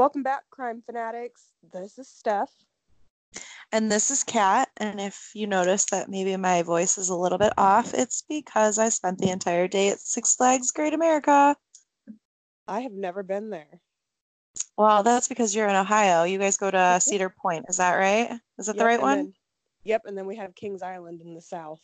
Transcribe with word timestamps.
Welcome 0.00 0.22
back, 0.22 0.48
crime 0.48 0.80
fanatics. 0.80 1.52
This 1.74 1.98
is 1.98 2.08
Steph. 2.08 2.48
And 3.70 3.92
this 3.92 4.10
is 4.10 4.24
Kat. 4.24 4.70
And 4.78 4.98
if 4.98 5.32
you 5.34 5.46
notice 5.46 5.84
that 5.90 6.08
maybe 6.08 6.34
my 6.38 6.62
voice 6.62 6.96
is 6.96 7.10
a 7.10 7.14
little 7.14 7.36
bit 7.36 7.52
off, 7.58 7.92
it's 7.92 8.22
because 8.26 8.78
I 8.78 8.88
spent 8.88 9.18
the 9.18 9.28
entire 9.28 9.68
day 9.68 9.90
at 9.90 10.00
Six 10.00 10.36
Flags 10.36 10.70
Great 10.70 10.94
America. 10.94 11.54
I 12.66 12.80
have 12.80 12.92
never 12.94 13.22
been 13.22 13.50
there. 13.50 13.82
Well, 14.78 15.02
that's 15.02 15.28
because 15.28 15.54
you're 15.54 15.68
in 15.68 15.76
Ohio. 15.76 16.24
You 16.24 16.38
guys 16.38 16.56
go 16.56 16.70
to 16.70 16.98
Cedar 16.98 17.28
Point. 17.28 17.66
Is 17.68 17.76
that 17.76 17.96
right? 17.96 18.40
Is 18.58 18.64
that 18.68 18.76
Yep, 18.76 18.78
the 18.78 18.86
right 18.86 19.02
one? 19.02 19.16
then- 19.18 19.34
yep, 19.84 20.02
and 20.06 20.16
then 20.16 20.24
we 20.24 20.36
have 20.36 20.54
Kings 20.54 20.80
Island 20.80 21.20
in 21.20 21.34
the 21.34 21.42
south. 21.42 21.82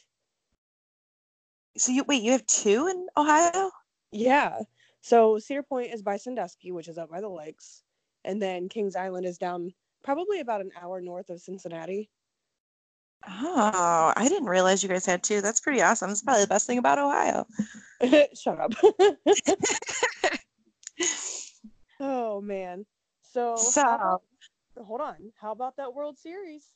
So 1.77 1.93
you 1.93 2.03
wait, 2.05 2.23
you 2.23 2.33
have 2.33 2.47
two 2.47 2.87
in 2.87 3.09
Ohio? 3.15 3.73
Yeah. 4.11 4.61
So 5.03 5.39
Cedar 5.39 5.63
Point 5.63 5.93
is 5.93 6.01
by 6.01 6.17
Sandusky, 6.17 6.73
which 6.73 6.89
is 6.89 6.97
up 6.97 7.11
by 7.11 7.21
the 7.21 7.29
lakes, 7.29 7.83
and 8.27 8.43
then 8.43 8.69
Kings 8.69 8.97
Island 8.97 9.25
is 9.25 9.39
down 9.39 9.73
probably 10.05 10.41
about 10.41 10.61
an 10.61 10.73
hour 10.81 11.01
north 11.01 11.31
of 11.31 11.41
Cincinnati. 11.41 12.11
Oh, 13.29 14.13
I 14.15 14.29
didn't 14.29 14.49
realize 14.49 14.83
you 14.83 14.89
guys 14.89 15.07
had 15.07 15.23
two. 15.23 15.41
That's 15.41 15.61
pretty 15.61 15.81
awesome. 15.83 16.11
It's 16.11 16.23
probably 16.23 16.43
the 16.43 16.49
best 16.49 16.67
thing 16.67 16.79
about 16.79 16.99
Ohio. 16.99 17.47
Shut 18.35 18.61
up. 18.61 18.73
oh 22.01 22.41
man. 22.41 22.85
So, 23.23 23.57
So, 23.57 23.81
about- 23.83 24.23
hold 24.85 25.01
on. 25.01 25.33
How 25.41 25.53
about 25.53 25.77
that 25.79 25.95
World 25.95 26.19
Series? 26.19 26.67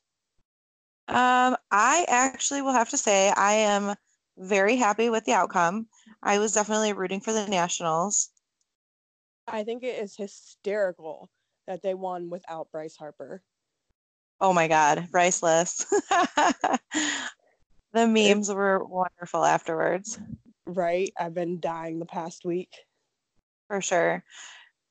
Um, 1.09 1.57
I 1.71 2.05
actually 2.09 2.63
will 2.63 2.73
have 2.73 2.91
to 2.91 2.97
say 2.97 3.33
I 3.37 3.53
am 3.53 3.95
very 4.39 4.77
happy 4.77 5.11
with 5.11 5.25
the 5.25 5.33
outcome. 5.33 5.87
I 6.23 6.39
was 6.39 6.53
definitely 6.53 6.93
rooting 6.93 7.21
for 7.21 7.33
the 7.33 7.47
Nationals. 7.47 8.31
I 9.47 9.65
think 9.65 9.83
it 9.83 10.01
is 10.03 10.17
hysterical 10.17 11.29
that 11.67 11.83
they 11.83 11.95
won 11.95 12.31
without 12.31 12.71
Bryce 12.73 12.97
Harper. 12.97 13.43
Oh 14.41 14.53
my 14.53 14.69
God, 14.69 15.07
priceless. 15.13 15.85
the 17.93 18.07
memes 18.07 18.51
were 18.53 18.85
wonderful 18.85 19.45
afterwards, 19.45 20.19
Right? 20.67 21.13
I've 21.19 21.35
been 21.35 21.61
dying 21.61 21.99
the 21.99 22.07
past 22.07 22.45
week. 22.45 22.71
for 23.69 23.81
sure. 23.83 24.25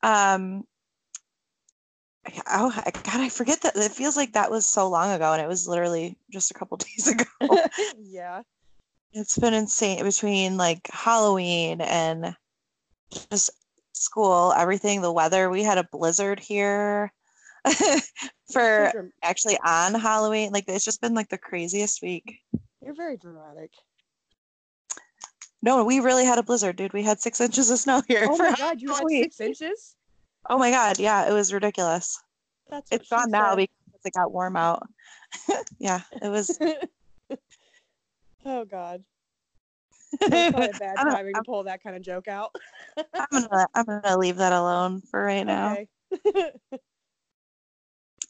Um, 0.04 0.66
oh 2.48 2.72
I- 2.76 2.92
God, 2.92 3.22
I 3.22 3.30
forget 3.30 3.62
that 3.62 3.76
it 3.76 3.92
feels 3.92 4.16
like 4.18 4.34
that 4.34 4.52
was 4.52 4.66
so 4.66 4.88
long 4.90 5.12
ago, 5.12 5.34
and 5.34 5.42
it 5.42 5.48
was 5.48 5.68
literally 5.68 6.18
just 6.32 6.52
a 6.52 6.54
couple 6.54 6.78
days 6.78 7.08
ago. 7.08 7.26
yeah. 8.00 8.42
It's 9.12 9.38
been 9.40 9.56
insane 9.56 10.04
between 10.04 10.58
like 10.58 10.88
Halloween 10.92 11.82
and 11.82 12.36
just 13.32 13.50
school, 14.00 14.54
everything, 14.58 15.02
the 15.02 15.12
weather. 15.12 15.50
We 15.50 15.64
had 15.64 15.78
a 15.78 15.88
blizzard 15.92 16.40
here 16.40 17.12
for 18.52 19.12
actually 19.22 19.58
on 19.66 19.94
Halloween. 19.94 20.52
Like 20.52 20.66
it's 20.68 20.86
just 20.86 21.02
been 21.02 21.14
like 21.14 21.30
the 21.30 21.38
craziest 21.38 22.02
week. 22.02 22.40
you're 22.84 22.96
very 22.96 23.18
dramatic. 23.18 23.72
No, 25.62 25.84
we 25.84 26.00
really 26.00 26.26
had 26.26 26.38
a 26.38 26.44
blizzard, 26.44 26.78
dude. 26.78 26.94
We 26.94 27.04
had 27.04 27.20
six 27.20 27.42
inches 27.42 27.70
of 27.70 27.80
snow 27.80 28.02
here. 28.08 28.28
Oh 28.30 28.38
my 28.38 28.56
god, 28.56 28.82
you 28.82 28.94
had 28.94 29.04
six 29.10 29.42
inches? 29.42 29.96
Oh 30.50 30.58
my 30.58 30.72
god, 30.72 31.00
yeah, 31.00 31.30
it 31.30 31.34
was 31.34 31.54
ridiculous. 31.54 32.18
That's 32.70 32.92
It's 32.92 33.10
gone 33.10 33.32
now 33.32 33.56
because 33.56 33.76
it 34.06 34.14
got 34.14 34.32
warm 34.32 34.56
out. 34.56 34.88
yeah, 35.80 36.02
it 36.22 36.30
was. 36.30 36.58
oh 38.46 38.66
god. 38.66 39.04
Probably 40.30 40.68
bad 40.80 40.98
timing 40.98 41.36
to 41.36 41.44
pull 41.44 41.64
that 41.64 41.84
kind 41.84 41.96
of 41.96 42.02
joke 42.02 42.28
out. 42.28 42.56
I'm 42.98 43.28
gonna 43.32 43.68
I'm 43.76 43.86
gonna 43.86 44.18
leave 44.18 44.38
that 44.38 44.54
alone 44.54 45.02
for 45.10 45.24
right 45.24 45.46
now. 45.46 45.78
Okay. 46.26 46.52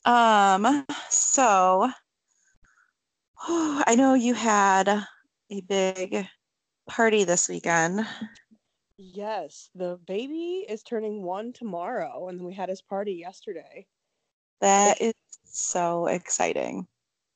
Um, 0.05 0.85
so 1.09 1.89
I 3.47 3.95
know 3.97 4.13
you 4.13 4.33
had 4.33 4.87
a 4.87 5.61
big 5.67 6.25
party 6.87 7.25
this 7.25 7.49
weekend. 7.49 8.05
yes, 8.97 9.69
the 9.75 9.99
baby 10.07 10.65
is 10.67 10.83
turning 10.83 11.23
one 11.23 11.53
tomorrow, 11.53 12.29
and 12.29 12.41
we 12.41 12.53
had 12.53 12.69
his 12.69 12.81
party 12.81 13.13
yesterday. 13.13 13.85
That 14.61 15.01
is 15.01 15.13
so 15.43 16.07
exciting. 16.07 16.87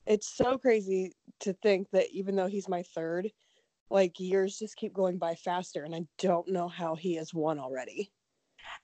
It's 0.05 0.27
so 0.27 0.57
crazy 0.57 1.13
to 1.41 1.53
think 1.53 1.89
that 1.91 2.09
even 2.11 2.35
though 2.35 2.47
he's 2.47 2.67
my 2.67 2.83
third, 2.83 3.31
like 3.93 4.19
years 4.19 4.57
just 4.57 4.75
keep 4.75 4.93
going 4.93 5.17
by 5.17 5.35
faster, 5.35 5.83
and 5.83 5.93
I 5.93 6.01
don't 6.17 6.49
know 6.49 6.67
how 6.67 6.95
he 6.95 7.15
is 7.15 7.33
one 7.33 7.59
already. 7.59 8.11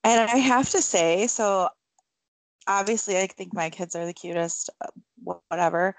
And 0.04 0.30
I 0.30 0.38
have 0.38 0.70
to 0.70 0.82
say, 0.82 1.28
so 1.28 1.70
obviously, 2.68 3.18
I 3.18 3.28
think 3.28 3.54
my 3.54 3.72
kids 3.72 3.96
are 3.96 4.06
the 4.06 4.14
cutest, 4.14 4.70
uh, 4.82 5.34
whatever. 5.50 5.96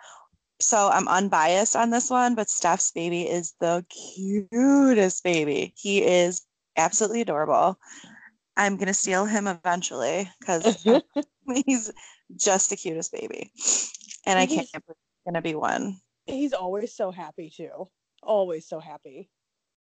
So 0.60 0.90
I'm 0.90 1.08
unbiased 1.08 1.74
on 1.74 1.90
this 1.90 2.08
one, 2.08 2.34
but 2.34 2.48
Steph's 2.48 2.92
baby 2.92 3.22
is 3.22 3.54
the 3.60 3.84
cutest 3.90 5.24
baby. 5.24 5.74
He 5.76 6.02
is 6.04 6.42
absolutely 6.76 7.22
adorable. 7.22 7.78
I'm 8.56 8.76
gonna 8.76 8.94
steal 8.94 9.24
him 9.24 9.46
eventually 9.48 10.30
because 10.38 10.86
he's 11.66 11.90
just 12.36 12.70
the 12.70 12.76
cutest 12.76 13.10
baby, 13.12 13.52
and 14.24 14.38
I 14.38 14.46
can't 14.46 14.70
believe 14.72 14.86
he's 14.86 15.24
gonna 15.26 15.42
be 15.42 15.56
one. 15.56 16.00
He's 16.26 16.52
always 16.52 16.94
so 16.94 17.10
happy 17.10 17.50
too. 17.50 17.88
Always 18.22 18.66
so 18.66 18.80
happy. 18.80 19.30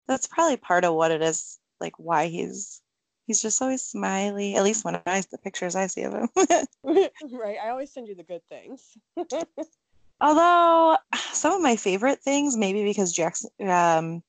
That's 0.08 0.28
probably 0.28 0.58
part 0.58 0.86
of 0.86 0.94
what 0.94 1.12
it 1.12 1.22
is, 1.22 1.60
like 1.80 1.94
why 1.98 2.28
he's 2.28 2.82
he's 3.28 3.42
just 3.42 3.62
always 3.62 3.84
smiley. 3.84 4.56
At 4.56 4.64
least 4.64 4.84
when 4.84 5.00
I 5.06 5.22
the 5.32 5.38
pictures 5.38 5.76
I 5.76 5.88
see 5.88 6.04
of 6.04 6.14
him. 6.14 6.30
right. 6.84 7.58
I 7.64 7.70
always 7.70 7.92
send 7.92 8.08
you 8.08 8.16
the 8.16 8.24
good 8.24 8.42
things. 8.50 8.98
Although 10.22 10.98
some 11.32 11.54
of 11.54 11.62
my 11.62 11.76
favorite 11.76 12.20
things, 12.20 12.58
maybe 12.58 12.84
because 12.84 13.14
Jackson 13.14 13.52
um, 13.62 14.22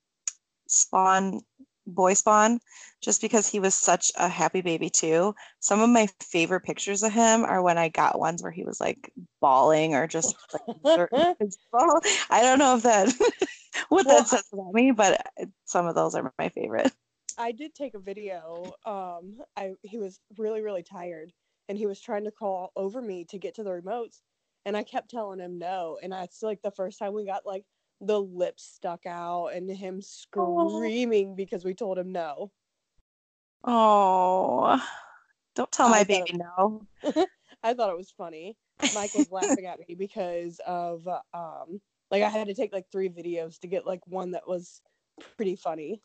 Spawn, 0.69 1.41
boy 1.87 2.15
Spawn, 2.15 2.61
just 3.01 3.21
because 3.21 3.49
he 3.49 3.59
was 3.59 3.75
such 3.75 4.13
a 4.17 4.29
happy 4.29 4.61
baby 4.61 4.91
too. 4.91 5.35
Some 5.59 5.81
of 5.81 5.91
my 5.91 6.07
favorite 6.23 6.61
pictures 6.61 7.03
of 7.03 7.13
him 7.13 7.45
are 7.45 7.63
when 7.63 7.79
I 7.79 7.89
got 7.89 8.21
ones 8.21 8.43
where 8.43 8.53
he 8.53 8.65
was 8.65 8.81
like 8.81 9.11
bawling 9.41 9.95
or 9.95 10.07
just 10.07 10.37
like, 10.53 10.63
I 12.31 12.43
don't 12.43 12.59
know 12.59 12.77
if 12.77 12.83
that 12.83 13.13
what 13.89 14.07
Well, 14.07 14.19
that 14.19 14.29
says 14.29 14.49
about 14.53 14.73
me, 14.75 14.91
but 14.93 15.27
some 15.65 15.87
of 15.87 15.95
those 15.95 16.15
are 16.15 16.33
my 16.39 16.49
favorite. 16.49 16.93
I 17.39 17.53
did 17.53 17.75
take 17.75 17.95
a 17.95 17.99
video. 17.99 18.75
Um, 18.85 19.39
I 19.57 19.73
he 19.83 19.99
was 19.99 20.21
really 20.39 20.61
really 20.63 20.83
tired, 20.83 21.33
and 21.69 21.79
he 21.79 21.87
was 21.87 22.01
trying 22.01 22.25
to 22.25 22.31
crawl 22.31 22.73
over 22.77 23.01
me 23.01 23.25
to 23.31 23.39
get 23.39 23.55
to 23.57 23.63
the 23.63 23.71
remotes, 23.71 24.21
and 24.67 24.77
I 24.77 24.83
kept 24.83 25.11
telling 25.11 25.41
him 25.41 25.59
no. 25.59 25.99
And 26.03 26.13
that's 26.13 26.43
like 26.43 26.61
the 26.63 26.71
first 26.71 26.99
time 26.99 27.15
we 27.15 27.25
got 27.25 27.47
like 27.47 27.65
the 28.01 28.21
lips 28.21 28.65
stuck 28.65 29.07
out 29.07 29.49
and 29.49 29.71
him 29.71 30.01
screaming 30.01 31.37
because 31.37 31.65
we 31.65 31.75
told 31.75 31.99
him 31.99 32.13
no. 32.13 32.51
Oh, 33.65 34.83
don't 35.55 35.71
tell 35.71 35.89
I 35.89 35.91
my 35.91 36.05
baby 36.05 36.39
no. 36.39 36.87
I 37.63 37.75
thought 37.75 37.91
it 37.91 37.97
was 37.97 38.11
funny. 38.17 38.57
Mike 38.95 39.15
was 39.15 39.31
laughing 39.31 39.67
at 39.67 39.79
me 39.87 39.95
because 39.95 40.61
of 40.67 41.07
um, 41.35 41.81
like 42.11 42.23
I 42.23 42.29
had 42.29 42.49
to 42.49 42.55
take 42.55 42.73
like 42.73 42.87
three 42.91 43.09
videos 43.09 43.59
to 43.61 43.69
get 43.69 43.87
like 43.87 44.01
one 44.07 44.33
that 44.33 44.49
was 44.49 44.81
pretty 45.37 45.57
funny. 45.57 46.03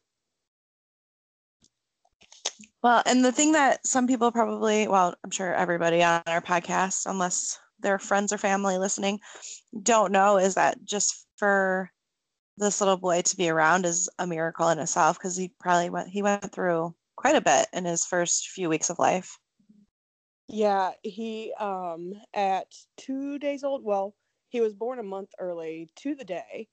Well, 2.83 3.01
and 3.05 3.25
the 3.25 3.31
thing 3.31 3.53
that 3.53 3.85
some 3.85 4.07
people 4.07 4.31
probably, 4.31 4.87
well, 4.87 5.15
I'm 5.23 5.31
sure 5.31 5.53
everybody 5.53 6.03
on 6.03 6.21
our 6.27 6.41
podcast, 6.41 7.05
unless 7.05 7.59
they're 7.79 7.99
friends 7.99 8.31
or 8.31 8.37
family 8.37 8.77
listening, 8.77 9.19
don't 9.83 10.11
know 10.11 10.37
is 10.37 10.55
that 10.55 10.83
just 10.83 11.25
for 11.37 11.91
this 12.57 12.79
little 12.79 12.97
boy 12.97 13.21
to 13.21 13.37
be 13.37 13.49
around 13.49 13.85
is 13.85 14.09
a 14.19 14.27
miracle 14.27 14.69
in 14.69 14.79
itself 14.79 15.17
because 15.17 15.35
he 15.35 15.51
probably 15.59 15.89
went 15.89 16.09
he 16.09 16.21
went 16.21 16.51
through 16.53 16.95
quite 17.17 17.35
a 17.35 17.41
bit 17.41 17.67
in 17.73 17.85
his 17.85 18.05
first 18.05 18.49
few 18.49 18.69
weeks 18.69 18.89
of 18.89 18.99
life. 18.99 19.37
Yeah, 20.47 20.91
he 21.01 21.53
um 21.59 22.13
at 22.33 22.67
two 22.97 23.39
days 23.39 23.63
old. 23.63 23.83
Well, 23.83 24.15
he 24.47 24.61
was 24.61 24.73
born 24.73 24.99
a 24.99 25.03
month 25.03 25.31
early 25.39 25.89
to 25.97 26.15
the 26.15 26.25
day, 26.25 26.67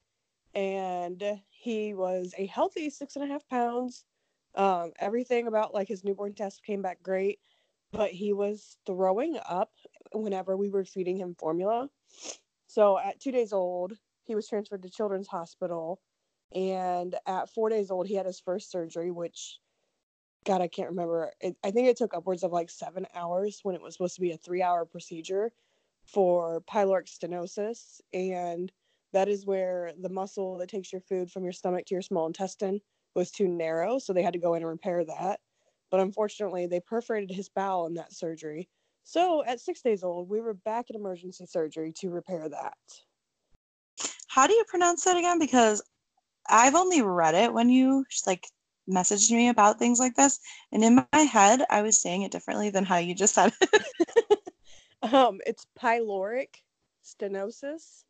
and 0.55 1.23
he 1.51 1.95
was 1.95 2.35
a 2.37 2.47
healthy 2.47 2.91
six 2.91 3.17
and 3.17 3.25
a 3.25 3.29
half 3.29 3.47
pounds. 3.49 4.05
Um, 4.55 4.93
everything 5.01 5.47
about 5.47 5.75
like 5.75 5.89
his 5.89 6.05
newborn 6.05 6.35
test 6.35 6.65
came 6.65 6.83
back 6.83 7.03
great, 7.03 7.41
but 7.93 8.11
he 8.11 8.33
was 8.33 8.77
throwing 8.87 9.39
up 9.49 9.73
whenever 10.13 10.57
we 10.57 10.69
were 10.69 10.85
feeding 10.85 11.17
him 11.17 11.35
formula. 11.39 11.89
So 12.67 12.99
at 12.99 13.21
two 13.21 13.33
days 13.33 13.53
old, 13.53 13.95
he 14.25 14.35
was 14.35 14.49
transferred 14.49 14.83
to 14.83 14.91
Children's 14.91 15.29
Hospital, 15.29 16.01
and 16.55 17.15
at 17.27 17.51
four 17.51 17.71
days 17.71 17.91
old, 17.91 18.07
he 18.07 18.15
had 18.15 18.27
his 18.27 18.41
first 18.41 18.71
surgery, 18.71 19.11
which 19.11 19.59
God, 20.45 20.61
I 20.61 20.69
can't 20.69 20.91
remember. 20.91 21.33
It, 21.41 21.57
I 21.63 21.71
think 21.71 21.89
it 21.89 21.97
took 21.97 22.15
upwards 22.15 22.43
of 22.43 22.53
like 22.53 22.69
seven 22.69 23.07
hours 23.15 23.61
when 23.63 23.75
it 23.75 23.83
was 23.83 23.95
supposed 23.95 24.17
to 24.17 24.21
be 24.21 24.33
a 24.33 24.37
three 24.37 24.63
hour 24.63 24.85
procedure 24.85 25.53
for 26.07 26.61
pyloric 26.63 27.09
stenosis. 27.09 28.01
And 28.13 28.71
that 29.13 29.29
is 29.29 29.47
where 29.47 29.93
the 30.01 30.09
muscle 30.09 30.59
that 30.59 30.69
takes 30.69 30.93
your 30.93 31.03
food 31.03 31.31
from 31.31 31.45
your 31.45 31.53
stomach 31.53 31.87
to 31.87 31.95
your 31.95 32.03
small 32.03 32.27
intestine 32.27 32.81
was 33.15 33.31
too 33.31 33.49
narrow. 33.49 33.99
So 33.99 34.13
they 34.13 34.23
had 34.23 34.33
to 34.33 34.39
go 34.39 34.55
in 34.55 34.63
and 34.63 34.71
repair 34.71 35.05
that. 35.05 35.41
But 35.91 36.01
unfortunately, 36.01 36.67
they 36.67 36.81
perforated 36.81 37.31
his 37.31 37.49
bowel 37.51 37.87
in 37.87 37.95
that 37.95 38.13
surgery. 38.13 38.69
So 39.05 39.45
at 39.45 39.61
six 39.61 39.83
days 39.83 40.03
old, 40.03 40.29
we 40.29 40.41
were 40.41 40.55
back 40.55 40.89
in 40.89 40.97
emergency 40.97 41.45
surgery 41.47 41.93
to 41.97 42.11
repair 42.11 42.49
that. 42.49 42.77
How 44.29 44.47
do 44.47 44.55
you 44.55 44.65
pronounce 44.69 45.05
that 45.05 45.19
again? 45.19 45.39
Because 45.39 45.83
I've 46.49 46.75
only 46.75 47.03
read 47.03 47.35
it 47.35 47.53
when 47.53 47.69
you 47.69 48.05
like 48.27 48.47
messaged 48.89 49.31
me 49.31 49.49
about 49.49 49.79
things 49.79 49.99
like 49.99 50.15
this, 50.15 50.41
and 50.73 50.83
in 50.83 51.07
my 51.13 51.21
head, 51.21 51.63
I 51.69 51.83
was 51.83 52.01
saying 52.01 52.23
it 52.23 52.33
differently 52.33 52.71
than 52.71 52.85
how 52.85 52.97
you 52.97 53.15
just 53.15 53.35
said 53.35 53.53
it. 53.61 54.39
um, 55.03 55.41
it's 55.47 55.67
pyloric 55.79 56.63
stenosis. 57.05 58.05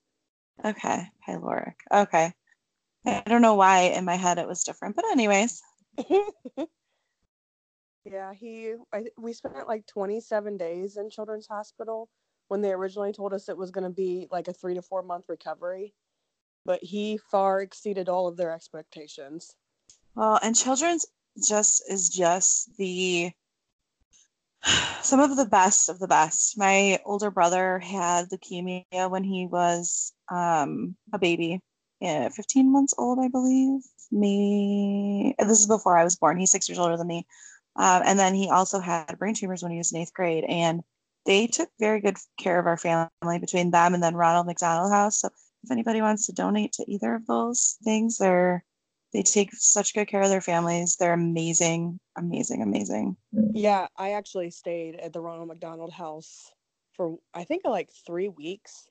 Okay, 0.65 1.06
pyloric. 1.27 1.75
Okay. 1.91 2.33
I 3.05 3.23
don't 3.27 3.43
know 3.43 3.55
why 3.55 3.81
in 3.81 4.05
my 4.05 4.15
head 4.17 4.39
it 4.39 4.47
was 4.47 4.62
different, 4.62 4.94
but 4.94 5.05
anyways. 5.06 5.61
yeah, 8.05 8.33
he. 8.33 8.75
I, 8.93 9.06
we 9.19 9.33
spent 9.33 9.67
like 9.67 9.87
27 9.87 10.56
days 10.56 10.97
in 10.97 11.11
Children's 11.11 11.49
Hospital 11.49 12.09
when 12.49 12.61
they 12.61 12.73
originally 12.73 13.12
told 13.12 13.33
us 13.33 13.49
it 13.49 13.56
was 13.56 13.71
going 13.71 13.85
to 13.85 13.91
be 13.91 14.29
like 14.31 14.47
a 14.47 14.53
three 14.53 14.75
to 14.75 14.83
four 14.83 15.03
month 15.03 15.25
recovery, 15.29 15.94
but 16.65 16.83
he 16.83 17.19
far 17.31 17.61
exceeded 17.61 18.09
all 18.09 18.29
of 18.29 18.37
their 18.37 18.53
expectations. 18.53 19.56
Well, 20.15 20.39
and 20.43 20.55
Children's 20.55 21.06
just 21.49 21.83
is 21.91 22.09
just 22.09 22.77
the 22.77 23.33
some 25.03 25.20
of 25.20 25.37
the 25.37 25.47
best 25.47 25.88
of 25.88 25.99
the 25.99 26.09
best. 26.09 26.56
My 26.59 26.99
older 27.05 27.31
brother 27.31 27.79
had 27.79 28.29
leukemia 28.31 29.11
when 29.11 29.25
he 29.25 29.47
was 29.47 30.12
um, 30.31 30.97
a 31.12 31.19
baby, 31.19 31.61
yeah, 32.00 32.29
15 32.29 32.73
months 32.73 32.94
old, 32.99 33.19
I 33.20 33.29
believe. 33.29 33.81
Me, 34.11 35.35
this 35.38 35.61
is 35.61 35.67
before 35.67 35.97
I 35.97 36.05
was 36.05 36.17
born. 36.17 36.38
He's 36.38 36.50
six 36.50 36.69
years 36.69 36.79
older 36.79 36.97
than 36.97 37.06
me. 37.06 37.26
Um, 37.76 38.03
and 38.05 38.19
then 38.19 38.35
he 38.35 38.50
also 38.50 38.79
had 38.79 39.19
brain 39.19 39.35
tumors 39.35 39.62
when 39.62 39.73
he 39.73 39.79
was 39.79 39.93
in 39.93 39.99
eighth 39.99 40.12
grade. 40.12 40.44
And 40.44 40.82
they 41.25 41.47
took 41.47 41.70
very 41.79 42.00
good 42.00 42.17
care 42.38 42.58
of 42.58 42.67
our 42.67 42.76
family 42.76 43.38
between 43.41 43.70
them 43.70 43.94
and 43.94 44.03
then 44.03 44.15
Ronald 44.15 44.47
McDonald 44.47 44.93
House. 44.93 45.20
So 45.20 45.31
if 45.65 45.70
anybody 45.70 46.03
wants 46.03 46.26
to 46.26 46.32
donate 46.32 46.73
to 46.73 46.91
either 46.91 47.15
of 47.15 47.26
those 47.26 47.79
things, 47.85 48.19
they're 48.19 48.65
they 49.12 49.23
take 49.23 49.50
such 49.53 49.94
good 49.94 50.09
care 50.09 50.23
of 50.23 50.29
their 50.29 50.41
families. 50.41 50.97
They're 50.97 51.12
amazing, 51.12 52.00
amazing, 52.17 52.62
amazing. 52.62 53.17
Yeah, 53.53 53.87
I 53.97 54.12
actually 54.12 54.50
stayed 54.50 54.97
at 54.97 55.12
the 55.12 55.20
Ronald 55.20 55.49
McDonald 55.49 55.93
House 55.93 56.50
for 56.93 57.19
I 57.35 57.44
think 57.44 57.62
like 57.64 57.91
three 58.06 58.29
weeks, 58.29 58.87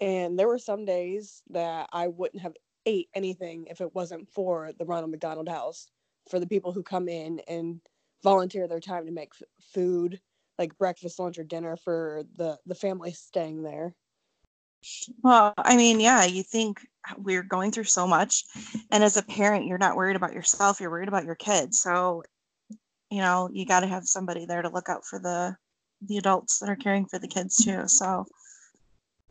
and 0.00 0.38
there 0.38 0.48
were 0.48 0.58
some 0.58 0.84
days 0.84 1.42
that 1.50 1.88
I 1.92 2.08
wouldn't 2.08 2.42
have 2.42 2.54
ate 2.86 3.08
anything 3.14 3.66
if 3.70 3.80
it 3.80 3.94
wasn't 3.94 4.30
for 4.30 4.72
the 4.78 4.84
Ronald 4.84 5.10
McDonald 5.10 5.48
House 5.48 5.88
for 6.30 6.40
the 6.40 6.46
people 6.46 6.72
who 6.72 6.82
come 6.82 7.08
in 7.08 7.40
and 7.48 7.80
volunteer 8.22 8.66
their 8.66 8.80
time 8.80 9.06
to 9.06 9.12
make 9.12 9.32
f- 9.34 9.46
food 9.72 10.20
like 10.58 10.76
breakfast 10.78 11.18
lunch 11.18 11.38
or 11.38 11.44
dinner 11.44 11.76
for 11.76 12.22
the 12.36 12.58
the 12.66 12.74
family 12.74 13.12
staying 13.12 13.62
there 13.62 13.94
well 15.22 15.52
i 15.58 15.76
mean 15.76 16.00
yeah 16.00 16.24
you 16.24 16.42
think 16.42 16.80
we're 17.16 17.42
going 17.42 17.72
through 17.72 17.84
so 17.84 18.06
much 18.06 18.44
and 18.90 19.02
as 19.02 19.16
a 19.16 19.22
parent 19.22 19.66
you're 19.66 19.78
not 19.78 19.96
worried 19.96 20.16
about 20.16 20.32
yourself 20.32 20.80
you're 20.80 20.90
worried 20.90 21.08
about 21.08 21.24
your 21.24 21.34
kids. 21.34 21.80
So 21.80 22.22
you 23.10 23.20
know 23.20 23.48
you 23.52 23.64
got 23.64 23.80
to 23.80 23.86
have 23.86 24.04
somebody 24.04 24.46
there 24.46 24.62
to 24.62 24.68
look 24.68 24.88
out 24.88 25.04
for 25.04 25.18
the 25.18 25.56
the 26.02 26.18
adults 26.18 26.58
that 26.58 26.68
are 26.68 26.76
caring 26.76 27.06
for 27.06 27.18
the 27.18 27.28
kids 27.28 27.64
too. 27.64 27.88
So 27.88 28.26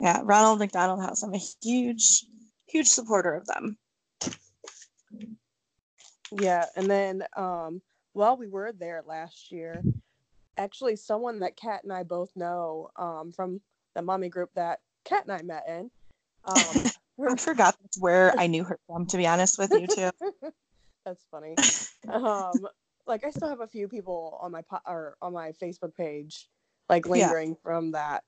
yeah 0.00 0.20
ronald 0.24 0.58
mcdonald 0.58 1.00
house 1.00 1.22
i'm 1.22 1.34
a 1.34 1.40
huge 1.62 2.24
huge 2.66 2.88
supporter 2.88 3.34
of 3.34 3.46
them. 3.46 3.78
Yeah 6.32 6.66
and 6.76 6.90
then 6.90 7.22
um 7.36 7.80
while 8.12 8.36
we 8.36 8.48
were 8.48 8.72
there 8.72 9.02
last 9.06 9.50
year 9.50 9.82
actually 10.56 10.96
someone 10.96 11.40
that 11.40 11.56
kat 11.56 11.84
and 11.84 11.92
i 11.92 12.02
both 12.02 12.30
know 12.36 12.90
um 12.96 13.32
from 13.32 13.60
the 13.94 14.02
mommy 14.02 14.28
group 14.28 14.50
that 14.54 14.80
kat 15.08 15.24
and 15.24 15.32
i 15.32 15.42
met 15.42 15.64
in 15.68 15.90
um 16.44 16.84
I 17.26 17.36
forgot 17.36 17.76
where 17.98 18.32
I 18.38 18.46
knew 18.46 18.64
her 18.64 18.78
from, 18.86 19.06
to 19.06 19.16
be 19.16 19.26
honest 19.26 19.58
with 19.58 19.72
you, 19.72 19.86
too. 19.86 20.10
That's 21.04 21.24
funny. 21.30 21.54
Um, 22.08 22.66
like 23.06 23.24
I 23.24 23.30
still 23.30 23.48
have 23.48 23.60
a 23.60 23.66
few 23.66 23.88
people 23.88 24.38
on 24.40 24.52
my 24.52 24.62
po- 24.62 24.80
or 24.86 25.16
on 25.22 25.32
my 25.32 25.52
Facebook 25.52 25.94
page, 25.94 26.48
like 26.88 27.06
lingering 27.06 27.50
yeah. 27.50 27.56
from 27.62 27.92
that, 27.92 28.22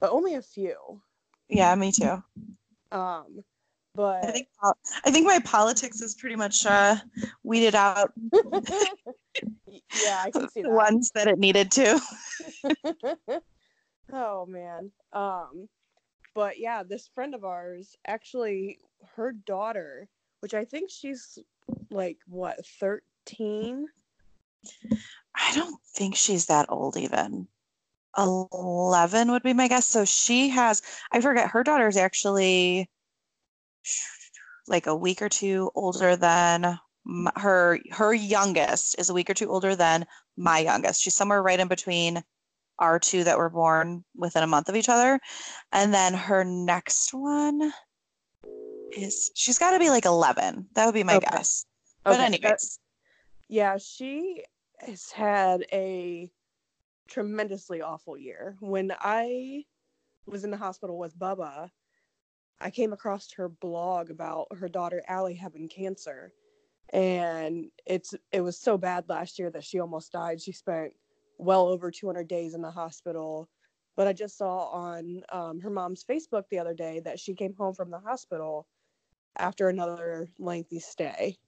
but 0.00 0.10
only 0.10 0.34
a 0.34 0.42
few. 0.42 1.00
Yeah, 1.48 1.74
me 1.74 1.92
too. 1.92 2.22
Um, 2.92 3.42
but 3.94 4.24
I 4.24 4.30
think 4.32 4.48
I 5.04 5.10
think 5.10 5.26
my 5.26 5.38
politics 5.40 6.02
is 6.02 6.14
pretty 6.14 6.36
much 6.36 6.66
uh, 6.66 6.96
weeded 7.42 7.74
out. 7.74 8.12
yeah, 10.04 10.22
I 10.22 10.30
can 10.30 10.48
see 10.50 10.62
the 10.62 10.70
ones 10.70 11.10
that 11.14 11.28
it 11.28 11.38
needed 11.38 11.70
to. 11.72 12.00
Oh 14.12 14.46
man. 14.46 14.90
Um, 15.12 15.68
but 16.34 16.58
yeah, 16.58 16.82
this 16.82 17.08
friend 17.14 17.34
of 17.34 17.44
ours 17.44 17.96
actually, 18.06 18.78
her 19.16 19.32
daughter, 19.32 20.08
which 20.40 20.54
I 20.54 20.64
think 20.64 20.90
she's 20.90 21.38
like 21.90 22.18
what, 22.26 22.64
13? 22.80 23.86
I 25.34 25.52
don't 25.54 25.80
think 25.94 26.16
she's 26.16 26.46
that 26.46 26.66
old 26.68 26.96
even. 26.96 27.48
11 28.16 29.30
would 29.30 29.42
be 29.42 29.52
my 29.52 29.68
guess. 29.68 29.86
So 29.86 30.04
she 30.04 30.48
has, 30.50 30.82
I 31.10 31.20
forget, 31.20 31.50
her 31.50 31.64
daughter 31.64 31.88
is 31.88 31.96
actually 31.96 32.88
like 34.66 34.86
a 34.86 34.94
week 34.94 35.20
or 35.20 35.28
two 35.28 35.70
older 35.74 36.16
than 36.16 36.78
her 37.36 37.78
her 37.90 38.14
youngest 38.14 38.98
is 38.98 39.10
a 39.10 39.14
week 39.14 39.28
or 39.28 39.34
two 39.34 39.50
older 39.50 39.76
than 39.76 40.06
my 40.36 40.60
youngest. 40.60 41.02
She's 41.02 41.14
somewhere 41.14 41.42
right 41.42 41.60
in 41.60 41.68
between 41.68 42.22
our 42.78 42.98
two 42.98 43.24
that 43.24 43.38
were 43.38 43.50
born 43.50 44.04
within 44.16 44.42
a 44.42 44.46
month 44.46 44.68
of 44.68 44.76
each 44.76 44.88
other. 44.88 45.20
And 45.72 45.92
then 45.92 46.14
her 46.14 46.44
next 46.44 47.12
one 47.12 47.72
is 48.92 49.30
she's 49.34 49.58
got 49.58 49.72
to 49.72 49.78
be 49.78 49.90
like 49.90 50.04
11. 50.04 50.68
That 50.74 50.86
would 50.86 50.94
be 50.94 51.04
my 51.04 51.16
okay. 51.16 51.26
guess. 51.30 51.66
But 52.04 52.14
okay, 52.14 52.24
anyways. 52.24 52.78
Yeah, 53.48 53.76
she 53.78 54.44
has 54.80 55.10
had 55.10 55.64
a 55.72 56.30
tremendously 57.08 57.82
awful 57.82 58.16
year. 58.16 58.56
When 58.60 58.92
I 59.00 59.64
was 60.26 60.44
in 60.44 60.50
the 60.50 60.56
hospital 60.56 60.98
with 60.98 61.18
Bubba, 61.18 61.70
I 62.60 62.70
came 62.70 62.92
across 62.92 63.32
her 63.32 63.48
blog 63.48 64.10
about 64.10 64.46
her 64.58 64.68
daughter 64.68 65.02
Allie 65.08 65.34
having 65.34 65.68
cancer. 65.68 66.32
And 66.92 67.66
it's 67.86 68.14
it 68.30 68.40
was 68.40 68.58
so 68.58 68.78
bad 68.78 69.04
last 69.08 69.38
year 69.38 69.50
that 69.50 69.64
she 69.64 69.80
almost 69.80 70.12
died. 70.12 70.40
She 70.40 70.52
spent 70.52 70.92
well 71.38 71.68
over 71.68 71.90
200 71.90 72.28
days 72.28 72.54
in 72.54 72.62
the 72.62 72.70
hospital. 72.70 73.48
But 73.96 74.08
I 74.08 74.12
just 74.12 74.36
saw 74.36 74.70
on 74.70 75.22
um, 75.30 75.60
her 75.60 75.70
mom's 75.70 76.04
Facebook 76.04 76.44
the 76.50 76.58
other 76.58 76.74
day 76.74 77.00
that 77.00 77.20
she 77.20 77.34
came 77.34 77.54
home 77.54 77.74
from 77.74 77.90
the 77.90 78.00
hospital 78.00 78.66
after 79.38 79.68
another 79.68 80.28
lengthy 80.38 80.80
stay. 80.80 81.38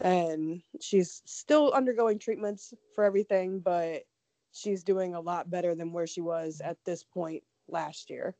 And 0.00 0.62
she's 0.80 1.22
still 1.24 1.72
undergoing 1.72 2.18
treatments 2.18 2.72
for 2.94 3.04
everything, 3.04 3.60
but 3.60 4.04
she's 4.52 4.84
doing 4.84 5.14
a 5.14 5.20
lot 5.20 5.50
better 5.50 5.74
than 5.74 5.92
where 5.92 6.06
she 6.06 6.20
was 6.20 6.60
at 6.64 6.76
this 6.84 7.04
point 7.04 7.42
last 7.68 8.10
year. 8.10 8.36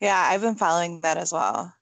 Yeah, 0.00 0.18
I've 0.20 0.40
been 0.40 0.56
following 0.56 1.00
that 1.00 1.16
as 1.16 1.32
well. 1.32 1.72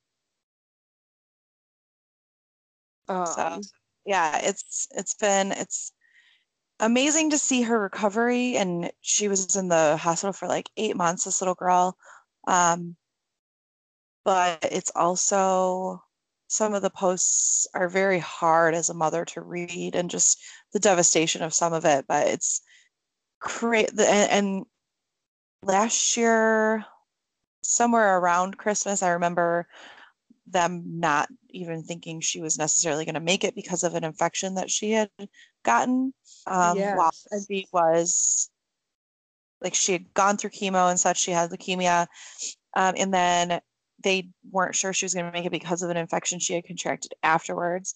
Um, 3.08 3.26
so 3.26 3.60
yeah, 4.04 4.40
it's 4.42 4.88
it's 4.92 5.14
been 5.14 5.52
it's 5.52 5.92
amazing 6.80 7.30
to 7.30 7.38
see 7.38 7.62
her 7.62 7.78
recovery 7.78 8.56
and 8.56 8.90
she 9.02 9.28
was 9.28 9.54
in 9.56 9.68
the 9.68 9.96
hospital 9.98 10.32
for 10.32 10.48
like 10.48 10.70
eight 10.76 10.96
months 10.96 11.24
this 11.24 11.40
little 11.40 11.54
girl 11.54 11.96
um, 12.46 12.96
but 14.24 14.58
it's 14.72 14.90
also 14.96 16.02
some 16.48 16.74
of 16.74 16.82
the 16.82 16.90
posts 16.90 17.66
are 17.74 17.88
very 17.88 18.18
hard 18.18 18.74
as 18.74 18.88
a 18.88 18.94
mother 18.94 19.24
to 19.24 19.42
read 19.42 19.94
and 19.94 20.10
just 20.10 20.38
the 20.72 20.80
devastation 20.80 21.42
of 21.42 21.54
some 21.54 21.72
of 21.74 21.84
it 21.84 22.06
but 22.08 22.26
it's 22.26 22.62
great 23.40 23.90
and, 23.90 24.00
and 24.00 24.64
last 25.62 26.16
year 26.16 26.84
somewhere 27.62 28.18
around 28.18 28.56
christmas 28.56 29.02
i 29.02 29.10
remember 29.10 29.68
them 30.52 30.82
not 30.86 31.28
even 31.50 31.82
thinking 31.82 32.20
she 32.20 32.40
was 32.40 32.58
necessarily 32.58 33.04
going 33.04 33.14
to 33.14 33.20
make 33.20 33.44
it 33.44 33.54
because 33.54 33.82
of 33.82 33.94
an 33.94 34.04
infection 34.04 34.54
that 34.54 34.70
she 34.70 34.92
had 34.92 35.10
gotten 35.64 36.12
um, 36.46 36.76
yes. 36.76 36.96
while 36.96 37.12
she 37.48 37.66
was 37.72 38.50
like 39.60 39.74
she 39.74 39.92
had 39.92 40.12
gone 40.14 40.36
through 40.36 40.50
chemo 40.50 40.90
and 40.90 40.98
such 40.98 41.18
she 41.18 41.30
had 41.30 41.50
leukemia 41.50 42.06
um, 42.76 42.94
and 42.96 43.12
then 43.12 43.60
they 44.02 44.28
weren't 44.50 44.74
sure 44.74 44.92
she 44.92 45.04
was 45.04 45.14
going 45.14 45.26
to 45.26 45.32
make 45.32 45.44
it 45.44 45.52
because 45.52 45.82
of 45.82 45.90
an 45.90 45.96
infection 45.96 46.38
she 46.38 46.54
had 46.54 46.64
contracted 46.64 47.12
afterwards 47.22 47.94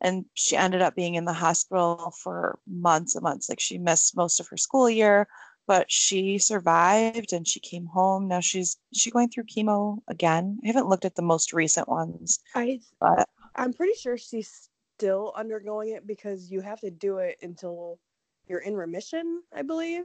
and 0.00 0.26
she 0.34 0.56
ended 0.56 0.82
up 0.82 0.94
being 0.94 1.14
in 1.14 1.24
the 1.24 1.32
hospital 1.32 2.12
for 2.22 2.58
months 2.68 3.14
and 3.14 3.22
months 3.22 3.48
like 3.48 3.60
she 3.60 3.78
missed 3.78 4.16
most 4.16 4.40
of 4.40 4.48
her 4.48 4.56
school 4.56 4.90
year 4.90 5.26
but 5.66 5.90
she 5.90 6.38
survived 6.38 7.32
and 7.32 7.46
she 7.46 7.60
came 7.60 7.86
home. 7.86 8.28
Now 8.28 8.40
she's 8.40 8.76
she 8.94 9.10
going 9.10 9.28
through 9.28 9.44
chemo 9.44 9.98
again. 10.08 10.58
I 10.64 10.68
haven't 10.68 10.88
looked 10.88 11.04
at 11.04 11.14
the 11.14 11.22
most 11.22 11.52
recent 11.52 11.88
ones. 11.88 12.38
I 12.54 12.80
but 13.00 13.28
I'm 13.56 13.72
pretty 13.72 13.94
sure 13.94 14.16
she's 14.16 14.68
still 14.96 15.32
undergoing 15.36 15.90
it 15.90 16.06
because 16.06 16.50
you 16.50 16.60
have 16.60 16.80
to 16.80 16.90
do 16.90 17.18
it 17.18 17.38
until 17.42 17.98
you're 18.46 18.60
in 18.60 18.76
remission, 18.76 19.42
I 19.54 19.62
believe. 19.62 20.04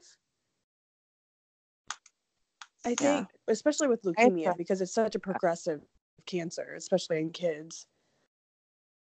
I 2.84 2.96
think, 2.96 3.00
Yeah. 3.00 3.26
especially 3.48 3.88
with 3.88 4.02
leukemia, 4.02 4.58
because 4.58 4.82
it's 4.82 4.94
such 4.94 5.14
a 5.14 5.20
progressive 5.20 5.82
cancer, 6.26 6.74
especially 6.76 7.20
in 7.20 7.30
kids. 7.30 7.86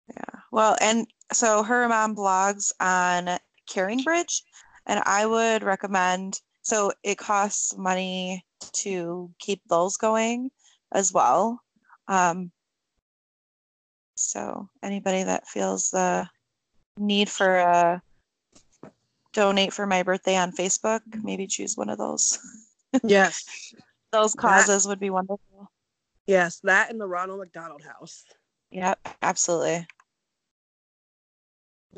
Yeah. 0.09 0.41
Well, 0.51 0.77
and 0.81 1.07
so 1.35 1.63
her 1.63 1.87
mom 1.87 2.17
blogs 2.17 2.73
on 2.81 3.39
Caring 3.67 4.03
Bridge, 4.03 4.43
and 4.89 5.01
I 5.07 5.27
would 5.27 5.63
recommend. 5.63 6.41
So 6.63 6.93
it 7.03 7.17
costs 7.19 7.77
money 7.79 8.45
to 8.73 9.31
keep 9.39 9.63
those 9.69 9.97
going 9.97 10.51
as 10.93 11.13
well. 11.13 11.61
Um, 12.09 12.51
so 14.17 14.69
anybody 14.83 15.23
that 15.23 15.47
feels 15.47 15.91
the 15.91 16.29
need 16.99 17.29
for 17.29 17.59
a 17.59 18.03
donate 19.33 19.73
for 19.73 19.87
my 19.87 20.03
birthday 20.03 20.37
on 20.37 20.51
Facebook, 20.53 21.01
maybe 21.23 21.47
choose 21.47 21.77
one 21.77 21.89
of 21.91 21.99
those. 21.99 22.39
Yes. 23.05 23.45
Those 24.13 24.33
That- 24.33 24.41
causes 24.41 24.89
would 24.89 24.99
be 24.99 25.11
wonderful. 25.11 25.71
yes, 26.27 26.59
that 26.65 26.91
and 26.91 26.99
the 26.99 27.07
Ronald 27.07 27.41
McDonald 27.41 27.83
House. 27.83 28.25
Yep, 28.71 28.99
absolutely. 29.21 29.87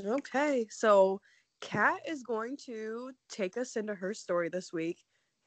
Okay, 0.04 0.66
so 0.70 1.20
Kat 1.60 2.00
is 2.06 2.22
going 2.22 2.56
to 2.66 3.12
take 3.28 3.56
us 3.56 3.76
into 3.76 3.94
her 3.94 4.14
story 4.14 4.48
this 4.48 4.72
week. 4.72 4.98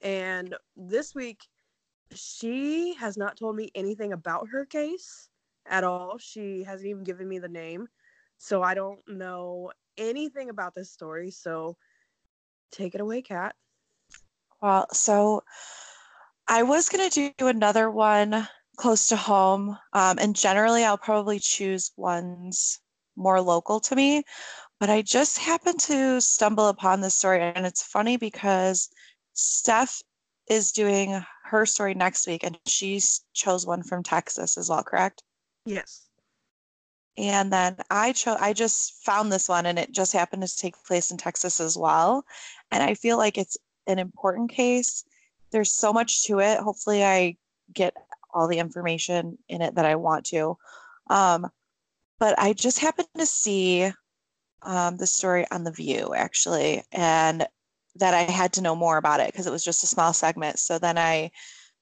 And 0.02 0.56
this 0.76 1.16
week, 1.16 1.42
she 2.14 2.94
has 2.96 3.18
not 3.18 3.38
told 3.38 3.56
me 3.56 3.72
anything 3.74 4.14
about 4.14 4.50
her 4.50 4.66
case 4.66 5.30
at 5.66 5.84
all. 5.84 6.18
She 6.18 6.64
hasn't 6.64 6.90
even 6.90 7.04
given 7.04 7.28
me 7.28 7.40
the 7.40 7.48
name. 7.48 7.88
So 8.38 8.62
I 8.62 8.74
don't 8.74 9.00
know 9.08 9.72
anything 9.98 10.50
about 10.50 10.76
this 10.76 10.92
story. 10.92 11.32
So 11.32 11.78
take 12.72 12.96
it 12.96 13.02
away, 13.02 13.22
Kat. 13.22 13.56
Well, 14.62 14.88
so 14.92 15.44
I 16.48 16.64
was 16.64 16.90
going 16.90 17.10
to 17.10 17.34
do 17.38 17.48
another 17.48 17.90
one 17.90 18.48
close 18.78 19.08
to 19.08 19.16
home. 19.16 19.78
Um, 19.94 20.18
and 20.20 20.36
generally, 20.36 20.84
I'll 20.84 20.98
probably 20.98 21.40
choose 21.40 21.92
ones 21.96 22.80
more 23.16 23.42
local 23.42 23.80
to 23.80 23.96
me. 23.96 24.24
But 24.84 24.90
I 24.90 25.02
just 25.02 25.38
happened 25.38 25.80
to 25.84 26.20
stumble 26.20 26.68
upon 26.68 27.00
this 27.00 27.16
story. 27.16 27.42
And 27.42 27.66
it's 27.66 27.82
funny 27.82 28.18
because 28.18 28.90
Steph 29.32 30.02
is 30.50 30.74
doing 30.74 31.24
her 31.46 31.66
story 31.66 31.94
next 31.94 32.28
week, 32.28 32.44
and 32.44 32.60
she 32.68 33.00
chose 33.34 33.66
one 33.66 33.82
from 33.82 34.04
Texas 34.04 34.58
as 34.58 34.70
well, 34.70 34.84
correct? 34.84 35.24
Yes. 35.66 36.10
And 37.18 37.54
then 37.54 37.78
I 37.90 38.12
chose, 38.12 38.36
I 38.42 38.52
just 38.52 39.02
found 39.06 39.32
this 39.32 39.48
one 39.48 39.66
and 39.66 39.80
it 39.80 39.94
just 39.94 40.12
happened 40.12 40.46
to 40.46 40.54
take 40.54 40.76
place 40.84 41.12
in 41.12 41.18
Texas 41.18 41.62
as 41.62 41.78
well. 41.78 42.26
And 42.70 42.84
I 42.84 42.96
feel 42.96 43.18
like 43.18 43.38
it's 43.38 43.56
an 43.88 44.00
important 44.00 44.52
case. 44.52 45.06
There's 45.54 45.72
so 45.72 45.94
much 45.94 46.26
to 46.26 46.42
it. 46.42 46.60
Hopefully, 46.60 47.06
I 47.06 47.38
get 47.74 47.96
all 48.34 48.50
the 48.50 48.60
information 48.60 49.38
in 49.48 49.62
it 49.62 49.76
that 49.76 49.86
I 49.86 49.96
want 49.96 50.26
to. 50.26 50.58
Um, 51.10 51.50
but 52.20 52.38
I 52.38 52.52
just 52.52 52.80
happened 52.80 53.08
to 53.18 53.26
see 53.26 53.90
um, 54.64 54.98
the 54.98 55.08
story 55.08 55.46
on 55.52 55.64
The 55.64 55.72
View 55.72 56.14
actually, 56.16 56.84
and 56.92 57.46
that 57.96 58.14
I 58.14 58.24
had 58.24 58.54
to 58.54 58.62
know 58.62 58.76
more 58.76 58.98
about 58.98 59.20
it 59.20 59.28
because 59.28 59.48
it 59.48 59.52
was 59.52 59.64
just 59.64 59.84
a 59.84 59.88
small 59.88 60.14
segment. 60.14 60.60
So 60.60 60.80
then 60.80 60.98
I 60.98 61.32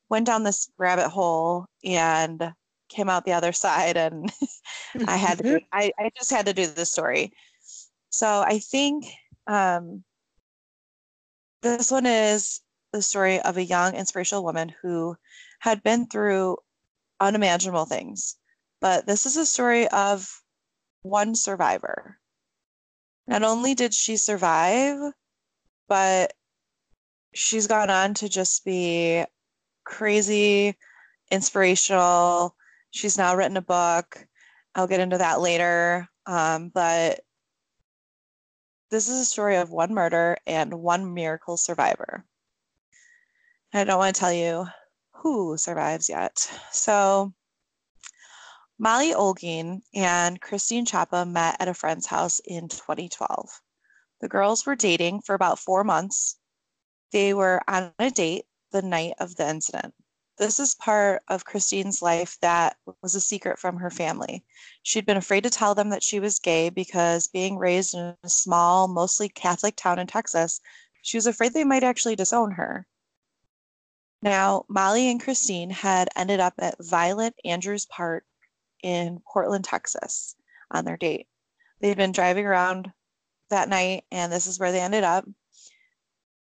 went 0.09 0.25
down 0.25 0.43
this 0.43 0.69
rabbit 0.77 1.09
hole 1.09 1.67
and 1.83 2.53
came 2.89 3.09
out 3.09 3.25
the 3.25 3.33
other 3.33 3.51
side 3.53 3.97
and 3.97 4.31
I 5.07 5.15
had 5.15 5.37
to 5.37 5.43
do, 5.43 5.59
I, 5.71 5.91
I 5.97 6.11
just 6.17 6.31
had 6.31 6.45
to 6.47 6.53
do 6.53 6.67
the 6.67 6.85
story. 6.85 7.31
So 8.09 8.43
I 8.45 8.59
think 8.59 9.05
um, 9.47 10.03
this 11.61 11.91
one 11.91 12.05
is 12.05 12.59
the 12.91 13.01
story 13.01 13.39
of 13.39 13.55
a 13.55 13.63
young 13.63 13.95
inspirational 13.95 14.43
woman 14.43 14.73
who 14.81 15.15
had 15.59 15.81
been 15.81 16.07
through 16.07 16.57
unimaginable 17.21 17.85
things. 17.85 18.35
But 18.81 19.05
this 19.05 19.25
is 19.25 19.37
a 19.37 19.45
story 19.45 19.87
of 19.89 20.29
one 21.03 21.35
survivor. 21.35 22.19
Not 23.27 23.43
only 23.43 23.75
did 23.75 23.93
she 23.93 24.17
survive, 24.17 25.13
but 25.87 26.33
she's 27.33 27.67
gone 27.67 27.89
on 27.89 28.13
to 28.15 28.29
just 28.29 28.65
be 28.65 29.23
crazy, 29.83 30.75
inspirational. 31.31 32.55
She's 32.91 33.17
now 33.17 33.35
written 33.35 33.57
a 33.57 33.61
book. 33.61 34.27
I'll 34.75 34.87
get 34.87 34.99
into 34.99 35.17
that 35.17 35.41
later. 35.41 36.07
Um, 36.25 36.69
but 36.69 37.21
this 38.89 39.07
is 39.07 39.21
a 39.21 39.25
story 39.25 39.55
of 39.55 39.71
one 39.71 39.93
murder 39.93 40.37
and 40.45 40.73
one 40.73 41.13
miracle 41.13 41.57
survivor. 41.57 42.25
I 43.73 43.85
don't 43.85 43.97
want 43.97 44.13
to 44.15 44.19
tell 44.19 44.33
you 44.33 44.65
who 45.13 45.55
survives 45.57 46.09
yet. 46.09 46.37
So, 46.71 47.33
Molly 48.83 49.13
Olgin 49.13 49.83
and 49.93 50.41
Christine 50.41 50.87
Chapa 50.87 51.23
met 51.23 51.55
at 51.59 51.67
a 51.67 51.73
friend's 51.75 52.07
house 52.07 52.39
in 52.39 52.67
2012. 52.67 53.61
The 54.21 54.27
girls 54.27 54.65
were 54.65 54.75
dating 54.75 55.21
for 55.21 55.35
about 55.35 55.59
four 55.59 55.83
months. 55.83 56.39
They 57.11 57.35
were 57.35 57.61
on 57.67 57.93
a 57.99 58.09
date 58.09 58.45
the 58.71 58.81
night 58.81 59.13
of 59.19 59.35
the 59.35 59.47
incident. 59.47 59.93
This 60.39 60.59
is 60.59 60.73
part 60.73 61.21
of 61.27 61.45
Christine's 61.45 62.01
life 62.01 62.39
that 62.41 62.75
was 63.03 63.13
a 63.13 63.21
secret 63.21 63.59
from 63.59 63.77
her 63.77 63.91
family. 63.91 64.43
She'd 64.81 65.05
been 65.05 65.15
afraid 65.15 65.43
to 65.43 65.51
tell 65.51 65.75
them 65.75 65.89
that 65.89 66.01
she 66.01 66.19
was 66.19 66.39
gay 66.39 66.71
because 66.71 67.27
being 67.27 67.59
raised 67.59 67.93
in 67.93 68.15
a 68.23 68.29
small, 68.29 68.87
mostly 68.87 69.29
Catholic 69.29 69.75
town 69.75 69.99
in 69.99 70.07
Texas, 70.07 70.59
she 71.03 71.17
was 71.17 71.27
afraid 71.27 71.53
they 71.53 71.63
might 71.63 71.83
actually 71.83 72.15
disown 72.15 72.49
her. 72.53 72.87
Now, 74.23 74.65
Molly 74.67 75.07
and 75.11 75.21
Christine 75.21 75.69
had 75.69 76.09
ended 76.15 76.39
up 76.39 76.55
at 76.57 76.83
Violet 76.83 77.35
Andrews 77.45 77.85
Park 77.85 78.25
in 78.83 79.21
Portland, 79.31 79.63
Texas 79.63 80.35
on 80.71 80.85
their 80.85 80.97
date. 80.97 81.27
They'd 81.79 81.97
been 81.97 82.11
driving 82.11 82.45
around 82.45 82.91
that 83.49 83.69
night, 83.69 84.03
and 84.11 84.31
this 84.31 84.47
is 84.47 84.59
where 84.59 84.71
they 84.71 84.79
ended 84.79 85.03
up. 85.03 85.25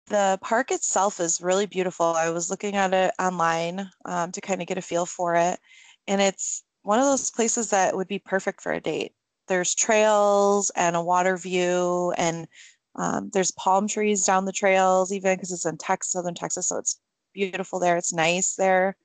The 0.08 0.38
park 0.42 0.72
itself 0.72 1.20
is 1.20 1.42
really 1.42 1.66
beautiful. 1.66 2.06
I 2.06 2.30
was 2.30 2.50
looking 2.50 2.76
at 2.76 2.94
it 2.94 3.14
online 3.20 3.90
um, 4.06 4.32
to 4.32 4.42
kind 4.42 4.62
of 4.62 4.68
get 4.68 4.78
a 4.78 4.82
feel 4.82 5.06
for 5.06 5.36
it, 5.36 5.60
and 6.08 6.22
it's 6.22 6.64
one 6.84 7.00
of 7.00 7.06
those 7.06 7.32
places 7.32 7.70
that 7.70 7.96
would 7.96 8.08
be 8.08 8.20
perfect 8.20 8.62
for 8.62 8.74
a 8.74 8.82
date. 8.82 9.14
There's 9.48 9.74
trails 9.74 10.72
and 10.76 10.96
a 10.96 11.02
water 11.02 11.38
view, 11.38 12.14
and 12.18 12.48
um, 12.96 13.30
there's 13.34 13.52
palm 13.52 13.88
trees 13.88 14.26
down 14.26 14.46
the 14.46 14.52
trails, 14.52 15.12
even 15.12 15.36
because 15.36 15.52
it's 15.52 15.66
in 15.66 15.78
Texas, 15.78 16.12
southern 16.12 16.36
Texas, 16.36 16.68
so 16.68 16.78
it's 16.78 17.00
beautiful 17.34 17.80
there. 17.80 17.98
It's 17.98 18.14
nice 18.14 18.56
there. 18.56 18.96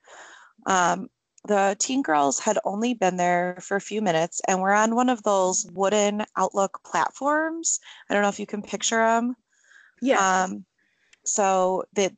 Um, 0.67 1.09
the 1.49 1.76
teen 1.78 2.02
girls 2.02 2.38
had 2.38 2.59
only 2.64 2.93
been 2.95 3.17
there 3.17 3.59
for 3.62 3.76
a 3.76 3.81
few 3.81 4.02
minutes 4.02 4.40
and 4.47 4.61
were 4.61 4.75
on 4.75 4.95
one 4.95 5.09
of 5.09 5.23
those 5.23 5.67
wooden 5.73 6.23
outlook 6.37 6.81
platforms. 6.85 7.81
I 8.09 8.14
don't 8.14 8.23
know 8.23 8.28
if 8.28 8.38
you 8.38 8.47
can 8.47 8.62
picture 8.62 8.99
them. 8.99 9.35
Yes. 10.02 10.21
Um, 10.21 10.67
so 11.25 11.85
that 11.95 12.12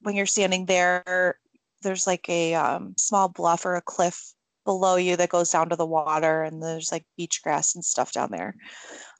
when 0.00 0.14
you're 0.14 0.26
standing 0.26 0.66
there, 0.66 1.38
there's 1.82 2.06
like 2.06 2.28
a 2.28 2.54
um, 2.54 2.94
small 2.96 3.28
bluff 3.28 3.66
or 3.66 3.74
a 3.74 3.82
cliff 3.82 4.32
below 4.64 4.94
you 4.94 5.16
that 5.16 5.28
goes 5.28 5.50
down 5.50 5.68
to 5.68 5.76
the 5.76 5.84
water, 5.84 6.44
and 6.44 6.62
there's 6.62 6.92
like 6.92 7.04
beach 7.16 7.42
grass 7.42 7.74
and 7.74 7.84
stuff 7.84 8.12
down 8.12 8.30
there. 8.30 8.54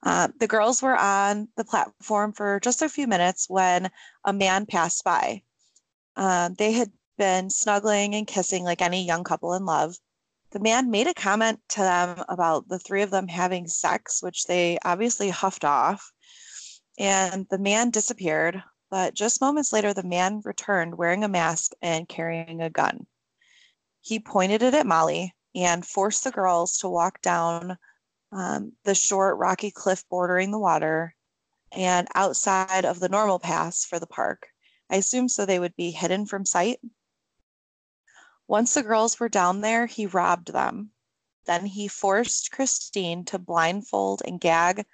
Uh, 0.04 0.28
the 0.38 0.46
girls 0.46 0.80
were 0.80 0.96
on 0.96 1.48
the 1.56 1.64
platform 1.64 2.32
for 2.32 2.60
just 2.60 2.80
a 2.80 2.88
few 2.88 3.08
minutes 3.08 3.46
when 3.48 3.90
a 4.24 4.32
man 4.32 4.66
passed 4.66 5.02
by. 5.02 5.42
Um, 6.14 6.54
they 6.54 6.72
had 6.72 6.92
been 7.16 7.50
snuggling 7.50 8.14
and 8.14 8.26
kissing 8.26 8.64
like 8.64 8.82
any 8.82 9.04
young 9.04 9.24
couple 9.24 9.54
in 9.54 9.64
love. 9.64 9.96
The 10.50 10.60
man 10.60 10.90
made 10.90 11.06
a 11.06 11.14
comment 11.14 11.60
to 11.70 11.80
them 11.80 12.24
about 12.28 12.68
the 12.68 12.78
three 12.78 13.02
of 13.02 13.10
them 13.10 13.28
having 13.28 13.66
sex, 13.66 14.22
which 14.22 14.44
they 14.44 14.78
obviously 14.84 15.30
huffed 15.30 15.64
off. 15.64 16.12
And 16.98 17.46
the 17.48 17.58
man 17.58 17.90
disappeared, 17.90 18.62
but 18.90 19.14
just 19.14 19.40
moments 19.40 19.72
later, 19.72 19.94
the 19.94 20.02
man 20.02 20.42
returned 20.44 20.98
wearing 20.98 21.24
a 21.24 21.28
mask 21.28 21.72
and 21.80 22.08
carrying 22.08 22.60
a 22.60 22.68
gun. 22.68 23.06
He 24.02 24.20
pointed 24.20 24.62
it 24.62 24.74
at 24.74 24.86
Molly 24.86 25.34
and 25.54 25.86
forced 25.86 26.24
the 26.24 26.30
girls 26.30 26.78
to 26.78 26.88
walk 26.88 27.22
down 27.22 27.78
um, 28.32 28.72
the 28.84 28.94
short, 28.94 29.38
rocky 29.38 29.70
cliff 29.70 30.04
bordering 30.10 30.50
the 30.50 30.58
water 30.58 31.14
and 31.70 32.08
outside 32.14 32.84
of 32.84 33.00
the 33.00 33.08
normal 33.08 33.38
paths 33.38 33.84
for 33.84 33.98
the 33.98 34.06
park. 34.06 34.48
I 34.90 34.96
assume 34.96 35.28
so 35.28 35.46
they 35.46 35.58
would 35.58 35.76
be 35.76 35.90
hidden 35.90 36.26
from 36.26 36.44
sight. 36.44 36.78
Once 38.52 38.74
the 38.74 38.82
girls 38.82 39.18
were 39.18 39.30
down 39.30 39.62
there, 39.62 39.86
he 39.86 40.04
robbed 40.04 40.52
them. 40.52 40.90
Then 41.46 41.64
he 41.64 41.88
forced 41.88 42.52
Christine 42.52 43.24
to 43.24 43.38
blindfold 43.38 44.20
and 44.26 44.38
gag 44.38 44.84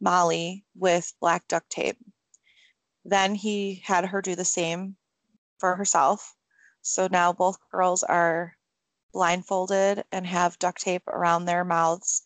Molly 0.00 0.64
with 0.76 1.12
black 1.18 1.48
duct 1.48 1.68
tape. 1.68 1.98
Then 3.04 3.34
he 3.34 3.82
had 3.84 4.04
her 4.04 4.22
do 4.22 4.36
the 4.36 4.44
same 4.44 4.94
for 5.58 5.74
herself. 5.74 6.36
So 6.82 7.08
now 7.10 7.32
both 7.32 7.58
girls 7.72 8.04
are 8.04 8.56
blindfolded 9.12 10.04
and 10.12 10.24
have 10.24 10.60
duct 10.60 10.80
tape 10.80 11.08
around 11.08 11.46
their 11.46 11.64
mouths. 11.64 12.22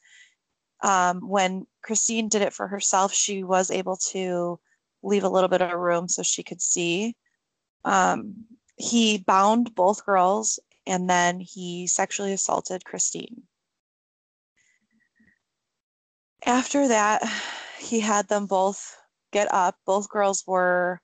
Um, 0.83 1.27
when 1.27 1.67
Christine 1.81 2.29
did 2.29 2.43
it 2.43 2.53
for 2.53 2.69
herself, 2.69 3.15
she 3.15 3.43
was 3.43 3.71
able 3.71 3.97
to 4.13 4.61
leave 5.03 5.25
a 5.25 5.31
little 5.31 5.49
bit 5.49 5.63
of 5.63 5.73
room 5.73 6.09
so 6.09 6.23
she 6.23 6.43
could 6.43 6.61
see. 6.61 7.17
Um, 7.87 8.45
he 8.77 9.19
bound 9.19 9.75
both 9.75 10.05
girls 10.05 10.59
and 10.87 11.09
then 11.09 11.41
he 11.41 11.87
sexually 11.87 12.33
assaulted 12.33 12.85
Christine. 12.85 13.45
After 16.45 16.89
that, 16.89 17.23
he 17.79 18.01
had 18.01 18.29
them 18.29 18.47
both 18.47 18.97
get 19.33 19.53
up. 19.53 19.79
Both 19.87 20.11
girls 20.11 20.45
were 20.47 21.01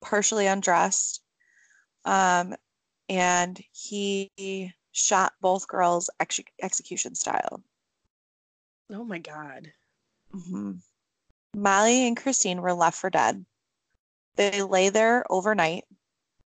partially 0.00 0.46
undressed. 0.46 1.22
Um, 2.04 2.54
and 3.08 3.60
he 3.72 4.72
shot 4.92 5.34
both 5.40 5.68
girls 5.68 6.08
ex- 6.20 6.40
execution 6.62 7.14
style. 7.14 7.62
Oh 8.90 9.04
my 9.04 9.18
God. 9.18 9.72
Mm-hmm. 10.34 10.72
Molly 11.54 12.06
and 12.06 12.16
Christine 12.16 12.62
were 12.62 12.72
left 12.72 12.98
for 12.98 13.10
dead. 13.10 13.44
They 14.36 14.62
lay 14.62 14.88
there 14.90 15.24
overnight. 15.30 15.84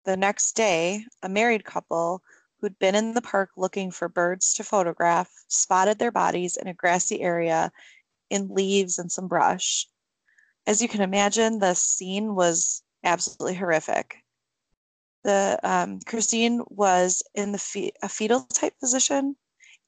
The 0.06 0.18
next 0.18 0.54
day, 0.54 1.06
a 1.22 1.30
married 1.30 1.64
couple 1.64 2.24
who'd 2.60 2.78
been 2.80 2.96
in 2.96 3.14
the 3.14 3.22
park 3.22 3.52
looking 3.58 3.92
for 3.92 4.08
birds 4.08 4.54
to 4.56 4.64
photograph 4.64 5.30
spotted 5.48 6.00
their 6.00 6.12
bodies 6.12 6.58
in 6.58 6.68
a 6.68 6.74
grassy 6.74 7.22
area 7.22 7.72
in 8.30 8.54
leaves 8.54 8.98
and 9.00 9.12
some 9.12 9.28
brush. 9.28 9.88
As 10.66 10.82
you 10.82 10.88
can 10.88 11.02
imagine, 11.02 11.60
the 11.60 11.74
scene 11.74 12.36
was 12.36 12.84
absolutely 13.04 13.56
horrific. 13.56 14.16
The 15.24 15.60
um, 15.64 16.00
Christine 16.06 16.62
was 16.70 17.24
in 17.36 17.52
the 17.52 17.58
fe- 17.60 17.94
a 18.02 18.10
fetal 18.10 18.42
type 18.42 18.74
position, 18.80 19.36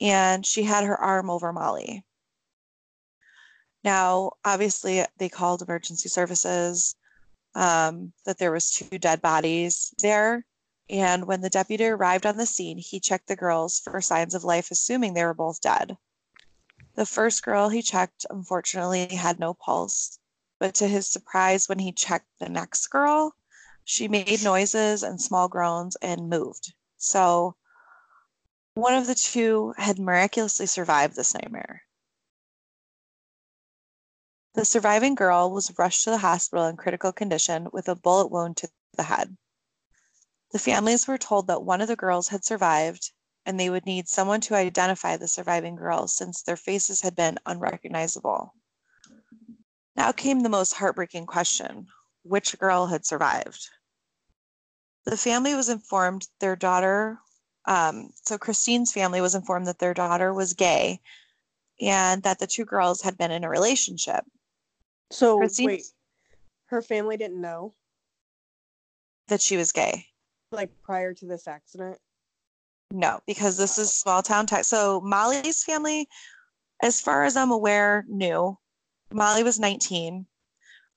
and 0.01 0.45
she 0.45 0.63
had 0.63 0.83
her 0.83 0.99
arm 0.99 1.29
over 1.29 1.53
Molly. 1.53 2.03
Now, 3.83 4.33
obviously, 4.45 5.03
they 5.17 5.29
called 5.29 5.61
emergency 5.61 6.09
services. 6.09 6.95
Um, 7.55 8.13
that 8.25 8.39
there 8.39 8.51
was 8.51 8.71
two 8.71 8.97
dead 8.97 9.21
bodies 9.21 9.93
there, 10.01 10.45
and 10.89 11.25
when 11.25 11.41
the 11.41 11.49
deputy 11.49 11.85
arrived 11.85 12.25
on 12.25 12.37
the 12.37 12.45
scene, 12.45 12.77
he 12.77 12.99
checked 12.99 13.27
the 13.27 13.35
girls 13.35 13.79
for 13.79 14.01
signs 14.01 14.33
of 14.33 14.43
life, 14.43 14.71
assuming 14.71 15.13
they 15.13 15.23
were 15.23 15.33
both 15.33 15.61
dead. 15.61 15.97
The 16.95 17.05
first 17.05 17.43
girl 17.43 17.69
he 17.69 17.81
checked, 17.81 18.25
unfortunately, 18.29 19.07
had 19.15 19.39
no 19.39 19.53
pulse, 19.53 20.19
but 20.59 20.75
to 20.75 20.87
his 20.87 21.07
surprise, 21.07 21.69
when 21.69 21.79
he 21.79 21.91
checked 21.91 22.29
the 22.39 22.49
next 22.49 22.87
girl, 22.87 23.35
she 23.83 24.07
made 24.07 24.43
noises 24.43 25.03
and 25.03 25.21
small 25.21 25.47
groans 25.47 25.95
and 25.97 26.29
moved. 26.29 26.73
So 26.97 27.55
one 28.75 28.93
of 28.93 29.07
the 29.07 29.15
two 29.15 29.73
had 29.77 29.99
miraculously 29.99 30.65
survived 30.65 31.15
this 31.15 31.33
nightmare. 31.33 31.83
The 34.55 34.65
surviving 34.65 35.15
girl 35.15 35.49
was 35.49 35.77
rushed 35.79 36.03
to 36.03 36.11
the 36.11 36.19
hospital 36.19 36.65
in 36.65 36.77
critical 36.77 37.11
condition 37.11 37.69
with 37.73 37.89
a 37.89 37.95
bullet 37.95 38.27
wound 38.27 38.57
to 38.57 38.69
the 38.93 39.03
head. 39.03 39.35
The 40.51 40.59
families 40.59 41.07
were 41.07 41.17
told 41.17 41.47
that 41.47 41.63
one 41.63 41.81
of 41.81 41.87
the 41.87 41.95
girls 41.95 42.27
had 42.27 42.45
survived 42.45 43.11
and 43.47 43.59
they 43.59 43.71
would 43.71 43.87
need 43.87 44.07
someone 44.07 44.41
to 44.41 44.55
identify 44.55 45.17
the 45.17 45.27
surviving 45.27 45.75
girls 45.75 46.13
since 46.15 46.43
their 46.43 46.55
faces 46.55 47.01
had 47.01 47.15
been 47.15 47.39
unrecognizable. 47.47 48.53
Now 49.95 50.11
came 50.11 50.41
the 50.41 50.49
most 50.49 50.75
heartbreaking 50.75 51.25
question 51.25 51.87
which 52.21 52.57
girl 52.59 52.85
had 52.85 53.07
survived? 53.07 53.69
The 55.05 55.17
family 55.17 55.55
was 55.55 55.67
informed 55.67 56.27
their 56.39 56.55
daughter, 56.55 57.19
um, 57.65 58.13
so 58.23 58.37
Christine's 58.37 58.91
family 58.91 59.19
was 59.19 59.33
informed 59.33 59.65
that 59.65 59.79
their 59.79 59.95
daughter 59.95 60.31
was 60.31 60.53
gay 60.53 61.01
and 61.81 62.21
that 62.21 62.37
the 62.37 62.47
two 62.47 62.65
girls 62.65 63.01
had 63.01 63.17
been 63.17 63.31
in 63.31 63.43
a 63.43 63.49
relationship. 63.49 64.23
So 65.13 65.37
Christine, 65.37 65.67
wait, 65.67 65.83
her 66.65 66.81
family 66.81 67.17
didn't 67.17 67.39
know 67.39 67.73
that 69.27 69.41
she 69.41 69.57
was 69.57 69.71
gay. 69.71 70.07
Like 70.51 70.71
prior 70.81 71.13
to 71.13 71.25
this 71.25 71.47
accident? 71.47 71.99
No, 72.91 73.19
because 73.27 73.57
this 73.57 73.77
is 73.77 73.93
small 73.93 74.21
town 74.21 74.47
Texas. 74.47 74.69
So 74.69 75.01
Molly's 75.01 75.63
family, 75.63 76.07
as 76.81 76.99
far 76.99 77.23
as 77.25 77.37
I'm 77.37 77.51
aware, 77.51 78.05
knew. 78.07 78.57
Molly 79.11 79.43
was 79.43 79.59
19, 79.59 80.25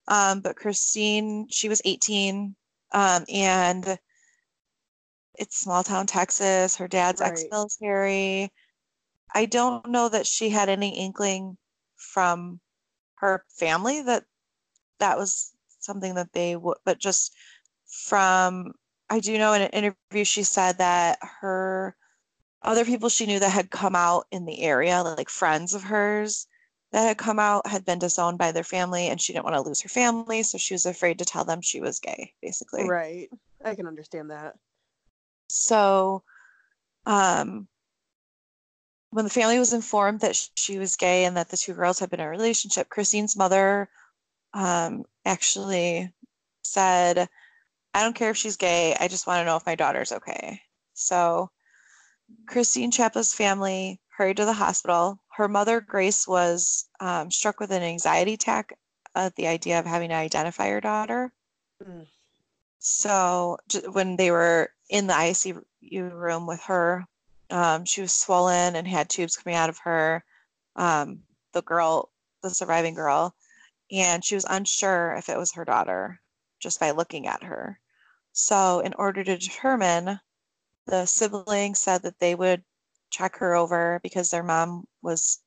um, 0.09 0.40
but 0.40 0.57
Christine, 0.57 1.47
she 1.51 1.69
was 1.69 1.83
18. 1.85 2.57
Um, 2.93 3.25
and 3.33 3.99
it's 5.35 5.59
small 5.59 5.83
town 5.83 6.07
Texas. 6.07 6.77
Her 6.77 6.88
dad's 6.88 7.21
right. 7.21 7.33
ex 7.33 7.45
military. 7.51 8.51
I 9.35 9.45
don't 9.45 9.87
know 9.88 10.09
that 10.09 10.27
she 10.27 10.49
had 10.49 10.71
any 10.71 10.99
inkling 10.99 11.59
from 11.97 12.61
her 13.16 13.44
family 13.48 14.02
that 14.02 14.24
that 14.98 15.18
was 15.18 15.52
something 15.81 16.14
that 16.14 16.33
they 16.33 16.57
would, 16.57 16.79
but 16.85 16.98
just 16.98 17.35
from, 17.87 18.72
I 19.11 19.20
do 19.20 19.38
know 19.38 19.52
in 19.52 19.62
an 19.62 19.70
interview 19.70 20.24
she 20.24 20.42
said 20.42 20.79
that 20.79 21.18
her 21.40 21.96
other 22.62 22.85
people 22.85 23.09
she 23.09 23.26
knew 23.26 23.38
that 23.38 23.52
had 23.52 23.70
come 23.70 23.94
out 23.94 24.26
in 24.31 24.44
the 24.44 24.62
area, 24.62 25.02
like 25.02 25.29
friends 25.29 25.74
of 25.74 25.83
hers 25.85 26.46
that 26.92 27.07
had 27.07 27.18
come 27.18 27.38
out, 27.38 27.66
had 27.66 27.85
been 27.85 27.98
disowned 27.98 28.38
by 28.38 28.52
their 28.52 28.64
family, 28.64 29.09
and 29.09 29.20
she 29.20 29.33
didn't 29.33 29.44
want 29.44 29.57
to 29.57 29.62
lose 29.62 29.81
her 29.83 29.88
family, 29.88 30.42
so 30.42 30.59
she 30.59 30.74
was 30.74 30.87
afraid 30.87 31.18
to 31.18 31.24
tell 31.24 31.44
them 31.44 31.61
she 31.61 31.81
was 31.81 32.00
gay, 32.00 32.33
basically. 32.42 32.88
Right. 32.88 33.29
I 33.64 33.74
can 33.74 33.87
understand 33.87 34.31
that. 34.31 34.55
So, 35.48 36.22
um, 37.07 37.68
when 39.16 39.24
the 39.24 39.31
family 39.31 39.59
was 39.59 39.72
informed 39.72 40.20
that 40.20 40.37
she 40.57 40.79
was 40.79 40.96
gay 40.96 41.24
and 41.24 41.38
that 41.38 41.48
the 41.48 41.57
two 41.57 41.72
girls 41.72 41.98
had 41.98 42.11
been 42.11 42.20
in 42.20 42.26
a 42.26 42.29
relationship, 42.29 42.90
Christine's 42.90 43.35
mother 43.35 43.88
um, 44.52 45.07
actually 45.24 46.12
said, 46.62 47.26
I 47.94 48.02
don't 48.02 48.14
care 48.14 48.29
if 48.29 48.37
she's 48.37 48.59
gay. 48.59 48.94
I 49.00 49.09
just 49.09 49.26
want 49.26 49.40
to 49.40 49.46
know 49.46 49.57
if 49.57 49.64
my 49.64 49.74
daughter's 49.74 50.12
okay. 50.12 50.61
So 50.92 51.50
Christine 52.46 52.90
Chapa's 52.90 53.33
family 53.33 54.02
hurried 54.18 54.37
to 54.37 54.44
the 54.44 54.52
hospital. 54.52 55.18
Her 55.29 55.48
mother, 55.48 55.81
Grace, 55.81 56.29
was 56.29 56.87
um, 57.00 57.31
struck 57.31 57.59
with 57.59 57.70
an 57.70 57.83
anxiety 57.83 58.35
attack 58.35 58.76
at 59.14 59.35
the 59.37 59.46
idea 59.46 59.79
of 59.79 59.87
having 59.87 60.11
to 60.11 60.14
identify 60.14 60.68
her 60.68 60.83
daughter. 60.83 61.33
Mm. 61.83 62.07
So 62.81 63.57
when 63.92 64.16
they 64.16 64.31
were 64.31 64.72
in 64.90 65.07
the 65.07 65.14
ICU 65.14 65.62
room 66.12 66.46
with 66.46 66.61
her, 66.64 67.07
um, 67.51 67.85
she 67.85 68.01
was 68.01 68.13
swollen 68.13 68.77
and 68.77 68.87
had 68.87 69.09
tubes 69.09 69.37
coming 69.37 69.57
out 69.57 69.69
of 69.69 69.79
her. 69.79 70.25
Um, 70.75 71.23
the 71.53 71.63
girl, 71.63 72.11
the 72.43 72.51
surviving 72.51 72.95
girl, 72.95 73.35
and 73.91 74.25
she 74.25 74.35
was 74.35 74.47
unsure 74.49 75.15
if 75.15 75.29
it 75.29 75.39
was 75.39 75.53
her 75.53 75.65
daughter 75.65 76.21
just 76.61 76.81
by 76.81 76.91
looking 76.91 77.27
at 77.27 77.43
her. 77.43 77.81
So, 78.33 78.81
in 78.81 78.95
order 78.95 79.25
to 79.25 79.39
determine, 79.39 80.21
the 80.87 81.07
sibling 81.07 81.75
said 81.75 82.03
that 82.03 82.19
they 82.19 82.35
would 82.35 82.65
check 83.11 83.37
her 83.37 83.55
over 83.55 84.01
because 84.03 84.31
their 84.31 84.43
mom 84.43 84.87
was 85.03 85.41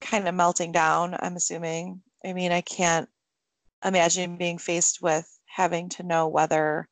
kind 0.00 0.26
of 0.28 0.34
melting 0.34 0.72
down, 0.72 1.16
I'm 1.18 1.36
assuming. 1.36 2.02
I 2.24 2.32
mean, 2.32 2.52
I 2.52 2.60
can't 2.60 3.08
imagine 3.84 4.36
being 4.36 4.58
faced 4.58 5.00
with 5.00 5.38
having 5.46 5.88
to 5.90 6.02
know 6.02 6.28
whether 6.28 6.88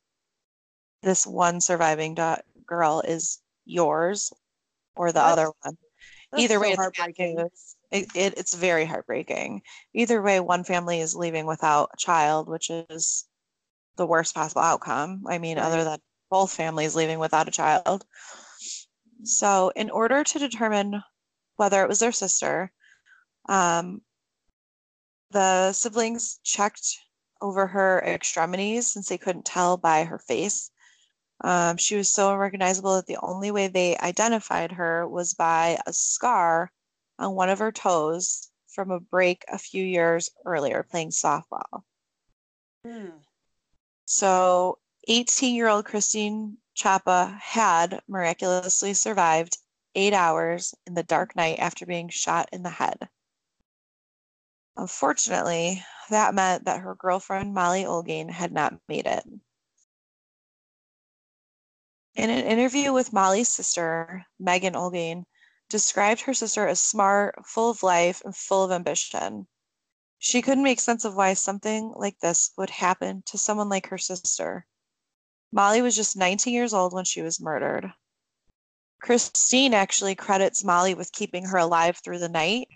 this 1.01 1.25
one 1.25 1.61
surviving 1.61 2.15
da- 2.15 2.41
girl 2.69 3.01
is 3.01 3.39
yours 3.65 4.31
or 4.95 5.07
the 5.07 5.19
that's, 5.19 5.33
other 5.33 5.51
one. 5.63 5.77
Either 6.37 6.59
way, 6.59 6.71
so 6.71 6.77
heartbreaking. 6.77 7.49
It, 7.91 8.07
it, 8.15 8.37
it's 8.37 8.53
very 8.53 8.85
heartbreaking. 8.85 9.63
Either 9.93 10.21
way, 10.21 10.39
one 10.39 10.63
family 10.63 10.99
is 10.99 11.15
leaving 11.15 11.47
without 11.47 11.89
a 11.93 11.97
child, 11.97 12.47
which 12.47 12.69
is 12.69 13.25
the 13.97 14.05
worst 14.05 14.35
possible 14.35 14.61
outcome. 14.61 15.23
I 15.27 15.39
mean, 15.39 15.57
right. 15.57 15.65
other 15.65 15.83
than 15.83 15.99
both 16.29 16.53
families 16.53 16.95
leaving 16.95 17.19
without 17.19 17.47
a 17.47 17.51
child. 17.51 18.05
So, 19.23 19.71
in 19.75 19.89
order 19.89 20.23
to 20.23 20.39
determine 20.39 21.01
whether 21.55 21.83
it 21.83 21.89
was 21.89 21.99
their 21.99 22.11
sister, 22.11 22.71
um, 23.49 24.01
the 25.31 25.73
siblings 25.73 26.39
checked 26.43 26.97
over 27.41 27.67
her 27.67 28.01
extremities 28.05 28.91
since 28.91 29.09
they 29.09 29.17
couldn't 29.17 29.45
tell 29.45 29.77
by 29.77 30.03
her 30.03 30.19
face. 30.19 30.71
Um, 31.41 31.77
she 31.77 31.95
was 31.95 32.11
so 32.11 32.33
unrecognizable 32.33 32.95
that 32.95 33.07
the 33.07 33.17
only 33.21 33.51
way 33.51 33.67
they 33.67 33.97
identified 33.97 34.73
her 34.73 35.07
was 35.07 35.33
by 35.33 35.79
a 35.85 35.93
scar 35.93 36.71
on 37.17 37.35
one 37.35 37.49
of 37.49 37.59
her 37.59 37.71
toes 37.71 38.49
from 38.67 38.91
a 38.91 38.99
break 38.99 39.45
a 39.47 39.57
few 39.57 39.83
years 39.83 40.29
earlier 40.45 40.83
playing 40.83 41.09
softball. 41.09 41.83
Hmm. 42.85 43.09
So, 44.05 44.79
18 45.07 45.55
year 45.55 45.67
old 45.67 45.85
Christine 45.85 46.57
Chapa 46.73 47.37
had 47.41 48.01
miraculously 48.07 48.93
survived 48.93 49.57
eight 49.95 50.13
hours 50.13 50.73
in 50.85 50.93
the 50.93 51.03
dark 51.03 51.35
night 51.35 51.59
after 51.59 51.85
being 51.85 52.09
shot 52.09 52.49
in 52.51 52.63
the 52.63 52.69
head. 52.69 53.09
Unfortunately, 54.77 55.83
that 56.09 56.33
meant 56.33 56.65
that 56.65 56.81
her 56.81 56.95
girlfriend 56.95 57.53
Molly 57.53 57.85
Olgin 57.85 58.29
had 58.29 58.51
not 58.51 58.79
made 58.87 59.07
it. 59.07 59.25
In 62.15 62.29
an 62.29 62.45
interview 62.45 62.91
with 62.91 63.13
Molly's 63.13 63.49
sister, 63.49 64.25
Megan 64.39 64.75
Olgin, 64.75 65.25
described 65.69 66.21
her 66.21 66.33
sister 66.33 66.67
as 66.67 66.81
smart, 66.81 67.45
full 67.45 67.69
of 67.69 67.83
life, 67.83 68.21
and 68.25 68.35
full 68.35 68.63
of 68.63 68.71
ambition. 68.71 69.47
She 70.17 70.41
couldn't 70.41 70.63
make 70.63 70.79
sense 70.79 71.05
of 71.05 71.15
why 71.15 71.33
something 71.33 71.93
like 71.95 72.19
this 72.19 72.51
would 72.57 72.71
happen 72.71 73.23
to 73.27 73.37
someone 73.37 73.69
like 73.69 73.87
her 73.87 73.97
sister. 73.97 74.65
Molly 75.51 75.81
was 75.81 75.95
just 75.95 76.17
19 76.17 76.53
years 76.53 76.73
old 76.73 76.93
when 76.93 77.05
she 77.05 77.21
was 77.21 77.39
murdered. 77.39 77.93
Christine 79.01 79.73
actually 79.73 80.15
credits 80.15 80.63
Molly 80.63 80.93
with 80.93 81.11
keeping 81.11 81.45
her 81.45 81.57
alive 81.57 81.99
through 82.03 82.19
the 82.19 82.27
night. 82.27 82.67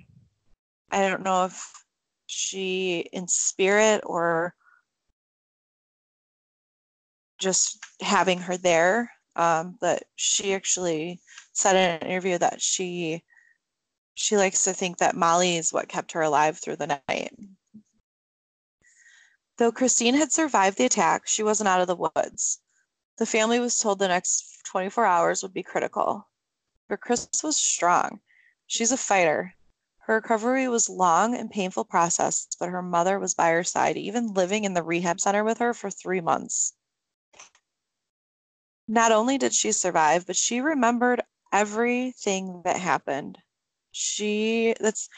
I 0.89 1.01
don't 1.01 1.23
know 1.23 1.45
if 1.45 1.85
she, 2.27 3.09
in 3.11 3.27
spirit 3.27 4.01
or 4.05 4.55
just 7.39 7.79
having 7.99 8.39
her 8.39 8.55
there, 8.55 9.11
um, 9.35 9.77
but 9.79 10.03
she 10.15 10.53
actually 10.53 11.19
said 11.53 11.75
in 11.75 12.01
an 12.01 12.09
interview 12.09 12.37
that 12.37 12.61
she 12.61 13.23
she 14.15 14.37
likes 14.37 14.63
to 14.63 14.73
think 14.73 14.99
that 14.99 15.15
Molly 15.15 15.57
is 15.57 15.73
what 15.73 15.89
kept 15.89 16.11
her 16.11 16.21
alive 16.21 16.59
through 16.59 16.75
the 16.75 17.01
night. 17.09 17.35
Though 19.57 19.71
Christine 19.71 20.15
had 20.15 20.31
survived 20.31 20.77
the 20.77 20.85
attack, 20.85 21.27
she 21.27 21.43
wasn't 21.43 21.67
out 21.67 21.81
of 21.81 21.87
the 21.87 21.95
woods. 21.95 22.59
The 23.17 23.25
family 23.25 23.59
was 23.59 23.77
told 23.77 23.99
the 23.99 24.07
next 24.07 24.63
24 24.65 25.05
hours 25.05 25.41
would 25.41 25.53
be 25.53 25.63
critical. 25.63 26.27
But 26.89 27.01
Chris 27.01 27.27
was 27.43 27.57
strong. 27.57 28.21
She's 28.67 28.91
a 28.91 28.97
fighter. 28.97 29.55
Her 30.05 30.15
recovery 30.15 30.67
was 30.67 30.89
long 30.89 31.35
and 31.35 31.49
painful 31.49 31.85
process, 31.85 32.47
but 32.59 32.69
her 32.69 32.81
mother 32.81 33.19
was 33.19 33.33
by 33.33 33.51
her 33.51 33.63
side, 33.63 33.95
even 33.95 34.33
living 34.33 34.63
in 34.63 34.73
the 34.73 34.83
rehab 34.83 35.19
center 35.19 35.43
with 35.43 35.59
her 35.59 35.73
for 35.73 35.89
three 35.89 36.21
months. 36.21 36.73
Not 38.87 39.11
only 39.11 39.37
did 39.37 39.53
she 39.53 39.71
survive, 39.71 40.25
but 40.25 40.35
she 40.35 40.61
remembered 40.61 41.21
everything 41.51 42.61
that 42.65 42.79
happened. 42.79 43.37
She 43.91 44.75
that's 44.79 45.09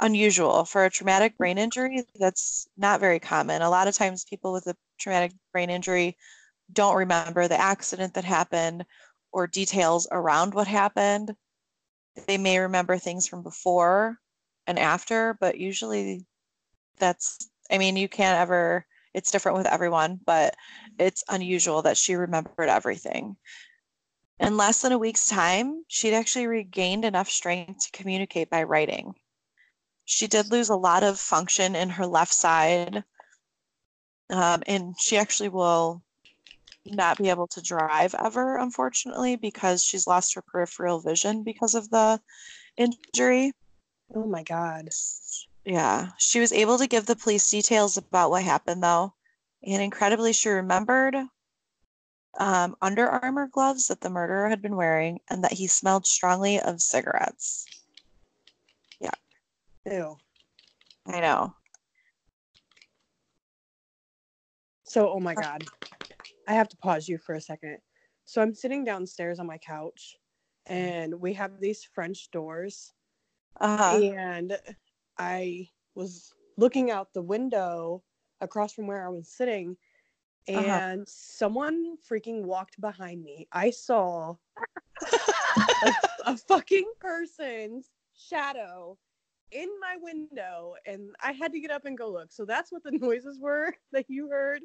unusual 0.00 0.64
for 0.64 0.84
a 0.84 0.90
traumatic 0.90 1.36
brain 1.38 1.58
injury 1.58 2.04
that's 2.16 2.66
not 2.76 3.00
very 3.00 3.20
common. 3.20 3.62
A 3.62 3.70
lot 3.70 3.88
of 3.88 3.94
times 3.94 4.24
people 4.24 4.52
with 4.52 4.66
a 4.66 4.76
traumatic 4.98 5.32
brain 5.52 5.70
injury 5.70 6.16
don't 6.72 6.96
remember 6.96 7.48
the 7.48 7.60
accident 7.60 8.14
that 8.14 8.24
happened 8.24 8.84
or 9.32 9.46
details 9.46 10.08
around 10.10 10.54
what 10.54 10.66
happened. 10.68 11.36
They 12.26 12.38
may 12.38 12.58
remember 12.58 12.98
things 12.98 13.28
from 13.28 13.42
before 13.42 14.18
and 14.66 14.78
after 14.78 15.34
but 15.40 15.58
usually 15.58 16.26
that's 16.98 17.50
i 17.70 17.78
mean 17.78 17.96
you 17.96 18.08
can't 18.08 18.38
ever 18.38 18.86
it's 19.14 19.30
different 19.30 19.58
with 19.58 19.66
everyone 19.66 20.18
but 20.24 20.54
it's 20.98 21.24
unusual 21.28 21.82
that 21.82 21.96
she 21.96 22.14
remembered 22.14 22.68
everything 22.68 23.36
in 24.42 24.56
less 24.56 24.82
than 24.82 24.90
a 24.90 24.98
week's 24.98 25.28
time, 25.28 25.84
she'd 25.86 26.14
actually 26.14 26.48
regained 26.48 27.04
enough 27.04 27.30
strength 27.30 27.84
to 27.84 27.96
communicate 27.96 28.50
by 28.50 28.64
writing. 28.64 29.14
She 30.04 30.26
did 30.26 30.50
lose 30.50 30.68
a 30.68 30.76
lot 30.76 31.04
of 31.04 31.20
function 31.20 31.76
in 31.76 31.90
her 31.90 32.06
left 32.06 32.34
side, 32.34 33.04
um, 34.30 34.62
and 34.66 34.98
she 34.98 35.16
actually 35.16 35.48
will 35.48 36.02
not 36.84 37.18
be 37.18 37.30
able 37.30 37.46
to 37.46 37.62
drive 37.62 38.16
ever, 38.18 38.56
unfortunately, 38.56 39.36
because 39.36 39.84
she's 39.84 40.08
lost 40.08 40.34
her 40.34 40.42
peripheral 40.42 41.00
vision 41.00 41.44
because 41.44 41.76
of 41.76 41.88
the 41.90 42.20
injury. 42.76 43.52
Oh 44.12 44.26
my 44.26 44.42
God. 44.42 44.88
Yeah. 45.64 46.08
She 46.18 46.40
was 46.40 46.52
able 46.52 46.78
to 46.78 46.86
give 46.86 47.06
the 47.06 47.16
police 47.16 47.50
details 47.50 47.96
about 47.96 48.30
what 48.30 48.42
happened, 48.42 48.82
though. 48.82 49.14
And 49.64 49.80
incredibly, 49.80 50.32
she 50.32 50.48
remembered 50.48 51.14
um, 52.38 52.76
Under 52.80 53.08
Armour 53.08 53.48
gloves 53.48 53.86
that 53.88 54.00
the 54.00 54.10
murderer 54.10 54.48
had 54.48 54.62
been 54.62 54.74
wearing 54.74 55.20
and 55.30 55.44
that 55.44 55.52
he 55.52 55.66
smelled 55.66 56.06
strongly 56.06 56.60
of 56.60 56.80
cigarettes. 56.80 57.66
Yeah. 59.00 59.10
Ew. 59.86 60.18
I 61.06 61.20
know. 61.20 61.54
So, 64.84 65.12
oh 65.12 65.20
my 65.20 65.34
God. 65.34 65.64
I 66.48 66.54
have 66.54 66.68
to 66.70 66.76
pause 66.78 67.08
you 67.08 67.18
for 67.18 67.34
a 67.34 67.40
second. 67.40 67.78
So, 68.24 68.42
I'm 68.42 68.54
sitting 68.54 68.84
downstairs 68.84 69.38
on 69.38 69.46
my 69.46 69.58
couch 69.58 70.16
and 70.66 71.20
we 71.20 71.34
have 71.34 71.60
these 71.60 71.84
French 71.94 72.30
doors. 72.30 72.92
Uh-huh. 73.60 74.00
And 74.00 74.58
I 75.18 75.68
was 75.94 76.32
looking 76.56 76.90
out 76.90 77.12
the 77.12 77.22
window 77.22 78.02
across 78.40 78.72
from 78.72 78.86
where 78.86 79.04
I 79.04 79.08
was 79.08 79.28
sitting 79.28 79.76
uh-huh. 80.48 80.60
and 80.60 81.00
uh-huh. 81.02 81.04
someone 81.06 81.96
freaking 82.10 82.42
walked 82.42 82.80
behind 82.80 83.22
me. 83.22 83.46
I 83.52 83.70
saw 83.70 84.36
a, 85.12 85.92
a 86.26 86.36
fucking 86.36 86.90
person's 87.00 87.90
shadow 88.14 88.98
in 89.50 89.68
my 89.80 89.96
window 90.00 90.74
and 90.86 91.14
I 91.22 91.32
had 91.32 91.52
to 91.52 91.60
get 91.60 91.70
up 91.70 91.84
and 91.84 91.96
go 91.96 92.10
look. 92.10 92.32
So 92.32 92.44
that's 92.44 92.72
what 92.72 92.82
the 92.82 92.92
noises 93.00 93.38
were 93.38 93.74
that 93.92 94.06
you 94.08 94.28
heard. 94.28 94.62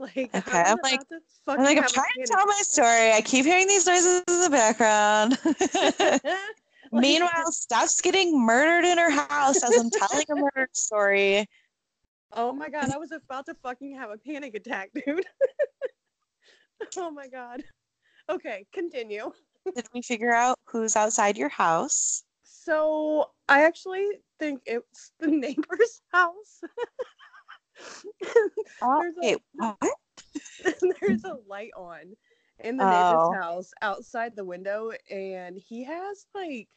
Like 0.00 0.34
okay, 0.34 0.62
I'm 0.66 0.78
like, 0.82 1.00
I'm 1.46 1.58
like 1.58 1.78
I'm 1.78 1.84
trying 1.84 2.06
to 2.18 2.26
tell 2.26 2.44
my 2.46 2.60
story. 2.62 3.12
I 3.12 3.22
keep 3.24 3.44
hearing 3.44 3.68
these 3.68 3.86
noises 3.86 4.24
in 4.26 4.40
the 4.40 4.50
background. 4.50 5.38
Meanwhile, 6.94 7.52
Steph's 7.52 8.00
getting 8.00 8.40
murdered 8.44 8.84
in 8.84 8.98
her 8.98 9.10
house 9.10 9.62
as 9.62 9.76
I'm 9.78 9.90
telling 9.90 10.24
a 10.30 10.34
murder 10.36 10.68
story. 10.72 11.46
Oh 12.32 12.52
my 12.52 12.68
god, 12.68 12.90
I 12.90 12.98
was 12.98 13.12
about 13.12 13.46
to 13.46 13.54
fucking 13.62 13.96
have 13.96 14.10
a 14.10 14.16
panic 14.18 14.54
attack, 14.54 14.90
dude. 15.06 15.26
oh 16.96 17.10
my 17.10 17.28
god. 17.28 17.62
Okay, 18.28 18.66
continue. 18.72 19.30
Did 19.74 19.88
we 19.94 20.02
figure 20.02 20.32
out 20.32 20.58
who's 20.64 20.96
outside 20.96 21.36
your 21.36 21.48
house? 21.48 22.24
So 22.42 23.30
I 23.48 23.64
actually 23.64 24.08
think 24.38 24.62
it's 24.66 25.12
the 25.20 25.28
neighbor's 25.28 26.00
house. 26.12 26.60
oh, 28.82 29.02
there's 29.02 29.16
a, 29.22 29.36
what? 29.52 29.76
there's 31.00 31.24
a 31.24 31.36
light 31.48 31.72
on 31.76 32.14
in 32.60 32.76
the 32.76 32.84
oh. 32.84 32.88
neighbor's 32.88 33.42
house 33.42 33.70
outside 33.82 34.34
the 34.34 34.44
window, 34.44 34.90
and 35.10 35.58
he 35.58 35.84
has 35.84 36.26
like 36.34 36.68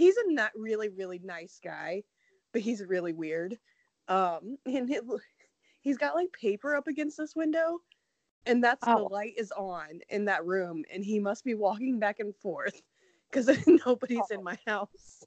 he's 0.00 0.16
a 0.16 0.32
not 0.32 0.50
really 0.56 0.88
really 0.88 1.20
nice 1.22 1.60
guy, 1.62 2.02
but 2.52 2.62
he's 2.62 2.82
really 2.84 3.12
weird. 3.12 3.58
Um, 4.08 4.56
and 4.66 4.90
it, 4.90 5.04
he's 5.80 5.98
got 5.98 6.14
like 6.14 6.32
paper 6.32 6.74
up 6.74 6.88
against 6.88 7.18
this 7.18 7.36
window, 7.36 7.78
and 8.46 8.64
that's 8.64 8.82
oh. 8.86 8.96
the 8.96 9.14
light 9.14 9.34
is 9.36 9.52
on 9.52 10.00
in 10.08 10.24
that 10.24 10.44
room, 10.46 10.84
and 10.92 11.04
he 11.04 11.20
must 11.20 11.44
be 11.44 11.54
walking 11.54 11.98
back 11.98 12.18
and 12.18 12.34
forth 12.36 12.80
because 13.30 13.48
nobody's 13.86 14.18
oh. 14.30 14.34
in 14.34 14.42
my 14.42 14.58
house. 14.66 15.22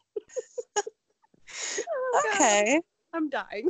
oh, 0.78 2.32
okay, 2.34 2.82
I'm 3.14 3.30
dying. 3.30 3.70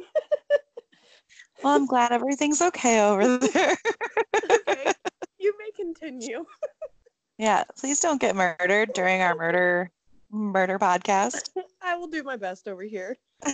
well, 1.61 1.75
I'm 1.75 1.85
glad 1.85 2.13
everything's 2.13 2.61
okay 2.61 3.01
over 3.01 3.37
there. 3.53 3.77
okay, 4.35 4.93
you 5.37 5.53
may 5.59 5.71
continue. 5.75 6.45
yeah, 7.37 7.65
please 7.77 7.99
don't 7.99 8.21
get 8.21 8.37
murdered 8.37 8.93
during 8.93 9.21
our 9.21 9.35
murder 9.35 9.91
murder 10.33 10.79
podcast. 10.79 11.49
I 11.81 11.95
will 11.95 12.07
do 12.07 12.23
my 12.23 12.35
best 12.35 12.67
over 12.67 12.83
here. 12.83 13.17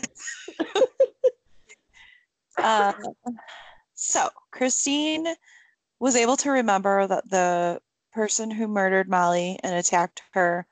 Uh, 2.62 2.92
so 3.94 4.28
Christine 4.52 5.26
was 6.00 6.16
able 6.16 6.36
to 6.38 6.52
remember 6.52 7.08
that 7.08 7.30
the 7.30 7.80
person 8.12 8.52
who 8.52 8.68
murdered 8.68 9.10
Molly 9.10 9.58
and 9.64 9.76
attacked 9.76 10.22
her 10.34 10.66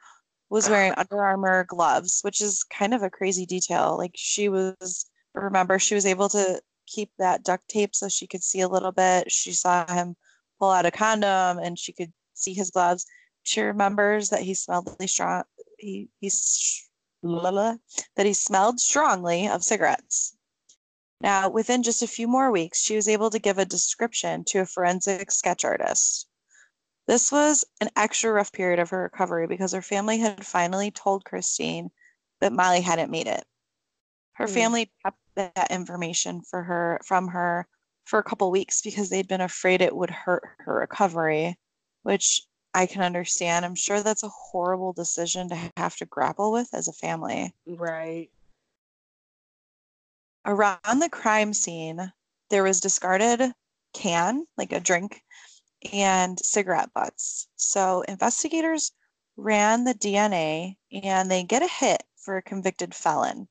was 0.50 0.70
wearing 0.70 0.93
Under 0.98 1.24
Armour 1.24 1.65
gloves, 1.65 2.20
which 2.22 2.41
is 2.41 2.63
kind 2.63 2.93
of 2.93 3.04
a 3.04 3.10
crazy 3.10 3.46
detail. 3.46 3.98
Like 3.98 4.12
she 4.15 4.50
was, 4.50 5.06
remember, 5.34 5.80
she 5.80 5.96
was 5.96 6.06
able 6.06 6.30
to 6.30 6.62
keep 6.88 7.12
that 7.20 7.43
duct 7.43 7.67
tape 7.67 7.93
so 7.93 8.08
she 8.08 8.28
could 8.28 8.43
see 8.43 8.62
a 8.62 8.67
little 8.67 8.91
bit. 8.91 9.32
She 9.32 9.52
saw 9.52 9.86
him 9.88 10.15
pull 10.60 10.72
out 10.72 10.86
a 10.86 10.91
condom 10.91 11.60
and 11.60 11.78
she 11.78 11.91
could 11.91 12.12
see 12.34 12.54
his 12.54 12.72
gloves. 12.72 13.06
She 13.43 13.62
remembers 13.62 14.30
that 14.30 14.41
he 14.41 14.54
smelled 14.54 14.88
really 14.88 15.08
strong. 15.08 15.43
He 15.78 16.10
he's 16.20 16.88
that 17.24 18.26
he 18.26 18.34
smelled 18.34 18.80
strongly 18.80 19.48
of 19.48 19.63
cigarettes. 19.63 20.36
Now, 21.20 21.50
within 21.50 21.82
just 21.82 22.04
a 22.04 22.08
few 22.08 22.28
more 22.28 22.52
weeks, 22.52 22.82
she 22.82 22.96
was 22.96 23.08
able 23.08 23.30
to 23.32 23.40
give 23.40 23.58
a 23.58 23.66
description 23.66 24.44
to 24.46 24.60
a 24.60 24.66
forensic 24.66 25.32
sketch 25.32 25.66
artist. 25.66 26.28
This 27.08 27.32
was 27.32 27.66
an 27.82 27.90
extra 27.96 28.32
rough 28.32 28.52
period 28.52 28.80
of 28.80 28.90
her 28.92 29.04
recovery 29.04 29.48
because 29.48 29.72
her 29.72 29.82
family 29.82 30.20
had 30.20 30.46
finally 30.46 30.92
told 30.92 31.26
Christine 31.26 31.90
that 32.42 32.54
Molly 32.54 32.82
hadn't 32.82 33.10
made 33.10 33.28
it. 33.28 33.46
Her 34.34 34.46
mm. 34.46 34.54
family 34.54 34.92
kept 35.04 35.18
that 35.36 35.72
information 35.72 36.42
for 36.42 36.63
her 36.63 37.00
from 37.04 37.30
her 37.30 37.68
for 38.06 38.20
a 38.20 38.24
couple 38.24 38.52
weeks 38.52 38.82
because 38.82 39.10
they'd 39.10 39.28
been 39.28 39.42
afraid 39.42 39.82
it 39.82 39.96
would 39.96 40.12
hurt 40.12 40.44
her 40.60 40.76
recovery, 40.76 41.58
which 42.04 42.44
I 42.78 42.86
can 42.86 43.02
understand. 43.02 43.66
I'm 43.66 43.74
sure 43.74 44.04
that's 44.04 44.22
a 44.22 44.30
horrible 44.30 44.94
decision 44.94 45.50
to 45.50 45.72
have 45.78 45.96
to 45.96 46.06
grapple 46.06 46.52
with 46.52 46.70
as 46.76 46.88
a 46.88 46.94
family. 46.94 47.52
Right. 47.66 48.30
Around 50.46 51.00
the 51.00 51.10
crime 51.10 51.56
scene, 51.56 52.13
there 52.52 52.62
was 52.62 52.80
discarded 52.80 53.52
can, 53.94 54.46
like 54.58 54.74
a 54.74 54.80
drink, 54.80 55.24
and 55.92 56.40
cigarette 56.40 56.94
butts. 56.94 57.48
So 57.56 58.02
investigators 58.02 58.92
ran 59.38 59.84
the 59.84 59.96
DNA 59.96 60.78
and 60.92 61.32
they 61.32 61.42
get 61.42 61.63
a 61.63 61.68
hit 61.68 62.04
for 62.16 62.38
a 62.38 62.44
convicted 62.44 62.94
felon. 62.94 63.48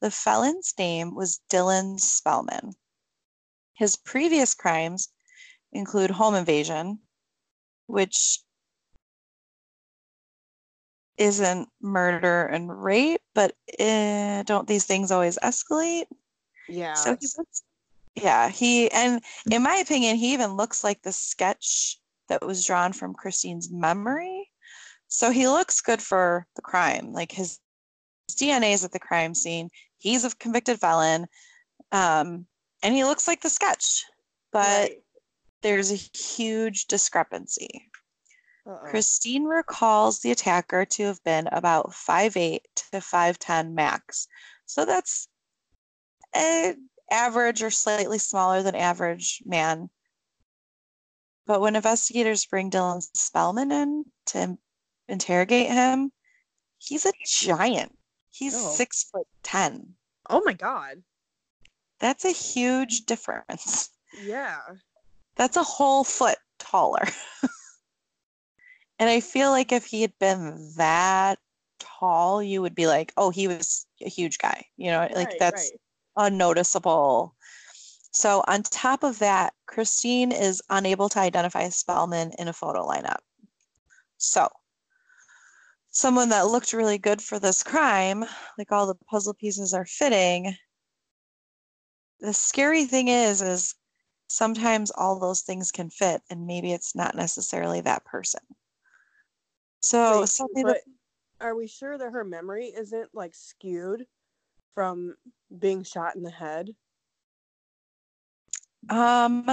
The 0.00 0.12
felon's 0.12 0.72
name 0.78 1.16
was 1.16 1.40
Dylan 1.50 1.98
Spellman. 1.98 2.74
His 3.72 3.96
previous 3.96 4.54
crimes 4.54 5.08
include 5.72 6.12
home 6.12 6.36
invasion, 6.36 7.00
which 7.86 8.40
isn't 11.16 11.68
murder 11.80 12.46
and 12.46 12.82
rape, 12.82 13.20
but 13.34 13.54
uh, 13.78 14.42
don't 14.44 14.66
these 14.66 14.84
things 14.84 15.10
always 15.10 15.38
escalate? 15.38 16.06
Yeah. 16.68 16.94
So 16.94 17.16
he 17.20 17.28
looks, 17.38 17.62
yeah, 18.14 18.48
he 18.48 18.90
and 18.90 19.22
in 19.50 19.62
my 19.62 19.76
opinion, 19.76 20.16
he 20.16 20.32
even 20.32 20.56
looks 20.56 20.82
like 20.82 21.02
the 21.02 21.12
sketch 21.12 21.98
that 22.28 22.44
was 22.44 22.66
drawn 22.66 22.92
from 22.92 23.14
Christine's 23.14 23.70
memory. 23.70 24.50
So 25.08 25.30
he 25.30 25.46
looks 25.46 25.80
good 25.80 26.02
for 26.02 26.46
the 26.56 26.62
crime. 26.62 27.12
Like 27.12 27.30
his, 27.30 27.60
his 28.28 28.36
DNA 28.36 28.72
is 28.72 28.84
at 28.84 28.92
the 28.92 28.98
crime 28.98 29.34
scene. 29.34 29.70
He's 29.98 30.24
a 30.24 30.34
convicted 30.36 30.80
felon, 30.80 31.26
um, 31.92 32.46
and 32.82 32.94
he 32.94 33.04
looks 33.04 33.28
like 33.28 33.42
the 33.42 33.50
sketch. 33.50 34.04
But 34.52 34.90
Right. 34.90 35.03
There's 35.64 35.90
a 35.90 35.96
huge 35.96 36.84
discrepancy. 36.86 37.90
Uh-oh. 38.66 38.90
Christine 38.90 39.44
recalls 39.44 40.20
the 40.20 40.30
attacker 40.30 40.84
to 40.84 41.04
have 41.04 41.24
been 41.24 41.48
about 41.50 41.90
5'8 41.90 42.58
to 42.92 42.98
5'10 42.98 43.72
max. 43.72 44.28
So 44.66 44.84
that's 44.84 45.26
an 46.34 46.88
average 47.10 47.62
or 47.62 47.70
slightly 47.70 48.18
smaller 48.18 48.62
than 48.62 48.74
average 48.74 49.42
man. 49.46 49.88
But 51.46 51.60
when 51.60 51.76
investigators 51.76 52.46
bring 52.46 52.70
Dylan 52.70 53.02
Spellman 53.14 53.72
in 53.72 54.04
to 54.26 54.56
interrogate 55.08 55.70
him, 55.70 56.12
he's 56.78 57.06
a 57.06 57.12
giant. 57.26 57.98
He's 58.30 58.54
Oh. 58.54 58.72
six 58.72 59.04
foot 59.04 59.26
ten. 59.42 59.94
Oh 60.28 60.42
my 60.44 60.52
god. 60.54 61.02
That's 62.00 62.24
a 62.24 62.30
huge 62.32 63.06
difference. 63.06 63.90
Yeah. 64.22 64.60
That's 65.36 65.56
a 65.56 65.62
whole 65.62 66.04
foot 66.04 66.36
taller. 66.58 67.06
and 68.98 69.10
I 69.10 69.20
feel 69.20 69.50
like 69.50 69.72
if 69.72 69.86
he 69.86 70.02
had 70.02 70.16
been 70.18 70.72
that 70.76 71.38
tall, 71.78 72.42
you 72.42 72.62
would 72.62 72.74
be 72.74 72.86
like, 72.86 73.12
oh, 73.16 73.30
he 73.30 73.48
was 73.48 73.86
a 74.00 74.08
huge 74.08 74.38
guy. 74.38 74.66
You 74.76 74.90
know, 74.90 75.00
like 75.00 75.28
Right, 75.28 75.38
that's 75.38 75.72
right. 75.72 75.80
unnoticeable. 76.16 77.34
So, 78.12 78.44
on 78.46 78.62
top 78.62 79.02
of 79.02 79.18
that, 79.18 79.54
Christine 79.66 80.30
is 80.30 80.62
unable 80.70 81.08
to 81.08 81.18
identify 81.18 81.68
Spellman 81.68 82.32
in 82.38 82.46
a 82.46 82.52
photo 82.52 82.86
lineup. 82.86 83.18
So, 84.18 84.48
someone 85.90 86.28
that 86.28 86.46
looked 86.46 86.72
really 86.72 86.98
good 86.98 87.20
for 87.20 87.40
this 87.40 87.64
crime, 87.64 88.24
like 88.56 88.70
all 88.70 88.86
the 88.86 88.94
puzzle 89.10 89.34
pieces 89.34 89.74
are 89.74 89.84
fitting. 89.84 90.56
The 92.20 92.32
scary 92.32 92.84
thing 92.84 93.08
is, 93.08 93.42
is 93.42 93.74
sometimes 94.28 94.90
all 94.90 95.18
those 95.18 95.42
things 95.42 95.70
can 95.70 95.90
fit, 95.90 96.22
and 96.30 96.46
maybe 96.46 96.72
it's 96.72 96.94
not 96.94 97.14
necessarily 97.14 97.80
that 97.82 98.04
person. 98.04 98.40
So, 99.80 100.24
Wait, 100.54 100.78
are 101.40 101.54
we 101.54 101.66
sure 101.66 101.98
that 101.98 102.12
her 102.12 102.24
memory 102.24 102.66
isn't 102.66 103.10
like 103.14 103.34
skewed 103.34 104.06
from 104.74 105.14
being 105.58 105.82
shot 105.82 106.16
in 106.16 106.22
the 106.22 106.30
head? 106.30 106.70
Um, 108.88 109.46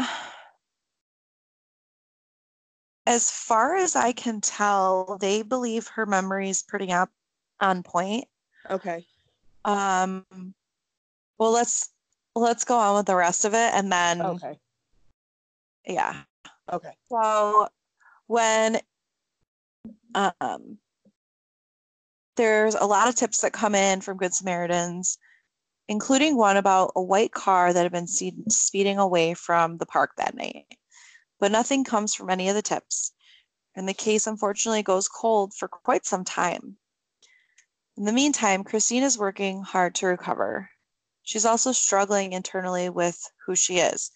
as 3.06 3.30
far 3.30 3.76
as 3.76 3.96
I 3.96 4.14
can 4.14 4.42
tell, 4.42 5.18
they 5.20 5.42
believe 5.42 5.88
her 5.88 6.06
memory 6.06 6.50
is 6.50 6.64
pretty 6.64 6.92
up 6.92 7.10
on 7.60 7.84
point. 7.84 8.26
Okay. 8.70 9.06
Um, 9.66 10.26
well, 11.38 11.52
let's 11.52 11.90
let's 12.36 12.64
go 12.64 12.78
on 12.78 12.96
with 12.96 13.06
the 13.06 13.16
rest 13.16 13.46
of 13.46 13.54
it, 13.54 13.74
and 13.74 13.92
then 13.92 14.22
Okay. 14.22 14.60
yeah. 15.86 16.24
Okay. 16.72 16.94
So 17.12 17.68
when 18.28 18.80
um 20.16 20.78
there's 22.38 22.76
a 22.76 22.86
lot 22.86 23.08
of 23.08 23.16
tips 23.16 23.42
that 23.42 23.54
come 23.54 23.76
in 23.76 24.02
from 24.02 24.18
Good 24.18 24.34
Samaritans, 24.34 25.18
including 25.88 26.38
one 26.38 26.58
about 26.58 26.94
a 26.96 27.02
white 27.02 27.32
car 27.34 27.74
that 27.74 27.84
had 27.84 27.92
been 27.92 28.08
see- 28.08 28.34
speeding 28.50 28.98
away 28.98 29.34
from 29.34 29.78
the 29.78 29.86
park 29.86 30.12
that 30.18 30.36
night. 30.36 30.66
But 31.40 31.52
nothing 31.52 31.84
comes 31.84 32.16
from 32.16 32.30
any 32.30 32.50
of 32.50 32.56
the 32.56 32.62
tips. 32.62 33.12
And 33.76 33.88
the 33.88 33.94
case 33.94 34.28
unfortunately 34.28 34.84
goes 34.84 35.08
cold 35.08 35.54
for 35.54 35.68
quite 35.68 36.06
some 36.06 36.24
time. 36.24 36.78
In 37.98 38.06
the 38.06 38.12
meantime, 38.12 38.64
Christine 38.64 39.04
is 39.04 39.18
working 39.18 39.62
hard 39.62 39.96
to 39.96 40.08
recover. 40.08 40.71
She's 41.24 41.46
also 41.46 41.72
struggling 41.72 42.34
internally 42.34 42.90
with 42.90 43.32
who 43.46 43.56
she 43.56 43.78
is. 43.78 44.12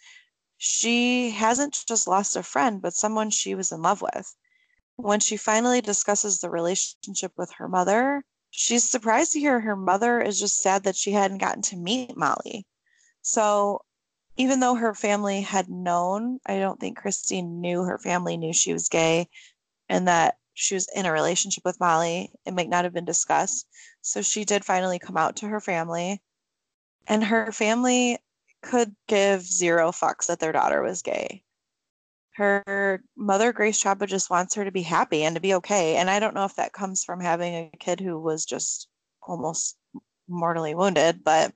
She 0.58 1.32
hasn't 1.32 1.86
just 1.88 2.08
lost 2.08 2.36
a 2.36 2.44
friend, 2.44 2.82
but 2.82 2.94
someone 2.94 3.30
she 3.30 3.56
was 3.56 3.72
in 3.72 3.82
love 3.82 4.02
with. 4.02 4.36
When 4.96 5.20
she 5.20 5.38
finally 5.38 5.82
discusses 5.82 6.40
the 6.40 6.50
relationship 6.50 7.34
with 7.38 7.52
her 7.58 7.68
mother, 7.68 8.24
she's 8.50 8.90
surprised 8.90 9.34
to 9.34 9.40
hear 9.40 9.60
her 9.60 9.76
mother 9.76 10.22
is 10.22 10.40
just 10.40 10.62
sad 10.62 10.84
that 10.84 10.96
she 10.96 11.12
hadn't 11.12 11.40
gotten 11.40 11.62
to 11.64 11.76
meet 11.76 12.16
Molly. 12.16 12.66
So, 13.22 13.84
even 14.38 14.60
though 14.62 14.76
her 14.76 14.94
family 14.96 15.42
had 15.42 15.70
known, 15.70 16.40
I 16.46 16.60
don't 16.60 16.80
think 16.80 16.98
Christine 16.98 17.60
knew 17.60 17.84
her 17.84 18.00
family 18.00 18.38
knew 18.38 18.54
she 18.54 18.74
was 18.74 18.90
gay 18.90 19.30
and 19.90 20.08
that 20.08 20.38
she 20.54 20.74
was 20.74 20.88
in 20.96 21.06
a 21.06 21.12
relationship 21.12 21.66
with 21.66 21.80
Molly. 21.80 22.32
It 22.46 22.54
might 22.54 22.70
not 22.70 22.86
have 22.86 22.94
been 22.94 23.06
discussed. 23.06 23.68
So, 24.02 24.22
she 24.22 24.46
did 24.46 24.64
finally 24.64 25.00
come 25.00 25.18
out 25.18 25.36
to 25.38 25.48
her 25.48 25.60
family. 25.60 26.22
And 27.08 27.24
her 27.24 27.52
family 27.52 28.18
could 28.62 28.96
give 29.08 29.44
zero 29.44 29.92
fucks 29.92 30.28
that 30.28 30.40
their 30.40 30.52
daughter 30.52 30.82
was 30.82 31.02
gay. 31.02 31.44
Her 32.36 33.02
mother, 33.16 33.54
Grace 33.54 33.80
Chapa, 33.80 34.08
just 34.08 34.30
wants 34.30 34.56
her 34.56 34.66
to 34.66 34.72
be 34.72 34.82
happy 34.82 35.24
and 35.24 35.36
to 35.36 35.42
be 35.42 35.54
okay. 35.56 35.96
And 35.96 36.10
I 36.10 36.20
don't 36.20 36.34
know 36.34 36.46
if 36.46 36.56
that 36.56 36.74
comes 36.74 37.04
from 37.04 37.22
having 37.22 37.54
a 37.54 37.78
kid 37.80 38.00
who 38.00 38.20
was 38.20 38.46
just 38.46 38.90
almost 39.22 39.78
mortally 40.28 40.76
wounded, 40.76 41.24
but 41.24 41.54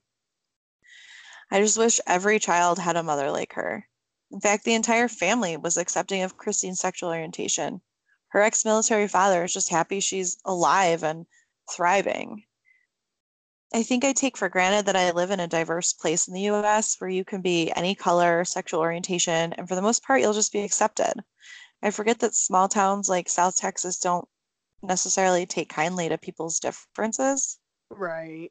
I 1.50 1.60
just 1.60 1.76
wish 1.76 2.00
every 2.06 2.38
child 2.38 2.78
had 2.78 2.96
a 2.96 3.02
mother 3.02 3.30
like 3.30 3.52
her. 3.54 3.86
In 4.30 4.40
fact, 4.40 4.64
the 4.64 4.74
entire 4.74 5.08
family 5.08 5.56
was 5.56 5.76
accepting 5.76 6.22
of 6.22 6.36
Christine's 6.36 6.80
sexual 6.80 7.10
orientation. 7.10 7.80
Her 8.28 8.40
ex 8.40 8.64
military 8.64 9.08
father 9.08 9.44
is 9.44 9.52
just 9.52 9.70
happy 9.70 9.98
she's 9.98 10.38
alive 10.44 11.02
and 11.02 11.26
thriving. 11.70 12.44
I 13.74 13.82
think 13.82 14.04
I 14.04 14.12
take 14.12 14.36
for 14.36 14.48
granted 14.48 14.86
that 14.86 14.94
I 14.94 15.10
live 15.10 15.32
in 15.32 15.40
a 15.40 15.48
diverse 15.48 15.92
place 15.92 16.28
in 16.28 16.34
the 16.34 16.42
US 16.42 16.94
where 17.00 17.10
you 17.10 17.24
can 17.24 17.40
be 17.42 17.72
any 17.72 17.96
color, 17.96 18.44
sexual 18.44 18.78
orientation, 18.78 19.52
and 19.54 19.68
for 19.68 19.74
the 19.74 19.82
most 19.82 20.04
part, 20.04 20.20
you'll 20.20 20.32
just 20.32 20.52
be 20.52 20.60
accepted. 20.60 21.24
I 21.82 21.90
forget 21.90 22.20
that 22.20 22.34
small 22.34 22.68
towns 22.68 23.08
like 23.08 23.28
South 23.28 23.56
Texas 23.56 23.98
don't 23.98 24.28
necessarily 24.82 25.46
take 25.46 25.68
kindly 25.68 26.08
to 26.08 26.18
people's 26.18 26.60
differences. 26.60 27.58
Right. 27.90 28.50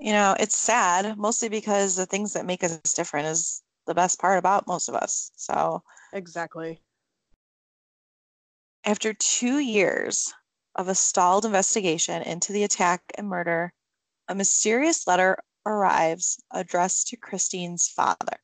You 0.00 0.12
know, 0.12 0.36
it's 0.38 0.56
sad, 0.56 1.18
mostly 1.18 1.48
because 1.48 1.96
the 1.96 2.06
things 2.06 2.32
that 2.34 2.46
make 2.46 2.62
us 2.64 2.78
different 2.94 3.26
is 3.28 3.62
the 3.86 3.94
best 3.94 4.18
part 4.20 4.38
about 4.38 4.66
most 4.66 4.88
of 4.88 4.94
us. 4.94 5.32
So, 5.36 5.82
Exactly. 6.12 6.82
after 8.84 9.12
two 9.12 9.58
years 9.58 10.32
of 10.76 10.88
a 10.88 10.94
stalled 10.94 11.44
investigation 11.44 12.22
into 12.22 12.52
the 12.52 12.64
attack 12.64 13.02
and 13.16 13.28
murder, 13.28 13.72
a 14.28 14.34
mysterious 14.34 15.06
letter 15.06 15.38
arrives 15.64 16.42
addressed 16.50 17.08
to 17.08 17.16
Christine's 17.16 17.88
father. 17.88 18.38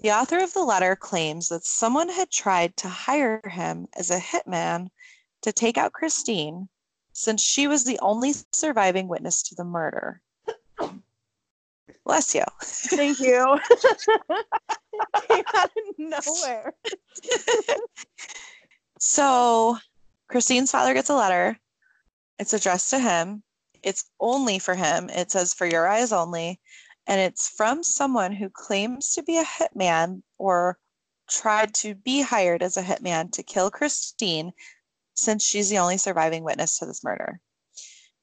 The 0.00 0.12
author 0.12 0.38
of 0.38 0.52
the 0.52 0.64
letter 0.64 0.96
claims 0.96 1.48
that 1.48 1.64
someone 1.64 2.08
had 2.08 2.30
tried 2.30 2.76
to 2.78 2.88
hire 2.88 3.42
him 3.46 3.86
as 3.94 4.10
a 4.10 4.18
hitman 4.18 4.88
to 5.42 5.52
take 5.52 5.76
out 5.76 5.92
Christine 5.92 6.68
since 7.12 7.42
she 7.42 7.66
was 7.66 7.84
the 7.84 7.98
only 8.00 8.34
surviving 8.52 9.08
witness 9.08 9.42
to 9.44 9.54
the 9.54 9.64
murder. 9.64 10.22
Bless 12.04 12.34
you. 12.34 12.44
Thank 12.62 13.20
you. 13.20 13.58
Came 15.28 15.44
out 15.54 15.70
of 15.76 15.98
nowhere. 15.98 16.74
So 19.00 19.78
Christine's 20.28 20.70
father 20.70 20.94
gets 20.94 21.08
a 21.08 21.16
letter. 21.16 21.58
It's 22.38 22.52
addressed 22.52 22.90
to 22.90 22.98
him. 22.98 23.42
It's 23.82 24.04
only 24.18 24.58
for 24.58 24.74
him. 24.74 25.08
It 25.10 25.30
says 25.30 25.54
for 25.54 25.66
your 25.66 25.88
eyes 25.88 26.12
only. 26.12 26.60
And 27.06 27.20
it's 27.20 27.48
from 27.48 27.82
someone 27.82 28.32
who 28.32 28.50
claims 28.50 29.10
to 29.14 29.22
be 29.22 29.38
a 29.38 29.44
hitman 29.44 30.22
or 30.38 30.78
tried 31.28 31.74
to 31.74 31.94
be 31.94 32.22
hired 32.22 32.62
as 32.62 32.76
a 32.76 32.82
hitman 32.82 33.32
to 33.32 33.42
kill 33.42 33.70
Christine 33.70 34.52
since 35.14 35.44
she's 35.44 35.70
the 35.70 35.78
only 35.78 35.98
surviving 35.98 36.44
witness 36.44 36.78
to 36.78 36.86
this 36.86 37.04
murder. 37.04 37.40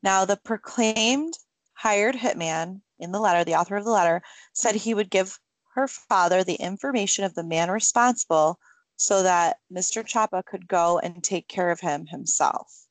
Now, 0.03 0.25
the 0.25 0.37
proclaimed 0.37 1.33
hired 1.73 2.15
hitman 2.15 2.81
in 2.99 3.11
the 3.11 3.19
letter, 3.19 3.43
the 3.43 3.55
author 3.55 3.75
of 3.75 3.85
the 3.85 3.91
letter, 3.91 4.21
said 4.53 4.75
he 4.75 4.93
would 4.93 5.09
give 5.09 5.39
her 5.73 5.87
father 5.87 6.43
the 6.43 6.55
information 6.55 7.23
of 7.23 7.35
the 7.35 7.43
man 7.43 7.69
responsible 7.69 8.59
so 8.95 9.23
that 9.23 9.57
Mr. 9.71 10.05
Chapa 10.05 10.43
could 10.43 10.67
go 10.67 10.97
and 10.99 11.23
take 11.23 11.47
care 11.47 11.69
of 11.69 11.79
him 11.79 12.07
himself. 12.07 12.87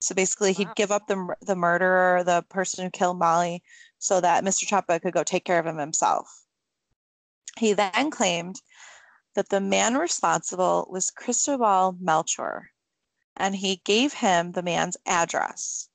So 0.00 0.14
basically, 0.14 0.52
he'd 0.52 0.68
Wow. 0.68 0.74
give 0.76 0.90
up 0.92 1.06
the 1.08 1.34
the 1.42 1.56
murderer, 1.56 2.22
the 2.24 2.42
person 2.48 2.84
who 2.84 2.90
killed 2.90 3.18
Molly, 3.18 3.62
so 3.98 4.20
that 4.20 4.44
Mr. 4.44 4.66
Chapa 4.66 5.00
could 5.00 5.12
go 5.14 5.24
take 5.24 5.44
care 5.44 5.58
of 5.58 5.66
him 5.66 5.78
himself. 5.78 6.44
He 7.58 7.72
then 7.72 8.10
claimed 8.10 8.62
that 9.34 9.48
the 9.48 9.60
man 9.60 9.96
responsible 9.96 10.86
was 10.90 11.10
Cristobal 11.10 11.94
Melchor, 12.00 12.68
and 13.36 13.56
he 13.56 13.76
gave 13.84 14.12
him 14.14 14.52
the 14.52 14.62
man's 14.62 14.96
address. 15.06 15.88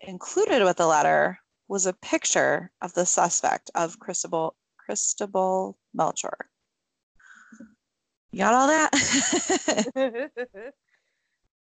Included 0.00 0.62
with 0.64 0.76
the 0.76 0.86
letter 0.86 1.40
was 1.68 1.86
a 1.86 1.92
picture 1.92 2.70
of 2.80 2.94
the 2.94 3.06
suspect 3.06 3.70
of 3.74 3.98
Cristobal 3.98 4.54
Cristobal 4.76 5.78
Melchor. 5.96 6.48
You 8.32 8.38
got 8.38 8.54
all 8.54 8.66
that? 8.68 8.90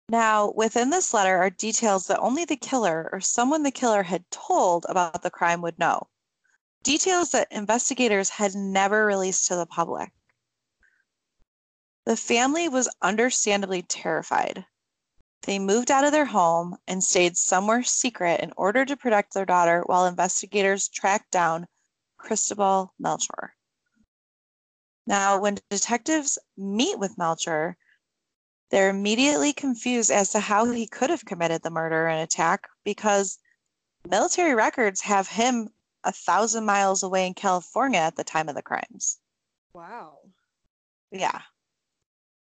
Now, 0.10 0.50
within 0.56 0.90
this 0.90 1.14
letter 1.14 1.38
are 1.38 1.52
details 1.52 2.08
that 2.08 2.20
only 2.20 2.44
the 2.44 2.58
killer 2.58 3.12
or 3.14 3.22
someone 3.22 3.62
the 3.62 3.70
killer 3.70 4.02
had 4.02 4.30
told 4.32 4.88
about 4.90 5.22
the 5.22 5.30
crime 5.30 5.62
would 5.62 5.78
know. 5.78 6.08
Details 6.82 7.30
that 7.30 7.52
investigators 7.52 8.30
had 8.30 8.56
never 8.56 9.06
released 9.06 9.46
to 9.48 9.56
the 9.56 9.68
public. 9.68 10.12
The 12.06 12.18
family 12.18 12.68
was 12.68 12.90
understandably 13.04 13.84
terrified. 13.84 14.66
They 15.44 15.60
moved 15.60 15.92
out 15.92 16.04
of 16.04 16.12
their 16.12 16.26
home 16.26 16.78
and 16.88 17.04
stayed 17.04 17.38
somewhere 17.38 17.84
secret 17.84 18.40
in 18.40 18.52
order 18.58 18.86
to 18.86 18.98
protect 18.98 19.36
their 19.36 19.46
daughter 19.46 19.84
while 19.86 20.08
investigators 20.08 20.90
tracked 20.90 21.30
down 21.30 21.68
Cristobal 22.18 22.96
Melchor. 23.00 23.52
Now, 25.06 25.40
when 25.40 25.60
detectives 25.70 26.40
meet 26.58 26.98
with 26.98 27.16
Melchor, 27.16 27.76
they're 28.70 28.90
immediately 28.90 29.54
confused 29.54 30.12
as 30.12 30.32
to 30.32 30.40
how 30.40 30.66
he 30.66 30.86
could 30.88 31.10
have 31.10 31.26
committed 31.26 31.64
the 31.64 31.72
murder 31.72 32.08
and 32.08 32.22
attack 32.22 32.68
because 32.84 33.40
military 34.08 34.54
records 34.54 35.02
have 35.02 35.28
him 35.28 35.70
a 36.04 36.12
thousand 36.12 36.66
miles 36.66 37.04
away 37.04 37.26
in 37.28 37.34
California 37.34 38.00
at 38.00 38.16
the 38.16 38.24
time 38.24 38.48
of 38.48 38.56
the 38.56 38.62
crimes. 38.62 39.20
wow. 39.74 40.20
Yeah. 41.12 41.42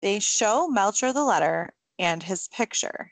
They 0.01 0.21
show 0.21 0.69
Melchor 0.69 1.13
the 1.13 1.25
letter 1.25 1.75
and 1.99 2.23
his 2.23 2.49
picture. 2.49 3.11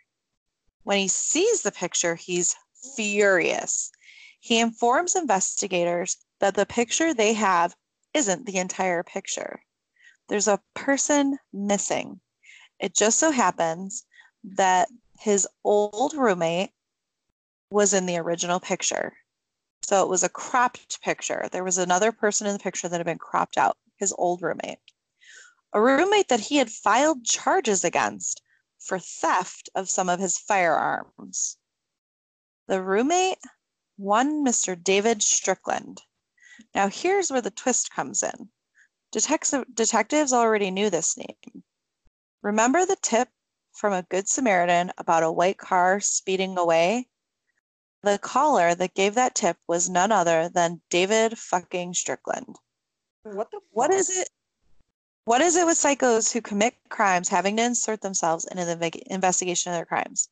When 0.85 0.99
he 0.99 1.09
sees 1.09 1.63
the 1.63 1.73
picture, 1.73 2.15
he's 2.15 2.55
furious. 2.97 3.91
He 4.41 4.59
informs 4.61 5.17
investigators 5.17 6.17
that 6.41 6.55
the 6.55 6.67
picture 6.67 7.15
they 7.15 7.33
have 7.33 7.75
isn't 8.15 8.47
the 8.47 8.59
entire 8.59 9.03
picture. 9.03 9.65
There's 10.29 10.49
a 10.49 10.61
person 10.75 11.39
missing. 11.53 12.21
It 12.83 12.97
just 12.97 13.21
so 13.21 13.31
happens 13.31 14.05
that 14.43 14.89
his 15.21 15.47
old 15.63 16.15
roommate 16.15 16.73
was 17.71 17.95
in 17.95 18.07
the 18.07 18.19
original 18.19 18.59
picture. 18.59 19.17
So 19.83 20.03
it 20.03 20.09
was 20.09 20.25
a 20.25 20.29
cropped 20.29 21.01
picture. 21.01 21.49
There 21.53 21.63
was 21.63 21.79
another 21.79 22.11
person 22.11 22.49
in 22.49 22.55
the 22.55 22.59
picture 22.59 22.89
that 22.89 22.97
had 22.97 23.07
been 23.07 23.19
cropped 23.19 23.57
out, 23.57 23.79
his 23.99 24.13
old 24.19 24.43
roommate. 24.43 24.81
A 25.73 25.81
roommate 25.81 26.29
that 26.29 26.41
he 26.41 26.57
had 26.57 26.73
filed 26.73 27.25
charges 27.25 27.85
against 27.85 28.43
for 28.81 28.99
theft 28.99 29.71
of 29.77 29.89
some 29.89 30.09
of 30.09 30.19
his 30.19 30.37
firearms. 30.37 31.59
The 32.67 32.83
roommate, 32.83 33.39
one 33.97 34.45
Mr. 34.45 34.75
David 34.83 35.23
Strickland. 35.23 36.03
Now, 36.75 36.89
here's 36.89 37.31
where 37.31 37.41
the 37.41 37.53
twist 37.53 37.93
comes 37.93 38.25
in. 38.25 38.51
Detective, 39.13 39.67
detectives 39.73 40.33
already 40.33 40.73
knew 40.73 40.91
this 40.91 41.17
name. 41.17 41.63
Remember 42.43 42.85
the 42.85 42.97
tip 42.97 43.29
from 43.73 43.93
a 43.93 44.03
Good 44.03 44.29
Samaritan 44.29 44.93
about 44.99 45.23
a 45.23 45.31
white 45.31 45.59
car 45.59 46.01
speeding 46.01 46.59
away? 46.59 47.09
The 48.03 48.19
caller 48.19 48.75
that 48.75 48.95
gave 48.95 49.15
that 49.15 49.37
tip 49.37 49.57
was 49.69 49.89
none 49.89 50.11
other 50.11 50.49
than 50.49 50.83
David 50.91 51.39
fucking 51.39 51.95
Strickland. 51.95 52.57
What 53.23 53.51
the 53.53 53.61
What 53.71 53.93
fuck? 53.93 54.01
is 54.01 54.11
it? 54.11 54.29
What 55.25 55.41
is 55.41 55.55
it 55.55 55.67
with 55.67 55.79
psychos 55.79 56.33
who 56.33 56.41
commit 56.41 56.75
crimes 56.89 57.29
having 57.29 57.57
to 57.59 57.63
insert 57.63 58.01
themselves 58.01 58.45
into 58.45 58.65
the 58.65 59.03
investigation 59.13 59.71
of 59.71 59.77
their 59.79 59.87
crimes? 59.87 60.29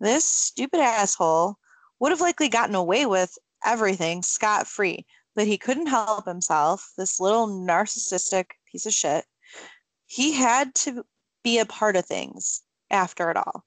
This 0.00 0.24
stupid 0.24 0.80
asshole 0.80 1.56
would 2.00 2.12
have 2.12 2.22
likely 2.22 2.48
gotten 2.48 2.74
away 2.74 3.04
with 3.04 3.36
everything 3.62 4.22
scot 4.22 4.66
free, 4.66 5.04
but 5.36 5.46
he 5.46 5.58
couldn't 5.58 5.86
help 5.86 6.24
himself. 6.24 6.92
This 6.96 7.20
little 7.20 7.46
narcissistic 7.46 8.46
piece 8.70 8.86
of 8.86 8.94
shit. 8.94 9.26
He 10.06 10.32
had 10.32 10.74
to 10.76 11.04
be 11.42 11.58
a 11.58 11.66
part 11.66 11.96
of 11.96 12.06
things 12.06 12.62
after 12.90 13.30
it 13.30 13.36
all. 13.36 13.64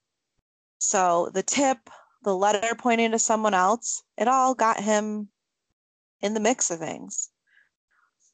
So 0.78 1.30
the 1.34 1.44
tip, 1.44 1.90
the 2.24 2.36
letter 2.36 2.76
pointing 2.76 3.12
to 3.12 3.20
someone 3.20 3.54
else, 3.54 4.04
it 4.18 4.28
all 4.28 4.54
got 4.54 4.80
him 4.80 5.30
in 6.22 6.34
the 6.34 6.40
mix 6.40 6.72
of 6.72 6.80
things 6.80 7.30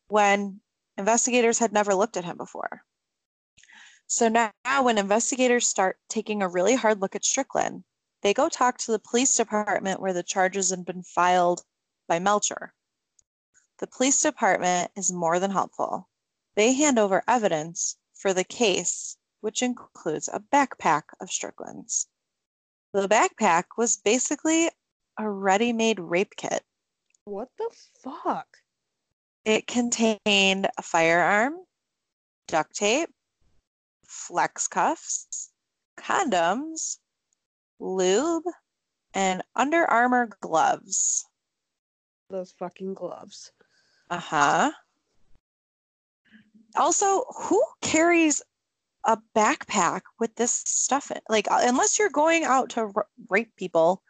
when 0.07 0.59
investigators 0.97 1.59
had 1.59 1.73
never 1.73 1.95
looked 1.95 2.17
at 2.17 2.25
him 2.25 2.37
before. 2.37 2.83
So 4.07 4.27
now, 4.27 4.51
when 4.83 4.97
investigators 4.97 5.67
start 5.67 5.97
taking 6.09 6.41
a 6.41 6.49
really 6.49 6.75
hard 6.75 6.99
look 6.99 7.15
at 7.15 7.23
Strickland, 7.23 7.85
they 8.21 8.33
go 8.33 8.49
talk 8.49 8.77
to 8.79 8.91
the 8.91 8.99
police 8.99 9.35
department 9.35 10.01
where 10.01 10.13
the 10.13 10.21
charges 10.21 10.69
had 10.69 10.85
been 10.85 11.03
filed 11.03 11.63
by 12.07 12.19
Melchor. 12.19 12.71
The 13.79 13.87
police 13.87 14.21
department 14.21 14.91
is 14.95 15.13
more 15.13 15.39
than 15.39 15.51
helpful. 15.51 16.09
They 16.55 16.73
hand 16.73 16.99
over 16.99 17.23
evidence 17.27 17.95
for 18.13 18.33
the 18.33 18.43
case, 18.43 19.17
which 19.41 19.61
includes 19.61 20.27
a 20.27 20.39
backpack 20.39 21.03
of 21.19 21.29
Strickland's. 21.29 22.07
The 22.93 23.07
backpack 23.07 23.63
was 23.77 23.97
basically 23.97 24.69
a 25.17 25.29
ready 25.29 25.73
made 25.73 25.99
rape 25.99 26.35
kit. 26.35 26.63
What 27.25 27.49
the 27.57 27.69
fuck? 28.03 28.47
It 29.45 29.67
contained 29.67 30.67
a 30.77 30.81
firearm, 30.81 31.55
duct 32.47 32.75
tape, 32.75 33.09
flex 34.05 34.67
cuffs, 34.67 35.51
condoms, 35.97 36.97
lube, 37.79 38.43
and 39.13 39.41
Under 39.55 39.85
Armour 39.85 40.29
gloves. 40.41 41.25
Those 42.29 42.51
fucking 42.51 42.93
gloves. 42.93 43.51
Uh 44.09 44.19
huh. 44.19 44.71
Also, 46.75 47.25
who 47.35 47.61
carries 47.81 48.41
a 49.05 49.17
backpack 49.35 50.01
with 50.19 50.35
this 50.35 50.63
stuff 50.65 51.11
in? 51.11 51.19
Like, 51.29 51.49
uh, 51.51 51.59
unless 51.61 51.97
you're 51.99 52.09
going 52.09 52.43
out 52.43 52.69
to 52.71 52.91
r- 52.95 53.07
rape 53.29 53.55
people, 53.55 54.01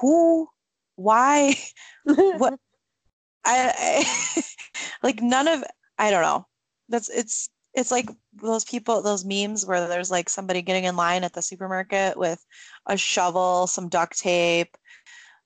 who, 0.00 0.48
why? 0.96 1.56
What? 2.04 2.54
I, 3.44 3.72
I 3.78 4.42
like 5.02 5.22
none 5.22 5.48
of 5.48 5.64
I 5.98 6.10
don't 6.10 6.22
know. 6.22 6.46
That's 6.88 7.08
it's 7.08 7.48
it's 7.74 7.90
like 7.90 8.08
those 8.34 8.64
people 8.64 9.02
those 9.02 9.24
memes 9.24 9.64
where 9.64 9.86
there's 9.86 10.10
like 10.10 10.28
somebody 10.28 10.62
getting 10.62 10.84
in 10.84 10.96
line 10.96 11.24
at 11.24 11.32
the 11.32 11.42
supermarket 11.42 12.16
with 12.16 12.44
a 12.86 12.96
shovel, 12.96 13.66
some 13.66 13.88
duct 13.88 14.18
tape, 14.18 14.76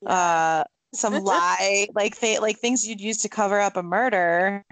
uh 0.07 0.65
some 0.93 1.23
lie, 1.23 1.87
like 1.95 2.19
they 2.19 2.39
like 2.39 2.59
things 2.59 2.87
you'd 2.87 3.01
use 3.01 3.19
to 3.19 3.29
cover 3.29 3.61
up 3.61 3.77
a 3.77 3.83
murder. 3.83 4.65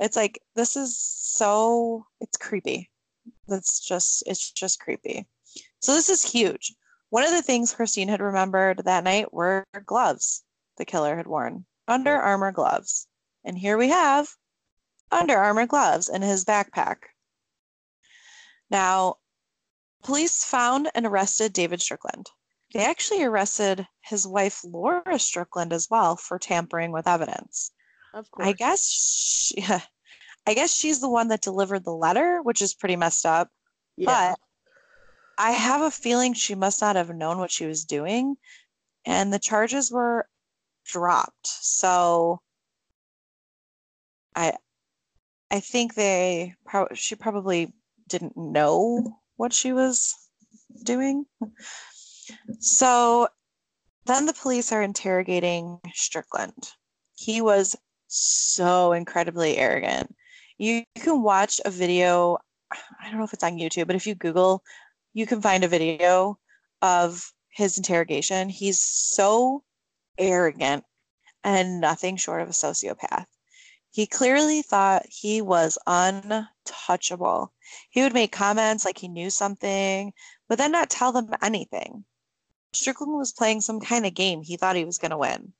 It's 0.00 0.16
like 0.16 0.42
this 0.56 0.76
is 0.76 0.98
so 0.98 2.06
it's 2.20 2.36
creepy. 2.36 2.90
That's 3.46 3.78
just 3.86 4.24
it's 4.26 4.50
just 4.50 4.80
creepy. 4.80 5.28
So 5.80 5.94
this 5.94 6.08
is 6.08 6.22
huge. 6.22 6.74
One 7.10 7.24
of 7.24 7.30
the 7.30 7.42
things 7.42 7.72
Christine 7.72 8.08
had 8.08 8.20
remembered 8.20 8.84
that 8.84 9.04
night 9.04 9.32
were 9.32 9.64
gloves 9.86 10.42
the 10.80 10.86
killer 10.86 11.14
had 11.14 11.26
worn. 11.26 11.66
Under 11.86 12.16
Armour 12.16 12.52
gloves. 12.52 13.06
And 13.44 13.58
here 13.58 13.76
we 13.76 13.90
have 13.90 14.34
Under 15.10 15.36
Armour 15.36 15.66
gloves 15.66 16.08
in 16.08 16.22
his 16.22 16.46
backpack. 16.46 17.02
Now, 18.70 19.16
police 20.02 20.42
found 20.42 20.90
and 20.94 21.04
arrested 21.04 21.52
David 21.52 21.82
Strickland. 21.82 22.30
They 22.72 22.82
actually 22.82 23.22
arrested 23.24 23.86
his 24.00 24.26
wife 24.26 24.64
Laura 24.64 25.18
Strickland 25.18 25.74
as 25.74 25.90
well 25.90 26.16
for 26.16 26.38
tampering 26.38 26.92
with 26.92 27.06
evidence. 27.06 27.72
Of 28.14 28.30
course. 28.30 28.48
I 28.48 28.52
guess 28.52 28.90
she, 28.90 29.64
I 30.46 30.54
guess 30.54 30.74
she's 30.74 31.00
the 31.00 31.10
one 31.10 31.28
that 31.28 31.42
delivered 31.42 31.84
the 31.84 31.92
letter, 31.92 32.40
which 32.42 32.62
is 32.62 32.74
pretty 32.74 32.96
messed 32.96 33.26
up. 33.26 33.48
yeah. 33.96 34.34
But 34.34 34.38
I 35.38 35.52
have 35.52 35.80
a 35.80 35.90
feeling 35.90 36.34
she 36.34 36.54
must 36.54 36.80
not 36.80 36.96
have 36.96 37.14
known 37.14 37.38
what 37.38 37.50
she 37.50 37.66
was 37.66 37.84
doing, 37.84 38.36
and 39.06 39.32
the 39.32 39.38
charges 39.38 39.90
were 39.90 40.26
dropped. 40.84 41.46
So 41.46 42.40
I 44.34 44.54
I 45.50 45.60
think 45.60 45.94
they 45.94 46.54
prob- 46.66 46.94
she 46.94 47.14
probably 47.14 47.72
didn't 48.08 48.36
know 48.36 49.18
what 49.36 49.52
she 49.52 49.72
was 49.72 50.14
doing. 50.84 51.24
So 52.58 53.28
then 54.06 54.26
the 54.26 54.34
police 54.34 54.72
are 54.72 54.82
interrogating 54.82 55.80
Strickland. 55.94 56.70
He 57.16 57.40
was 57.40 57.76
so 58.10 58.92
incredibly 58.92 59.56
arrogant. 59.56 60.14
You 60.58 60.84
can 60.96 61.22
watch 61.22 61.60
a 61.64 61.70
video. 61.70 62.38
I 62.72 63.08
don't 63.08 63.18
know 63.18 63.24
if 63.24 63.32
it's 63.32 63.44
on 63.44 63.58
YouTube, 63.58 63.86
but 63.86 63.96
if 63.96 64.06
you 64.06 64.14
Google, 64.14 64.62
you 65.14 65.26
can 65.26 65.40
find 65.40 65.64
a 65.64 65.68
video 65.68 66.38
of 66.82 67.32
his 67.48 67.78
interrogation. 67.78 68.48
He's 68.48 68.80
so 68.80 69.62
arrogant 70.18 70.84
and 71.44 71.80
nothing 71.80 72.16
short 72.16 72.42
of 72.42 72.48
a 72.48 72.52
sociopath. 72.52 73.26
He 73.92 74.06
clearly 74.06 74.62
thought 74.62 75.06
he 75.08 75.42
was 75.42 75.78
untouchable. 75.86 77.52
He 77.90 78.02
would 78.02 78.14
make 78.14 78.30
comments 78.30 78.84
like 78.84 78.98
he 78.98 79.08
knew 79.08 79.30
something, 79.30 80.12
but 80.48 80.58
then 80.58 80.70
not 80.70 80.90
tell 80.90 81.12
them 81.12 81.30
anything. 81.42 82.04
Strickland 82.72 83.16
was 83.16 83.32
playing 83.32 83.62
some 83.62 83.80
kind 83.80 84.06
of 84.06 84.14
game 84.14 84.42
he 84.42 84.56
thought 84.56 84.76
he 84.76 84.84
was 84.84 84.98
going 84.98 85.10
to 85.10 85.18
win. 85.18 85.52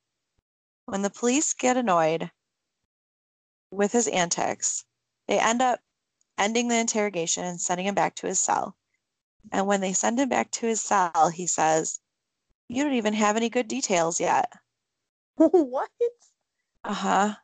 When 0.86 1.02
the 1.02 1.10
police 1.10 1.54
get 1.54 1.76
annoyed 1.76 2.30
with 3.70 3.92
his 3.92 4.08
antics, 4.08 4.84
they 5.28 5.38
end 5.38 5.62
up 5.62 5.80
ending 6.38 6.68
the 6.68 6.78
interrogation 6.78 7.44
and 7.44 7.60
sending 7.60 7.86
him 7.86 7.94
back 7.94 8.14
to 8.16 8.26
his 8.26 8.40
cell. 8.40 8.76
And 9.52 9.66
when 9.66 9.80
they 9.80 9.92
send 9.92 10.18
him 10.18 10.28
back 10.28 10.50
to 10.52 10.66
his 10.66 10.80
cell, 10.80 11.28
he 11.28 11.46
says, 11.46 12.00
You 12.68 12.84
don't 12.84 12.94
even 12.94 13.14
have 13.14 13.36
any 13.36 13.48
good 13.48 13.68
details 13.68 14.20
yet. 14.20 14.52
what? 15.36 15.90
Uh 16.84 16.94
huh. 16.94 17.34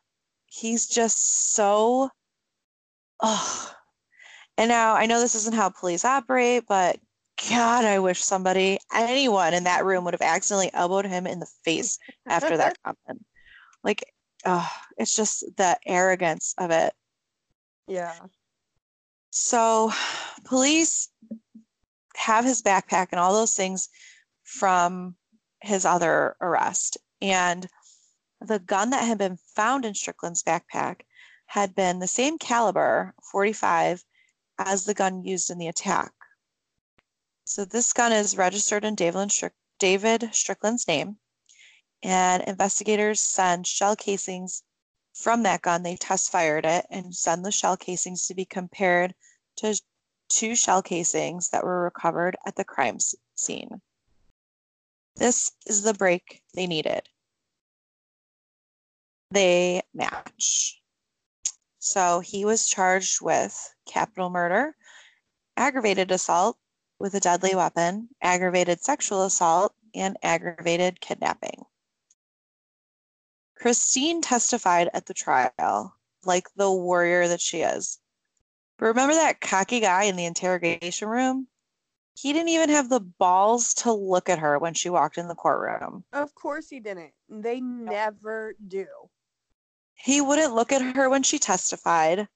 He's 0.47 0.87
just 0.87 1.53
so. 1.53 2.09
Oh. 3.21 3.73
And 4.57 4.69
now 4.69 4.95
I 4.95 5.05
know 5.05 5.19
this 5.19 5.35
isn't 5.35 5.55
how 5.55 5.69
police 5.69 6.05
operate, 6.05 6.63
but 6.67 6.99
God, 7.49 7.85
I 7.85 7.99
wish 7.99 8.23
somebody, 8.23 8.79
anyone 8.93 9.53
in 9.53 9.65
that 9.65 9.85
room 9.85 10.03
would 10.05 10.15
have 10.15 10.21
accidentally 10.21 10.71
elbowed 10.73 11.05
him 11.05 11.27
in 11.27 11.39
the 11.39 11.49
face 11.63 11.99
after 12.25 12.57
that 12.57 12.77
comment. 12.83 13.23
Like, 13.83 14.11
oh, 14.45 14.69
it's 14.97 15.15
just 15.15 15.43
the 15.57 15.77
arrogance 15.85 16.53
of 16.57 16.71
it. 16.71 16.93
Yeah. 17.87 18.13
So, 19.29 19.91
police 20.45 21.09
have 22.15 22.43
his 22.45 22.61
backpack 22.61 23.09
and 23.11 23.19
all 23.19 23.33
those 23.33 23.55
things 23.55 23.89
from 24.43 25.15
his 25.61 25.85
other 25.85 26.35
arrest. 26.41 26.97
And 27.21 27.67
the 28.41 28.59
gun 28.59 28.89
that 28.91 29.05
had 29.05 29.17
been 29.17 29.37
found 29.55 29.85
in 29.85 29.93
Strickland's 29.93 30.43
backpack 30.43 31.01
had 31.45 31.75
been 31.75 31.99
the 31.99 32.07
same 32.07 32.37
caliber, 32.37 33.13
45, 33.31 34.03
as 34.59 34.85
the 34.85 34.93
gun 34.93 35.23
used 35.23 35.49
in 35.49 35.57
the 35.57 35.67
attack. 35.67 36.11
So 37.45 37.63
this 37.63 37.93
gun 37.93 38.11
is 38.11 38.37
registered 38.37 38.83
in 38.83 38.95
David, 38.95 39.31
Strick- 39.31 39.53
David 39.79 40.29
Strickland's 40.33 40.87
name, 40.87 41.17
and 42.03 42.43
investigators 42.43 43.19
send 43.19 43.67
shell 43.67 43.95
casings 43.95 44.63
from 45.13 45.43
that 45.43 45.61
gun. 45.61 45.83
They 45.83 45.95
test 45.95 46.31
fired 46.31 46.65
it 46.65 46.85
and 46.89 47.15
send 47.15 47.43
the 47.43 47.51
shell 47.51 47.77
casings 47.77 48.27
to 48.27 48.35
be 48.35 48.45
compared 48.45 49.13
to 49.57 49.79
two 50.29 50.55
shell 50.55 50.81
casings 50.81 51.49
that 51.49 51.63
were 51.63 51.83
recovered 51.83 52.37
at 52.45 52.55
the 52.55 52.63
crime 52.63 52.97
scene. 53.35 53.81
This 55.15 55.51
is 55.65 55.81
the 55.81 55.93
break 55.93 56.43
they 56.53 56.67
needed. 56.67 57.09
They 59.31 59.81
match. 59.93 60.81
So 61.79 62.19
he 62.19 62.45
was 62.45 62.67
charged 62.67 63.21
with 63.21 63.73
capital 63.87 64.29
murder, 64.29 64.75
aggravated 65.55 66.11
assault 66.11 66.57
with 66.99 67.13
a 67.15 67.19
deadly 67.19 67.55
weapon, 67.55 68.09
aggravated 68.21 68.81
sexual 68.81 69.23
assault, 69.23 69.73
and 69.95 70.17
aggravated 70.21 71.01
kidnapping. 71.01 71.63
Christine 73.59 74.21
testified 74.21 74.89
at 74.93 75.07
the 75.07 75.13
trial 75.13 75.95
like 76.25 76.47
the 76.55 76.71
warrior 76.71 77.27
that 77.27 77.41
she 77.41 77.61
is. 77.61 77.99
But 78.77 78.87
remember 78.87 79.15
that 79.15 79.41
cocky 79.41 79.79
guy 79.79 80.03
in 80.03 80.15
the 80.15 80.25
interrogation 80.25 81.07
room? 81.07 81.47
He 82.13 82.33
didn't 82.33 82.49
even 82.49 82.69
have 82.69 82.89
the 82.89 82.99
balls 82.99 83.73
to 83.75 83.91
look 83.91 84.29
at 84.29 84.39
her 84.39 84.59
when 84.59 84.73
she 84.73 84.89
walked 84.89 85.17
in 85.17 85.27
the 85.27 85.35
courtroom. 85.35 86.03
Of 86.13 86.35
course 86.35 86.69
he 86.69 86.79
didn't. 86.79 87.13
They 87.29 87.59
never 87.59 88.55
do. 88.67 88.85
He 89.95 90.21
wouldn't 90.21 90.53
look 90.53 90.71
at 90.71 90.95
her 90.95 91.09
when 91.09 91.23
she 91.23 91.39
testified. 91.39 92.27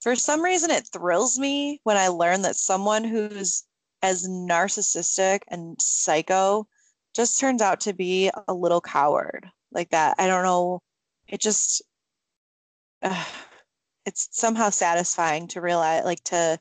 For 0.00 0.16
some 0.16 0.42
reason, 0.42 0.70
it 0.70 0.88
thrills 0.90 1.38
me 1.38 1.80
when 1.84 1.98
I 1.98 2.08
learn 2.08 2.42
that 2.42 2.56
someone 2.56 3.04
who's 3.04 3.64
as 4.02 4.26
narcissistic 4.26 5.40
and 5.48 5.80
psycho 5.80 6.66
just 7.14 7.38
turns 7.38 7.60
out 7.60 7.80
to 7.82 7.92
be 7.92 8.30
a 8.48 8.54
little 8.54 8.80
coward 8.80 9.50
like 9.72 9.90
that. 9.90 10.16
I 10.18 10.26
don't 10.26 10.44
know. 10.44 10.80
It 11.28 11.40
just, 11.40 11.82
uh, 13.02 13.24
it's 14.06 14.28
somehow 14.32 14.70
satisfying 14.70 15.48
to 15.48 15.60
realize, 15.60 16.04
like, 16.04 16.22
to 16.24 16.58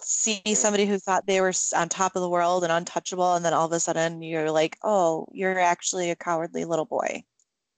see 0.00 0.42
somebody 0.54 0.86
who 0.86 0.98
thought 0.98 1.26
they 1.26 1.40
were 1.40 1.52
on 1.76 1.88
top 1.88 2.16
of 2.16 2.22
the 2.22 2.28
world 2.28 2.64
and 2.64 2.72
untouchable, 2.72 3.34
and 3.34 3.44
then 3.44 3.54
all 3.54 3.66
of 3.66 3.72
a 3.72 3.80
sudden 3.80 4.22
you're 4.22 4.50
like, 4.50 4.76
oh, 4.82 5.26
you're 5.32 5.58
actually 5.58 6.10
a 6.10 6.16
cowardly 6.16 6.64
little 6.64 6.84
boy. 6.84 7.22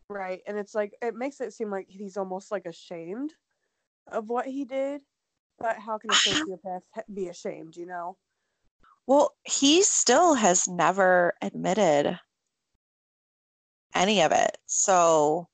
Right. 0.09 0.41
And 0.47 0.59
it's 0.59 0.75
like, 0.75 0.95
it 1.03 1.15
makes 1.15 1.41
it 1.41 1.53
seem 1.53 1.71
like 1.71 1.87
he's 1.89 2.17
almost 2.17 2.51
like 2.51 2.67
ashamed 2.67 3.33
of 4.11 4.29
what 4.29 4.47
he 4.47 4.65
did. 4.65 5.03
But 5.59 5.79
how 5.79 5.99
can 5.99 6.11
a 6.11 6.15
sociopath 6.15 6.81
be 7.13 7.29
ashamed, 7.29 7.77
you 7.77 7.85
know? 7.85 8.17
Well, 9.07 9.35
he 9.45 9.83
still 9.83 10.33
has 10.33 10.67
never 10.67 11.35
admitted 11.43 12.19
any 13.95 14.23
of 14.23 14.33
it. 14.33 14.59
So 14.67 15.49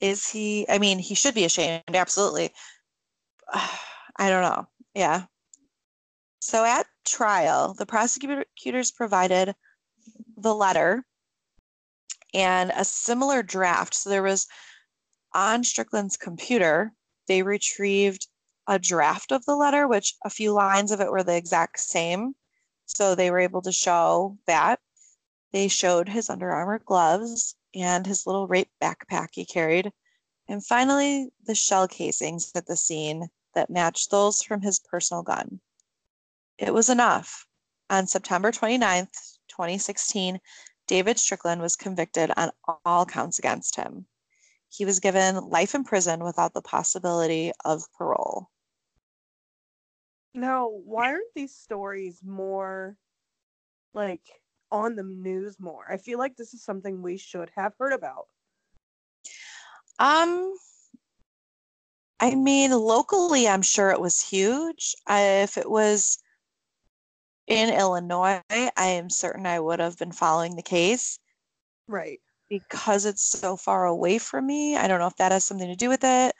is 0.00 0.28
he 0.28 0.66
I 0.68 0.78
mean, 0.78 0.98
he 0.98 1.14
should 1.14 1.34
be 1.34 1.44
ashamed, 1.44 1.82
absolutely. 1.94 2.52
I 4.16 4.30
don't 4.30 4.42
know. 4.42 4.66
Yeah. 4.94 5.24
So 6.40 6.64
at 6.64 6.86
trial, 7.04 7.74
the 7.74 7.86
prosecutors 7.86 8.90
provided 8.92 9.54
the 10.36 10.54
letter 10.54 11.04
and 12.34 12.72
a 12.76 12.84
similar 12.84 13.42
draft. 13.42 13.94
So 13.94 14.10
there 14.10 14.22
was 14.22 14.46
on 15.32 15.64
Strickland's 15.64 16.16
computer, 16.16 16.92
they 17.28 17.42
retrieved 17.42 18.28
a 18.66 18.78
draft 18.78 19.32
of 19.32 19.44
the 19.44 19.56
letter, 19.56 19.86
which 19.86 20.14
a 20.24 20.30
few 20.30 20.52
lines 20.52 20.90
of 20.90 21.00
it 21.00 21.10
were 21.10 21.22
the 21.22 21.36
exact 21.36 21.80
same. 21.80 22.34
So 22.86 23.14
they 23.14 23.30
were 23.30 23.40
able 23.40 23.62
to 23.62 23.72
show 23.72 24.38
that. 24.46 24.80
They 25.54 25.68
showed 25.68 26.08
his 26.08 26.28
Under 26.28 26.50
Armour 26.50 26.80
gloves 26.80 27.54
and 27.76 28.04
his 28.04 28.26
little 28.26 28.48
rape 28.48 28.72
backpack 28.82 29.28
he 29.34 29.46
carried. 29.46 29.92
And 30.48 30.66
finally, 30.66 31.30
the 31.44 31.54
shell 31.54 31.86
casings 31.86 32.50
at 32.56 32.66
the 32.66 32.76
scene 32.76 33.28
that 33.54 33.70
matched 33.70 34.10
those 34.10 34.42
from 34.42 34.62
his 34.62 34.80
personal 34.80 35.22
gun. 35.22 35.60
It 36.58 36.74
was 36.74 36.88
enough. 36.88 37.46
On 37.88 38.08
September 38.08 38.50
29th, 38.50 39.38
2016, 39.46 40.40
David 40.88 41.20
Strickland 41.20 41.60
was 41.60 41.76
convicted 41.76 42.32
on 42.36 42.50
all 42.84 43.06
counts 43.06 43.38
against 43.38 43.76
him. 43.76 44.06
He 44.70 44.84
was 44.84 44.98
given 44.98 45.36
life 45.36 45.76
in 45.76 45.84
prison 45.84 46.24
without 46.24 46.52
the 46.52 46.62
possibility 46.62 47.52
of 47.64 47.84
parole. 47.96 48.50
Now, 50.34 50.66
why 50.66 51.12
aren't 51.12 51.32
these 51.32 51.54
stories 51.54 52.18
more 52.24 52.96
like 53.92 54.20
on 54.74 54.96
the 54.96 55.02
news 55.02 55.58
more? 55.60 55.84
I 55.90 55.96
feel 55.96 56.18
like 56.18 56.36
this 56.36 56.52
is 56.52 56.64
something 56.64 57.00
we 57.00 57.16
should 57.16 57.50
have 57.56 57.72
heard 57.78 57.92
about. 57.92 58.26
Um 59.98 60.54
I 62.20 62.34
mean, 62.34 62.70
locally, 62.70 63.48
I'm 63.48 63.62
sure 63.62 63.90
it 63.90 64.00
was 64.00 64.20
huge. 64.20 64.94
I, 65.06 65.20
if 65.42 65.58
it 65.58 65.68
was 65.68 66.18
in 67.46 67.74
Illinois, 67.74 68.40
I 68.48 68.70
am 68.76 69.10
certain 69.10 69.46
I 69.46 69.60
would 69.60 69.80
have 69.80 69.98
been 69.98 70.12
following 70.12 70.56
the 70.56 70.62
case. 70.62 71.18
Right. 71.86 72.20
Because 72.48 73.04
it's 73.04 73.22
so 73.22 73.56
far 73.56 73.84
away 73.84 74.18
from 74.18 74.46
me. 74.46 74.76
I 74.76 74.86
don't 74.88 75.00
know 75.00 75.08
if 75.08 75.16
that 75.16 75.32
has 75.32 75.44
something 75.44 75.68
to 75.68 75.76
do 75.76 75.88
with 75.88 76.04
it 76.04 76.34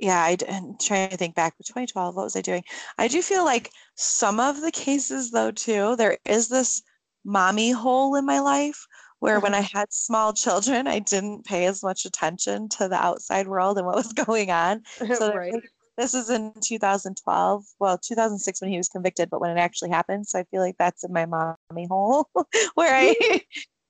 yeah, 0.00 0.22
I, 0.22 0.36
am 0.48 0.76
trying 0.80 1.10
to 1.10 1.16
think 1.16 1.34
back 1.34 1.56
to 1.56 1.62
2012. 1.62 2.16
What 2.16 2.24
was 2.24 2.36
I 2.36 2.40
doing? 2.40 2.64
I 2.98 3.06
do 3.06 3.20
feel 3.20 3.44
like 3.44 3.70
some 3.94 4.40
of 4.40 4.60
the 4.62 4.72
cases, 4.72 5.30
though, 5.30 5.50
too, 5.50 5.94
there 5.96 6.18
is 6.24 6.48
this 6.48 6.82
mommy 7.24 7.70
hole 7.70 8.14
in 8.16 8.24
my 8.24 8.40
life 8.40 8.86
where 9.20 9.38
when 9.38 9.54
I 9.54 9.60
had 9.60 9.92
small 9.92 10.32
children, 10.32 10.86
I 10.86 10.98
didn't 10.98 11.44
pay 11.44 11.66
as 11.66 11.82
much 11.82 12.04
attention 12.06 12.68
to 12.70 12.88
the 12.88 12.96
outside 12.96 13.46
world 13.46 13.76
and 13.76 13.86
what 13.86 13.96
was 13.96 14.12
going 14.26 14.50
on. 14.50 14.82
So 15.14 15.34
right. 15.34 15.62
this 15.98 16.14
is 16.14 16.30
in 16.30 16.52
2012. 16.62 17.64
Well, 17.78 17.98
2006 17.98 18.60
when 18.60 18.70
he 18.70 18.78
was 18.78 18.88
convicted, 18.88 19.28
but 19.30 19.40
when 19.40 19.50
it 19.50 19.60
actually 19.60 19.90
happened. 19.90 20.26
So 20.26 20.38
I 20.38 20.44
feel 20.44 20.62
like 20.62 20.76
that's 20.78 21.04
in 21.04 21.12
my 21.12 21.26
mommy 21.26 21.86
hole 21.88 22.28
where 22.74 22.94
I 22.94 23.42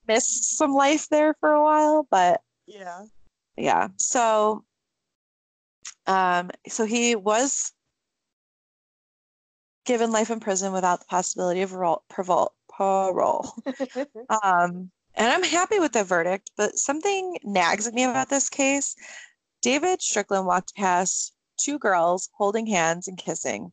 missed 0.09 0.59
some 0.59 0.73
life 0.73 1.09
there 1.09 1.35
for 1.41 1.53
a 1.53 1.63
while. 1.63 2.07
But 2.11 2.41
yeah. 2.67 3.05
Yeah. 3.57 3.89
So 3.97 4.65
um, 6.07 6.51
so 6.69 6.85
he 6.87 7.15
was 7.15 7.73
given 9.85 10.11
life 10.11 10.31
in 10.31 10.41
prison 10.41 10.73
without 10.73 11.01
the 11.01 11.07
possibility 11.07 11.63
of 11.63 11.71
parole. 12.09 12.53
Parole. 12.71 13.55
um, 14.43 14.91
and 15.15 15.29
I'm 15.29 15.43
happy 15.43 15.79
with 15.79 15.93
the 15.93 16.05
verdict, 16.05 16.51
but 16.57 16.77
something 16.79 17.37
nags 17.43 17.87
at 17.87 17.95
me 17.95 18.05
about 18.05 18.29
this 18.29 18.49
case. 18.49 18.95
David 19.63 20.01
Strickland 20.01 20.47
walked 20.47 20.75
past 20.75 21.35
two 21.59 21.79
girls 21.79 22.31
holding 22.33 22.67
hands 22.67 23.09
and 23.09 23.19
kissing. 23.19 23.73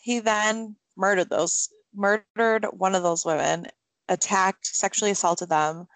He 0.00 0.20
then 0.20 0.76
murdered 0.96 1.30
those, 1.30 1.68
murdered 1.94 2.66
one 2.72 2.94
of 2.94 3.02
those 3.02 3.24
women, 3.24 3.66
attacked, 4.08 4.66
sexually 4.66 5.10
assaulted 5.10 5.48
them. 5.48 5.86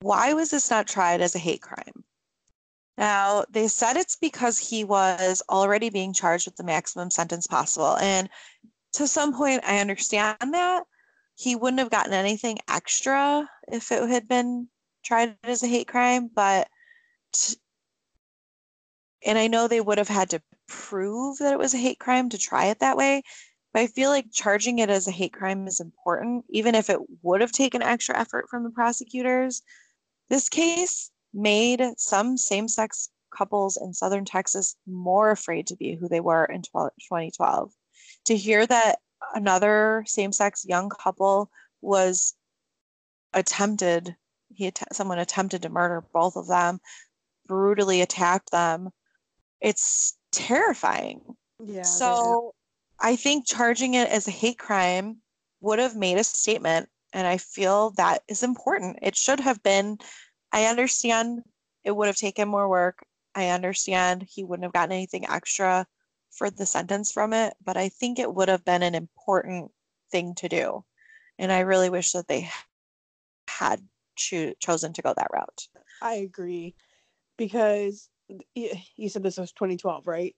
Why 0.00 0.32
was 0.34 0.50
this 0.50 0.70
not 0.70 0.88
tried 0.88 1.20
as 1.20 1.34
a 1.34 1.38
hate 1.38 1.62
crime? 1.62 2.04
Now, 2.98 3.44
they 3.50 3.68
said 3.68 3.96
it's 3.96 4.16
because 4.16 4.58
he 4.58 4.84
was 4.84 5.42
already 5.48 5.88
being 5.88 6.12
charged 6.12 6.46
with 6.46 6.56
the 6.56 6.64
maximum 6.64 7.10
sentence 7.10 7.46
possible. 7.46 7.96
And 7.96 8.28
to 8.94 9.06
some 9.06 9.34
point, 9.34 9.62
I 9.64 9.78
understand 9.78 10.54
that. 10.54 10.84
He 11.34 11.56
wouldn't 11.56 11.80
have 11.80 11.90
gotten 11.90 12.12
anything 12.12 12.58
extra 12.68 13.48
if 13.68 13.90
it 13.90 14.08
had 14.08 14.28
been 14.28 14.68
tried 15.02 15.36
as 15.42 15.62
a 15.62 15.68
hate 15.68 15.88
crime, 15.88 16.30
but 16.32 16.68
t- 17.32 17.56
and 19.24 19.38
I 19.38 19.46
know 19.46 19.66
they 19.66 19.80
would 19.80 19.98
have 19.98 20.08
had 20.08 20.30
to 20.30 20.42
prove 20.68 21.38
that 21.38 21.52
it 21.52 21.58
was 21.58 21.74
a 21.74 21.78
hate 21.78 21.98
crime 21.98 22.28
to 22.30 22.38
try 22.38 22.66
it 22.66 22.80
that 22.80 22.96
way. 22.96 23.22
But 23.72 23.82
I 23.82 23.86
feel 23.86 24.10
like 24.10 24.32
charging 24.32 24.78
it 24.80 24.90
as 24.90 25.08
a 25.08 25.12
hate 25.12 25.32
crime 25.32 25.66
is 25.66 25.80
important, 25.80 26.44
even 26.50 26.74
if 26.74 26.90
it 26.90 27.00
would 27.22 27.40
have 27.40 27.52
taken 27.52 27.82
extra 27.82 28.18
effort 28.18 28.48
from 28.50 28.64
the 28.64 28.70
prosecutors. 28.70 29.62
This 30.28 30.48
case 30.48 31.10
made 31.32 31.82
some 31.96 32.36
same 32.36 32.68
sex 32.68 33.08
couples 33.34 33.78
in 33.78 33.94
Southern 33.94 34.24
Texas 34.24 34.76
more 34.86 35.30
afraid 35.30 35.66
to 35.68 35.76
be 35.76 35.94
who 35.94 36.08
they 36.08 36.20
were 36.20 36.44
in 36.44 36.62
2012. 36.62 37.72
To 38.26 38.36
hear 38.36 38.66
that 38.66 38.98
another 39.34 40.04
same 40.06 40.32
sex 40.32 40.64
young 40.66 40.88
couple 40.90 41.50
was 41.80 42.34
attempted, 43.32 44.14
he 44.54 44.72
someone 44.92 45.18
attempted 45.18 45.62
to 45.62 45.68
murder 45.68 46.04
both 46.12 46.36
of 46.36 46.46
them, 46.46 46.80
brutally 47.46 48.00
attacked 48.00 48.50
them. 48.50 48.90
It's 49.60 50.16
terrifying. 50.30 51.20
Yeah. 51.64 51.82
So 51.82 52.54
I 53.00 53.16
think 53.16 53.46
charging 53.46 53.94
it 53.94 54.08
as 54.08 54.28
a 54.28 54.32
hate 54.32 54.58
crime 54.58 55.18
would 55.60 55.78
have 55.78 55.96
made 55.96 56.18
a 56.18 56.24
statement. 56.24 56.88
And 57.12 57.26
I 57.26 57.36
feel 57.38 57.90
that 57.96 58.22
is 58.28 58.42
important. 58.42 58.98
It 59.02 59.16
should 59.16 59.40
have 59.40 59.62
been. 59.62 59.98
I 60.52 60.66
understand 60.66 61.42
it 61.84 61.94
would 61.94 62.06
have 62.06 62.16
taken 62.16 62.48
more 62.48 62.68
work. 62.68 63.04
I 63.34 63.48
understand 63.48 64.26
he 64.28 64.44
wouldn't 64.44 64.64
have 64.64 64.72
gotten 64.72 64.92
anything 64.92 65.28
extra 65.28 65.86
for 66.32 66.50
the 66.50 66.66
sentence 66.66 67.12
from 67.12 67.32
it, 67.32 67.54
but 67.64 67.76
I 67.76 67.88
think 67.88 68.18
it 68.18 68.34
would 68.34 68.48
have 68.48 68.64
been 68.64 68.82
an 68.82 68.94
important 68.94 69.70
thing 70.10 70.34
to 70.36 70.48
do. 70.48 70.84
And 71.38 71.52
I 71.52 71.60
really 71.60 71.90
wish 71.90 72.12
that 72.12 72.28
they 72.28 72.48
had 73.48 73.80
cho- 74.16 74.54
chosen 74.58 74.92
to 74.94 75.02
go 75.02 75.14
that 75.16 75.28
route. 75.32 75.68
I 76.00 76.14
agree 76.14 76.74
because 77.36 78.08
you 78.54 79.08
said 79.08 79.22
this 79.22 79.38
was 79.38 79.52
2012, 79.52 80.06
right? 80.06 80.34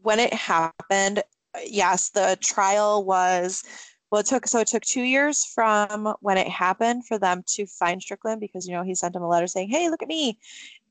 When 0.00 0.20
it 0.20 0.32
happened, 0.32 1.22
yes, 1.64 2.10
the 2.10 2.36
trial 2.42 3.04
was 3.04 3.62
well 4.10 4.20
it 4.20 4.26
took 4.26 4.46
so 4.46 4.60
it 4.60 4.68
took 4.68 4.82
two 4.82 5.02
years 5.02 5.44
from 5.44 6.14
when 6.20 6.38
it 6.38 6.46
happened 6.46 7.04
for 7.06 7.18
them 7.18 7.42
to 7.46 7.66
find 7.66 8.00
strickland 8.00 8.40
because 8.40 8.64
you 8.64 8.72
know 8.72 8.84
he 8.84 8.94
sent 8.94 9.16
him 9.16 9.22
a 9.22 9.28
letter 9.28 9.48
saying 9.48 9.68
hey 9.68 9.90
look 9.90 10.02
at 10.02 10.08
me 10.08 10.38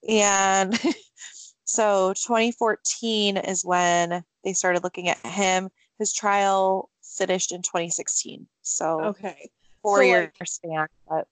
and 0.10 0.74
so 1.74 2.14
2014 2.14 3.38
is 3.38 3.64
when 3.66 4.24
they 4.44 4.54
started 4.54 4.84
looking 4.84 5.10
at 5.10 5.18
him. 5.26 5.70
His 6.00 6.14
trial 6.14 6.90
finished 7.02 7.52
in 7.52 7.62
2016 7.62 8.48
so 8.62 9.02
okay. 9.02 9.50
four 9.82 9.98
so, 9.98 10.02
years 10.02 10.30
like, 10.40 10.48
span 10.48 10.88
but 11.08 11.28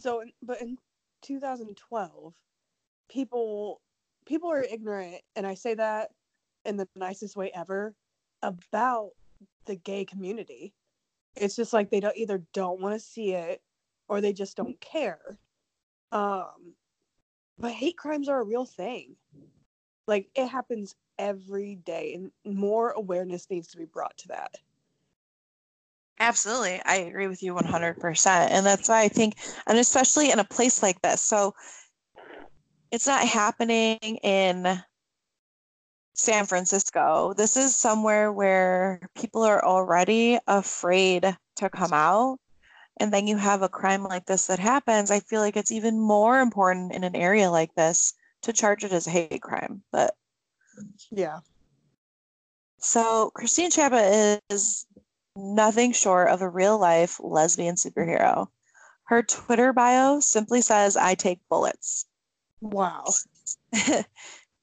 so 0.00 0.24
but 0.42 0.60
in 0.60 0.76
2012 1.22 2.34
people 3.08 3.80
people 4.26 4.50
are 4.50 4.62
ignorant 4.62 5.20
and 5.36 5.46
i 5.46 5.54
say 5.54 5.74
that 5.74 6.08
in 6.64 6.76
the 6.76 6.88
nicest 6.96 7.36
way 7.36 7.50
ever 7.54 7.94
about 8.42 9.10
the 9.66 9.76
gay 9.76 10.04
community. 10.04 10.72
It's 11.36 11.56
just 11.56 11.72
like 11.72 11.90
they 11.90 12.00
don't 12.00 12.16
either 12.16 12.42
don't 12.52 12.80
want 12.80 12.94
to 12.94 13.00
see 13.00 13.32
it 13.32 13.60
or 14.08 14.20
they 14.20 14.32
just 14.32 14.56
don't 14.56 14.80
care. 14.80 15.38
Um 16.12 16.74
but 17.60 17.72
hate 17.72 17.96
crimes 17.96 18.28
are 18.28 18.40
a 18.40 18.44
real 18.44 18.64
thing 18.64 19.16
like 20.06 20.28
it 20.34 20.46
happens 20.46 20.94
every 21.18 21.76
day 21.76 22.14
and 22.14 22.56
more 22.56 22.90
awareness 22.90 23.48
needs 23.50 23.68
to 23.68 23.76
be 23.76 23.84
brought 23.84 24.16
to 24.16 24.28
that 24.28 24.56
Absolutely. 26.20 26.82
I 26.84 26.96
agree 26.96 27.28
with 27.28 27.42
you 27.42 27.54
100%. 27.54 28.50
And 28.52 28.66
that's 28.66 28.90
why 28.90 29.00
I 29.00 29.08
think, 29.08 29.36
and 29.66 29.78
especially 29.78 30.30
in 30.30 30.38
a 30.38 30.44
place 30.44 30.82
like 30.82 31.00
this. 31.00 31.22
So 31.22 31.54
it's 32.90 33.06
not 33.06 33.26
happening 33.26 33.98
in 34.00 34.82
San 36.14 36.44
Francisco. 36.44 37.32
This 37.34 37.56
is 37.56 37.74
somewhere 37.74 38.30
where 38.30 39.00
people 39.16 39.42
are 39.42 39.64
already 39.64 40.38
afraid 40.46 41.34
to 41.56 41.70
come 41.70 41.94
out. 41.94 42.38
And 42.98 43.12
then 43.12 43.26
you 43.26 43.36
have 43.36 43.62
a 43.62 43.68
crime 43.68 44.02
like 44.02 44.26
this 44.26 44.46
that 44.48 44.58
happens. 44.58 45.10
I 45.10 45.20
feel 45.20 45.40
like 45.40 45.56
it's 45.56 45.72
even 45.72 45.98
more 45.98 46.40
important 46.40 46.92
in 46.92 47.04
an 47.04 47.16
area 47.16 47.50
like 47.50 47.74
this 47.74 48.12
to 48.42 48.52
charge 48.52 48.84
it 48.84 48.92
as 48.92 49.06
a 49.06 49.10
hate 49.10 49.42
crime. 49.42 49.82
But 49.90 50.14
yeah. 51.10 51.40
So 52.78 53.30
Christine 53.34 53.70
Chapa 53.70 54.40
is 54.50 54.86
nothing 55.36 55.92
short 55.92 56.28
of 56.28 56.42
a 56.42 56.48
real 56.48 56.78
life 56.78 57.20
lesbian 57.22 57.76
superhero. 57.76 58.48
Her 59.04 59.22
Twitter 59.22 59.72
bio 59.72 60.20
simply 60.20 60.60
says, 60.60 60.96
I 60.96 61.14
take 61.14 61.40
bullets. 61.48 62.06
Wow. 62.60 63.06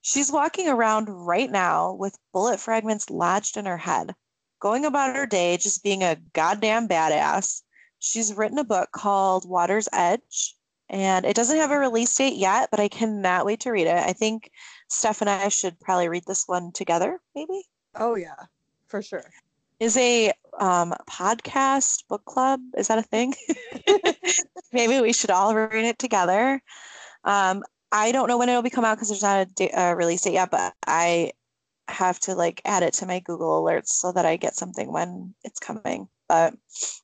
She's 0.02 0.32
walking 0.32 0.70
around 0.70 1.10
right 1.10 1.52
now 1.52 1.94
with 1.94 2.18
bullet 2.32 2.60
fragments 2.60 3.10
lodged 3.10 3.58
in 3.58 3.66
her 3.66 3.78
head, 3.78 4.16
going 4.60 4.86
about 4.86 5.16
her 5.16 5.26
day 5.26 5.58
just 5.58 5.84
being 5.84 6.02
a 6.02 6.16
goddamn 6.34 6.88
badass. 6.88 7.62
She's 8.00 8.34
written 8.34 8.58
a 8.58 8.64
book 8.64 8.90
called 8.92 9.48
Water's 9.48 9.90
Edge, 9.92 10.56
and 10.90 11.26
it 11.26 11.36
doesn't 11.36 11.58
have 11.58 11.72
a 11.72 11.78
release 11.78 12.16
date 12.16 12.36
yet, 12.36 12.70
but 12.72 12.80
I 12.80 12.88
cannot 12.88 13.46
wait 13.46 13.62
to 13.62 13.72
read 13.72 13.88
it. 13.88 13.98
I 13.98 14.14
think 14.14 14.52
Steph 14.90 15.22
and 15.22 15.30
I 15.30 15.50
should 15.50 15.80
probably 15.80 16.10
read 16.10 16.24
this 16.26 16.48
one 16.48 16.72
together, 16.72 17.20
maybe. 17.36 17.64
Oh, 17.96 18.16
yeah, 18.16 18.36
for 18.88 19.02
sure. 19.02 19.26
Is 19.80 19.98
a 19.98 20.32
um, 20.60 20.94
podcast 21.10 22.08
book 22.08 22.26
club? 22.26 22.62
Is 22.78 22.88
that 22.88 23.00
a 23.00 23.04
thing? 23.04 23.34
maybe 24.72 25.02
we 25.02 25.14
should 25.14 25.30
all 25.30 25.54
read 25.54 25.86
it 25.86 26.00
together. 26.00 26.62
Um, 27.24 27.64
I 27.92 28.12
don't 28.12 28.28
know 28.28 28.38
when 28.38 28.50
it'll 28.50 28.62
be 28.62 28.70
come 28.70 28.86
out 28.86 28.96
because 28.96 29.10
there's 29.10 29.24
not 29.24 29.48
a, 29.48 29.54
da- 29.54 29.74
a 29.76 29.96
release 29.96 30.22
date 30.22 30.34
yet, 30.34 30.52
but 30.52 30.74
I 30.86 31.32
have 31.88 32.20
to 32.22 32.36
like 32.36 32.62
add 32.66 32.84
it 32.84 32.94
to 32.94 33.06
my 33.06 33.20
Google 33.20 33.64
alerts 33.64 33.90
so 33.90 34.12
that 34.12 34.26
I 34.26 34.36
get 34.36 34.56
something 34.56 34.92
when 34.92 35.34
it's 35.44 35.60
coming. 35.60 36.08
But 36.28 36.54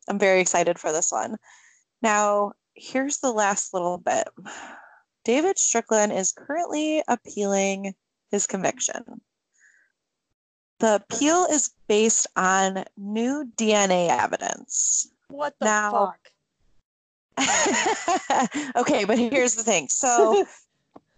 I'm 0.07 0.19
very 0.19 0.41
excited 0.41 0.77
for 0.79 0.91
this 0.91 1.11
one. 1.11 1.37
Now, 2.01 2.53
here's 2.75 3.19
the 3.19 3.31
last 3.31 3.73
little 3.73 3.97
bit. 3.97 4.27
David 5.23 5.57
Strickland 5.57 6.11
is 6.11 6.33
currently 6.33 7.01
appealing 7.07 7.93
his 8.31 8.45
conviction. 8.45 9.21
The 10.79 10.95
appeal 10.95 11.45
is 11.45 11.71
based 11.87 12.27
on 12.35 12.83
new 12.97 13.49
DNA 13.55 14.09
evidence. 14.09 15.07
What 15.29 15.55
the 15.59 15.65
Now- 15.65 15.91
fuck? 15.91 16.19
okay, 18.75 19.05
but 19.05 19.17
here's 19.17 19.55
the 19.55 19.63
thing. 19.63 19.87
So 19.87 20.45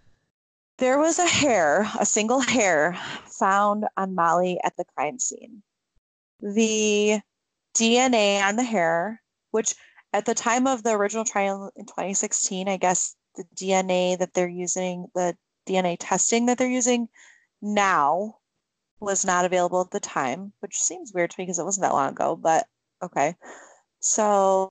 there 0.78 1.00
was 1.00 1.20
a 1.20 1.28
hair, 1.28 1.90
a 2.00 2.06
single 2.06 2.40
hair 2.40 2.98
found 3.26 3.86
on 3.98 4.16
Molly 4.16 4.60
at 4.64 4.78
the 4.78 4.86
crime 4.96 5.20
scene. 5.20 5.62
The 6.42 7.20
DNA 7.76 8.42
on 8.42 8.56
the 8.56 8.64
hair, 8.64 9.22
which 9.52 9.76
at 10.14 10.26
the 10.26 10.34
time 10.34 10.66
of 10.68 10.84
the 10.84 10.92
original 10.92 11.26
trial 11.26 11.72
in 11.76 11.86
2016, 11.86 12.68
I 12.70 12.78
guess 12.78 13.16
the 13.36 13.44
DNA 13.56 14.18
that 14.18 14.34
they're 14.34 14.48
using, 14.48 15.08
the 15.14 15.36
DNA 15.68 15.98
testing 16.00 16.46
that 16.46 16.58
they're 16.58 16.68
using 16.68 17.10
now 17.62 18.38
was 19.00 19.26
not 19.26 19.46
available 19.46 19.82
at 19.82 19.92
the 19.92 20.00
time, 20.00 20.54
which 20.62 20.80
seems 20.80 21.12
weird 21.14 21.32
to 21.32 21.36
me 21.38 21.46
because 21.46 21.60
it 21.60 21.66
wasn't 21.66 21.84
that 21.84 21.94
long 21.94 22.12
ago, 22.12 22.36
but 22.36 22.66
okay. 23.04 23.36
So 24.00 24.70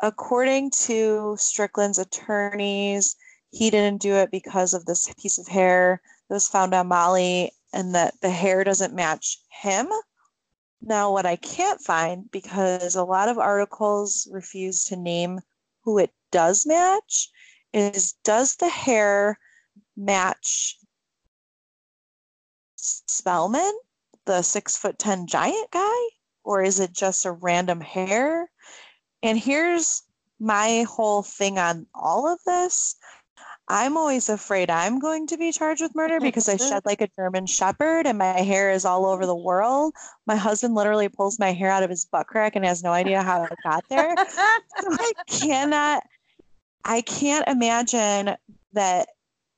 according 0.00 0.70
to 0.70 1.36
Strickland's 1.38 1.98
attorneys, 1.98 3.16
he 3.50 3.70
didn't 3.70 4.00
do 4.00 4.14
it 4.14 4.30
because 4.30 4.74
of 4.74 4.86
this 4.86 5.12
piece 5.20 5.38
of 5.38 5.46
hair 5.46 6.00
that 6.28 6.34
was 6.34 6.48
found 6.48 6.74
on 6.74 6.88
Molly 6.88 7.52
and 7.72 7.94
that 7.94 8.14
the 8.20 8.30
hair 8.30 8.64
doesn't 8.64 8.94
match 8.94 9.38
him. 9.50 9.88
Now, 10.86 11.12
what 11.12 11.24
I 11.24 11.36
can't 11.36 11.80
find, 11.80 12.30
because 12.30 12.94
a 12.94 13.04
lot 13.04 13.30
of 13.30 13.38
articles 13.38 14.28
refuse 14.30 14.84
to 14.86 14.96
name 14.96 15.40
who 15.82 15.98
it 15.98 16.12
does 16.30 16.66
match, 16.66 17.30
is 17.72 18.12
does 18.22 18.56
the 18.56 18.68
hair 18.68 19.38
match 19.96 20.78
Spellman, 22.76 23.72
the 24.26 24.42
six 24.42 24.76
foot 24.76 24.98
10 24.98 25.26
giant 25.26 25.70
guy? 25.70 26.02
Or 26.44 26.62
is 26.62 26.80
it 26.80 26.92
just 26.92 27.24
a 27.24 27.32
random 27.32 27.80
hair? 27.80 28.50
And 29.22 29.38
here's 29.38 30.02
my 30.38 30.82
whole 30.82 31.22
thing 31.22 31.58
on 31.58 31.86
all 31.94 32.30
of 32.30 32.38
this, 32.44 32.96
I'm 33.68 33.96
always 33.96 34.28
afraid 34.28 34.68
I'm 34.68 34.98
going 34.98 35.26
to 35.28 35.38
be 35.38 35.50
charged 35.50 35.80
with 35.80 35.94
murder 35.94 36.20
because 36.20 36.48
I 36.48 36.56
shed 36.56 36.84
like 36.84 37.00
a 37.00 37.08
German 37.16 37.46
shepherd 37.46 38.06
and 38.06 38.18
my 38.18 38.40
hair 38.40 38.70
is 38.70 38.84
all 38.84 39.06
over 39.06 39.26
the 39.26 39.34
world. 39.34 39.94
My 40.26 40.36
husband 40.36 40.74
literally 40.74 41.08
pulls 41.08 41.38
my 41.38 41.52
hair 41.52 41.70
out 41.70 41.82
of 41.82 41.90
his 41.90 42.04
butt 42.04 42.26
crack 42.26 42.56
and 42.56 42.64
has 42.64 42.82
no 42.82 42.90
idea 42.90 43.22
how 43.22 43.44
it 43.44 43.52
got 43.62 43.84
there. 43.88 44.14
so 44.16 44.88
I 44.90 45.12
cannot, 45.26 46.04
I 46.84 47.00
can't 47.00 47.48
imagine 47.48 48.36
that 48.72 49.08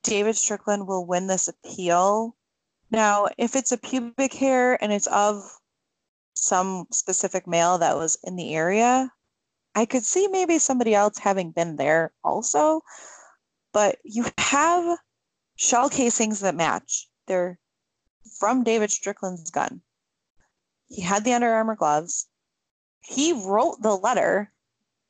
David 0.03 0.37
Strickland 0.37 0.87
will 0.87 1.05
win 1.05 1.27
this 1.27 1.49
appeal. 1.49 2.35
Now, 2.89 3.27
if 3.37 3.57
it's 3.57 3.73
a 3.73 3.77
pubic 3.77 4.33
hair 4.33 4.81
and 4.81 4.93
it's 4.93 5.07
of 5.07 5.43
some 6.33 6.85
specific 6.91 7.45
male 7.45 7.77
that 7.79 7.97
was 7.97 8.17
in 8.23 8.37
the 8.37 8.55
area, 8.55 9.11
I 9.75 9.85
could 9.85 10.03
see 10.03 10.29
maybe 10.29 10.59
somebody 10.59 10.95
else 10.95 11.17
having 11.17 11.51
been 11.51 11.75
there 11.75 12.13
also 12.23 12.81
but 13.77 13.99
you 14.03 14.25
have 14.39 14.97
shell 15.55 15.87
casings 15.87 16.39
that 16.39 16.55
match. 16.55 17.07
They're 17.27 17.59
from 18.39 18.63
David 18.63 18.89
Strickland's 18.89 19.51
gun. 19.51 19.81
He 20.87 21.03
had 21.03 21.23
the 21.23 21.33
Under 21.33 21.53
Armour 21.53 21.75
gloves. 21.75 22.27
He 23.01 23.33
wrote 23.33 23.79
the 23.83 23.93
letter. 23.93 24.51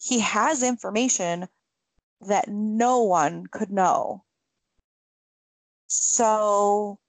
He 0.01 0.19
has 0.19 0.63
information 0.63 1.47
that 2.27 2.49
no 2.49 3.03
one 3.03 3.47
could 3.47 3.71
know. 3.71 4.25
So 5.85 6.99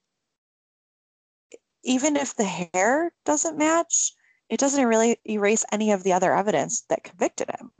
even 1.83 2.17
if 2.17 2.37
the 2.37 2.69
hair 2.73 3.13
doesn't 3.25 3.59
match, 3.59 4.13
it 4.49 4.61
doesn't 4.61 4.87
really 4.87 5.19
erase 5.29 5.65
any 5.73 5.91
of 5.91 6.05
the 6.05 6.13
other 6.13 6.33
evidence 6.33 6.83
that 6.83 7.03
convicted 7.03 7.51
him. 7.51 7.73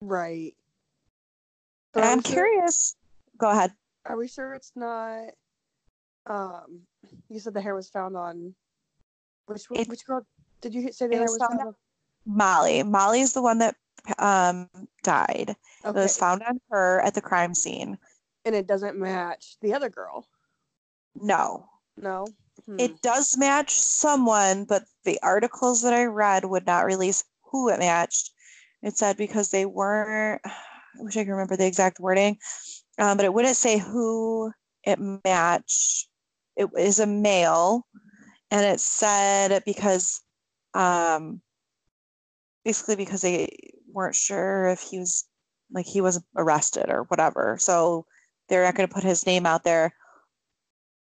Right. 0.00 0.56
But 1.92 2.02
I'm 2.02 2.20
curious 2.20 2.96
go 3.38 3.50
ahead. 3.50 3.72
Are 4.06 4.16
we 4.16 4.28
sure 4.28 4.54
it's 4.54 4.72
not? 4.76 5.30
Um, 6.26 6.82
you 7.28 7.38
said 7.38 7.54
the 7.54 7.60
hair 7.60 7.74
was 7.74 7.88
found 7.88 8.16
on 8.16 8.54
which 9.46 9.64
which 9.68 10.06
girl? 10.06 10.26
Did 10.60 10.74
you 10.74 10.92
say 10.92 11.06
the 11.06 11.16
hair 11.16 11.24
was 11.24 11.38
found, 11.38 11.60
on? 11.60 11.74
Molly. 12.26 12.82
Molly's 12.82 13.32
the 13.32 13.42
one 13.42 13.58
that 13.58 13.76
um 14.18 14.68
died. 15.02 15.56
Okay. 15.84 15.98
It 15.98 16.02
was 16.02 16.16
found 16.16 16.42
on 16.42 16.60
her 16.70 17.00
at 17.00 17.14
the 17.14 17.20
crime 17.20 17.54
scene. 17.54 17.98
And 18.44 18.54
it 18.54 18.66
doesn't 18.66 18.98
match 18.98 19.56
the 19.62 19.74
other 19.74 19.88
girl. 19.88 20.26
No. 21.14 21.66
No. 21.96 22.26
Hmm. 22.66 22.76
It 22.78 23.00
does 23.02 23.36
match 23.36 23.70
someone, 23.70 24.64
but 24.64 24.84
the 25.04 25.18
articles 25.22 25.82
that 25.82 25.94
I 25.94 26.04
read 26.04 26.44
would 26.44 26.66
not 26.66 26.84
release 26.84 27.24
who 27.50 27.68
it 27.68 27.78
matched. 27.78 28.30
It 28.82 28.96
said 28.96 29.16
because 29.16 29.50
they 29.50 29.66
weren't. 29.66 30.42
I 30.96 31.02
wish 31.02 31.16
I 31.16 31.24
could 31.24 31.32
remember 31.32 31.56
the 31.56 31.66
exact 31.66 31.98
wording 31.98 32.38
um, 32.98 33.16
but 33.16 33.24
it 33.24 33.34
wouldn't 33.34 33.56
say 33.56 33.78
who 33.78 34.52
it 34.84 34.98
matched. 35.24 36.08
It 36.56 36.68
is 36.78 36.98
a 36.98 37.06
male, 37.06 37.86
and 38.50 38.64
it 38.64 38.80
said 38.80 39.62
because 39.64 40.20
um, 40.74 41.40
basically 42.64 42.96
because 42.96 43.22
they 43.22 43.56
weren't 43.92 44.14
sure 44.14 44.68
if 44.68 44.80
he 44.80 44.98
was 44.98 45.24
like 45.72 45.86
he 45.86 46.00
was 46.00 46.22
arrested 46.36 46.88
or 46.88 47.04
whatever. 47.04 47.56
So 47.58 48.06
they're 48.48 48.64
not 48.64 48.74
going 48.74 48.88
to 48.88 48.94
put 48.94 49.04
his 49.04 49.26
name 49.26 49.46
out 49.46 49.64
there. 49.64 49.94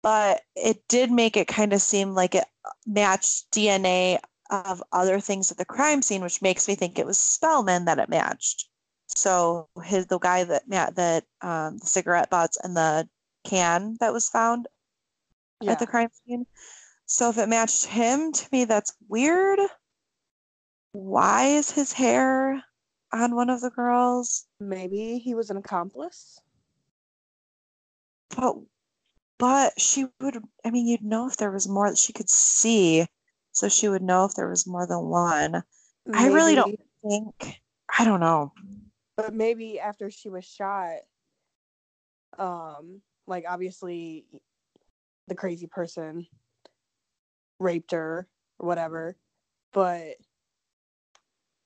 But 0.02 0.42
it 0.56 0.84
did 0.90 1.12
make 1.12 1.38
it 1.38 1.48
kind 1.48 1.74
of 1.74 1.82
seem 1.82 2.14
like 2.14 2.36
it 2.36 2.46
matched 2.86 3.52
DNA 3.52 4.20
of 4.50 4.84
other 4.92 5.20
things 5.20 5.52
at 5.52 5.58
the 5.58 5.66
crime 5.66 6.02
scene, 6.02 6.22
which 6.22 6.42
makes 6.42 6.68
me 6.68 6.76
think 6.76 7.00
it 7.00 7.06
was 7.06 7.18
Spellman 7.18 7.86
that 7.86 8.00
it 8.00 8.10
matched. 8.10 8.70
So 9.16 9.70
his 9.84 10.08
the 10.08 10.20
guy 10.20 10.44
that 10.44 10.64
yeah 10.68 10.90
that 10.92 11.26
um, 11.42 11.78
the 11.78 11.86
cigarette 11.86 12.30
butts 12.30 12.58
and 12.64 12.76
the 12.76 13.08
can 13.44 13.98
that 14.00 14.14
was 14.14 14.30
found 14.30 14.68
yeah. 15.62 15.72
at 15.72 15.80
the 15.80 15.88
crime 15.88 16.10
scene. 16.26 16.46
So 17.06 17.30
if 17.30 17.38
it 17.38 17.50
matched 17.50 17.86
him, 17.86 18.32
to 18.32 18.48
me 18.52 18.66
that's 18.66 18.94
weird. 19.08 19.60
Why 20.94 21.46
is 21.46 21.72
his 21.72 21.92
hair 21.92 22.64
on 23.12 23.36
one 23.36 23.50
of 23.50 23.62
the 23.62 23.70
girls? 23.70 24.46
Maybe 24.60 25.20
he 25.20 25.36
was 25.36 25.50
an 25.50 25.58
accomplice. 25.58 26.40
But 28.36 28.56
but 29.38 29.80
she 29.80 30.08
would 30.22 30.38
I 30.66 30.72
mean 30.72 30.88
you'd 30.88 31.04
know 31.04 31.28
if 31.28 31.38
there 31.38 31.52
was 31.52 31.68
more 31.68 31.90
that 31.90 31.98
she 31.98 32.14
could 32.14 32.30
see. 32.30 33.06
So 33.52 33.70
she 33.70 33.88
would 33.88 34.02
know 34.02 34.26
if 34.26 34.34
there 34.34 34.50
was 34.50 34.66
more 34.66 34.88
than 34.88 35.06
one. 35.06 35.64
Maybe. 36.08 36.18
I 36.18 36.28
really 36.30 36.56
don't 36.56 36.80
think 37.04 37.62
I 37.96 38.06
don't 38.06 38.20
know 38.20 38.52
but 39.16 39.34
maybe 39.34 39.80
after 39.80 40.10
she 40.10 40.30
was 40.30 40.46
shot 40.46 40.98
um 42.40 43.02
like 43.28 43.46
obviously 43.48 44.26
the 45.28 45.36
crazy 45.36 45.68
person 45.68 46.26
raped 47.60 47.92
her 47.92 48.28
or 48.60 48.68
whatever 48.68 49.16
but 49.72 50.16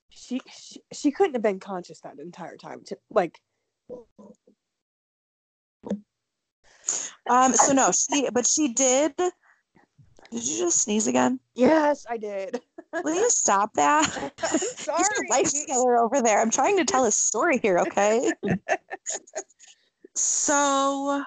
she, 0.10 0.42
she 0.50 0.82
she 0.92 1.12
couldn't 1.12 1.34
have 1.34 1.42
been 1.42 1.60
conscious 1.60 2.02
that 2.02 2.20
entire 2.20 2.58
time 2.58 2.82
to 2.86 2.98
like 3.10 3.40
um 7.30 7.54
so 7.54 7.74
no 7.74 7.92
she 7.92 8.30
but 8.34 8.46
she 8.46 8.74
did 8.74 9.14
did 9.16 10.46
you 10.46 10.58
just 10.58 10.82
sneeze 10.82 11.08
again? 11.08 11.40
Yes 11.56 12.06
i 12.10 12.18
did 12.18 12.60
Will 12.94 13.16
you 13.16 13.30
stop 13.30 13.74
that? 13.74 14.06
sorry. 14.78 14.98
Get 14.98 15.08
your 15.18 15.30
life 15.30 15.54
together 15.54 15.98
over 15.98 16.22
there. 16.22 16.42
I'm 16.42 16.52
trying 16.52 16.78
to 16.78 16.86
tell 16.86 17.06
a 17.06 17.12
story 17.12 17.60
here, 17.60 17.80
okay? 17.80 18.32
so 20.16 21.24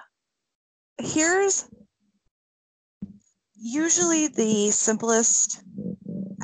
here's 0.97 1.69
usually 3.59 4.27
the 4.27 4.71
simplest 4.71 5.63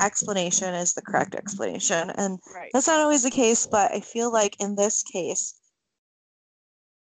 explanation 0.00 0.74
is 0.74 0.94
the 0.94 1.02
correct 1.02 1.34
explanation. 1.34 2.10
And 2.10 2.38
right. 2.54 2.70
that's 2.72 2.86
not 2.86 3.00
always 3.00 3.24
the 3.24 3.30
case, 3.30 3.66
but 3.66 3.92
I 3.92 4.00
feel 4.00 4.32
like 4.32 4.56
in 4.60 4.76
this 4.76 5.02
case, 5.02 5.54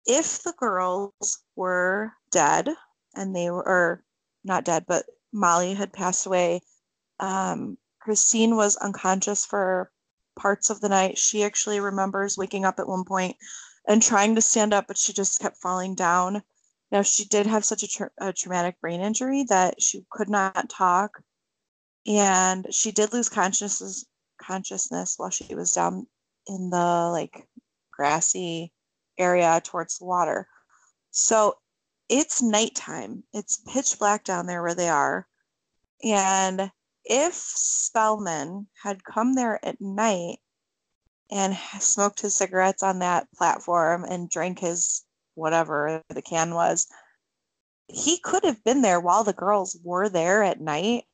if 0.06 0.42
the 0.42 0.54
girls 0.58 1.44
were 1.54 2.12
dead 2.32 2.68
and 3.14 3.34
they 3.34 3.50
were 3.50 4.02
not 4.44 4.64
dead, 4.64 4.84
but 4.88 5.04
Molly 5.32 5.74
had 5.74 5.92
passed 5.92 6.26
away 6.26 6.60
um, 7.20 7.78
Christine 8.04 8.56
was 8.56 8.76
unconscious 8.76 9.46
for 9.46 9.90
parts 10.36 10.70
of 10.70 10.80
the 10.80 10.88
night. 10.88 11.18
She 11.18 11.44
actually 11.44 11.78
remembers 11.78 12.36
waking 12.36 12.64
up 12.64 12.78
at 12.78 12.88
one 12.88 13.04
point 13.04 13.36
and 13.86 14.02
trying 14.02 14.34
to 14.34 14.42
stand 14.42 14.74
up, 14.74 14.86
but 14.88 14.98
she 14.98 15.12
just 15.12 15.40
kept 15.40 15.58
falling 15.58 15.94
down. 15.94 16.42
Now, 16.90 17.02
she 17.02 17.24
did 17.24 17.46
have 17.46 17.64
such 17.64 17.82
a, 17.82 17.88
tra- 17.88 18.10
a 18.18 18.32
traumatic 18.32 18.80
brain 18.80 19.00
injury 19.00 19.44
that 19.48 19.80
she 19.80 20.04
could 20.10 20.28
not 20.28 20.68
talk, 20.68 21.22
and 22.06 22.66
she 22.74 22.92
did 22.92 23.12
lose 23.12 23.28
consciousness 23.28 24.04
consciousness 24.40 25.14
while 25.16 25.30
she 25.30 25.54
was 25.54 25.70
down 25.70 26.06
in 26.48 26.70
the 26.70 27.08
like 27.12 27.46
grassy 27.92 28.72
area 29.16 29.60
towards 29.64 29.98
the 29.98 30.04
water. 30.04 30.48
So 31.12 31.54
it's 32.08 32.42
nighttime. 32.42 33.22
It's 33.32 33.62
pitch 33.72 33.98
black 33.98 34.24
down 34.24 34.46
there 34.46 34.62
where 34.62 34.74
they 34.74 34.88
are. 34.88 35.28
And 36.02 36.72
if 37.04 37.34
Spellman 37.34 38.68
had 38.82 39.04
come 39.04 39.34
there 39.34 39.64
at 39.64 39.80
night 39.80 40.38
and 41.30 41.56
smoked 41.80 42.20
his 42.20 42.34
cigarettes 42.34 42.82
on 42.82 42.98
that 43.00 43.26
platform 43.32 44.04
and 44.04 44.28
drank 44.28 44.58
his 44.58 45.04
whatever 45.34 46.02
the 46.08 46.22
can 46.22 46.54
was, 46.54 46.86
he 47.88 48.18
could 48.18 48.44
have 48.44 48.62
been 48.64 48.82
there 48.82 49.00
while 49.00 49.24
the 49.24 49.32
girls 49.32 49.76
were 49.82 50.08
there 50.08 50.42
at 50.42 50.60
night 50.60 51.04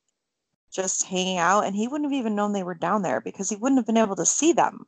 just 0.70 1.04
hanging 1.04 1.38
out 1.38 1.64
and 1.64 1.74
he 1.74 1.88
wouldn't 1.88 2.10
have 2.10 2.18
even 2.18 2.34
known 2.34 2.52
they 2.52 2.62
were 2.62 2.74
down 2.74 3.02
there 3.02 3.20
because 3.20 3.48
he 3.48 3.56
wouldn't 3.56 3.78
have 3.78 3.86
been 3.86 3.96
able 3.96 4.16
to 4.16 4.26
see 4.26 4.52
them. 4.52 4.86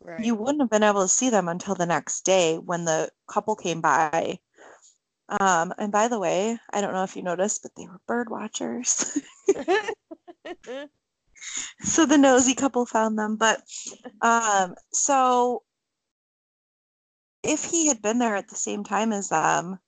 Right. 0.00 0.24
You 0.24 0.34
wouldn't 0.34 0.60
have 0.60 0.70
been 0.70 0.82
able 0.82 1.02
to 1.02 1.08
see 1.08 1.30
them 1.30 1.48
until 1.48 1.74
the 1.74 1.86
next 1.86 2.24
day 2.24 2.58
when 2.58 2.84
the 2.84 3.10
couple 3.28 3.56
came 3.56 3.80
by 3.80 4.40
um, 5.40 5.72
and 5.78 5.90
by 5.90 6.08
the 6.08 6.18
way, 6.18 6.58
I 6.72 6.80
don't 6.80 6.92
know 6.92 7.04
if 7.04 7.16
you 7.16 7.22
noticed, 7.22 7.62
but 7.62 7.72
they 7.76 7.86
were 7.86 8.00
bird 8.06 8.30
watchers. 8.30 9.18
so 11.80 12.06
the 12.06 12.18
nosy 12.18 12.54
couple 12.54 12.86
found 12.86 13.18
them. 13.18 13.36
But 13.36 13.62
um, 14.20 14.74
so 14.92 15.62
if 17.42 17.64
he 17.64 17.88
had 17.88 18.02
been 18.02 18.18
there 18.18 18.36
at 18.36 18.48
the 18.48 18.56
same 18.56 18.84
time 18.84 19.12
as 19.12 19.28
them, 19.28 19.78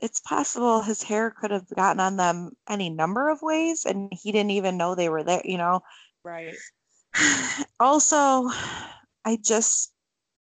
it's 0.00 0.20
possible 0.20 0.80
his 0.80 1.02
hair 1.02 1.30
could 1.30 1.50
have 1.50 1.68
gotten 1.68 2.00
on 2.00 2.16
them 2.16 2.52
any 2.68 2.88
number 2.88 3.28
of 3.28 3.42
ways 3.42 3.84
and 3.84 4.10
he 4.12 4.32
didn't 4.32 4.52
even 4.52 4.78
know 4.78 4.94
they 4.94 5.08
were 5.08 5.22
there, 5.22 5.42
you 5.44 5.58
know? 5.58 5.82
Right. 6.24 6.54
Also, 7.78 8.48
I 9.24 9.38
just, 9.42 9.94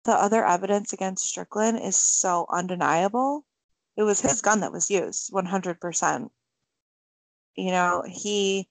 the 0.05 0.13
other 0.13 0.45
evidence 0.45 0.93
against 0.93 1.25
Strickland 1.25 1.81
is 1.83 1.97
so 1.97 2.47
undeniable 2.51 3.47
it 3.97 4.03
was 4.03 4.21
his 4.21 4.41
gun 4.41 4.61
that 4.61 4.73
was 4.73 4.91
used 4.91 5.33
100%. 5.33 6.29
You 7.57 7.71
know, 7.71 8.03
he, 8.07 8.69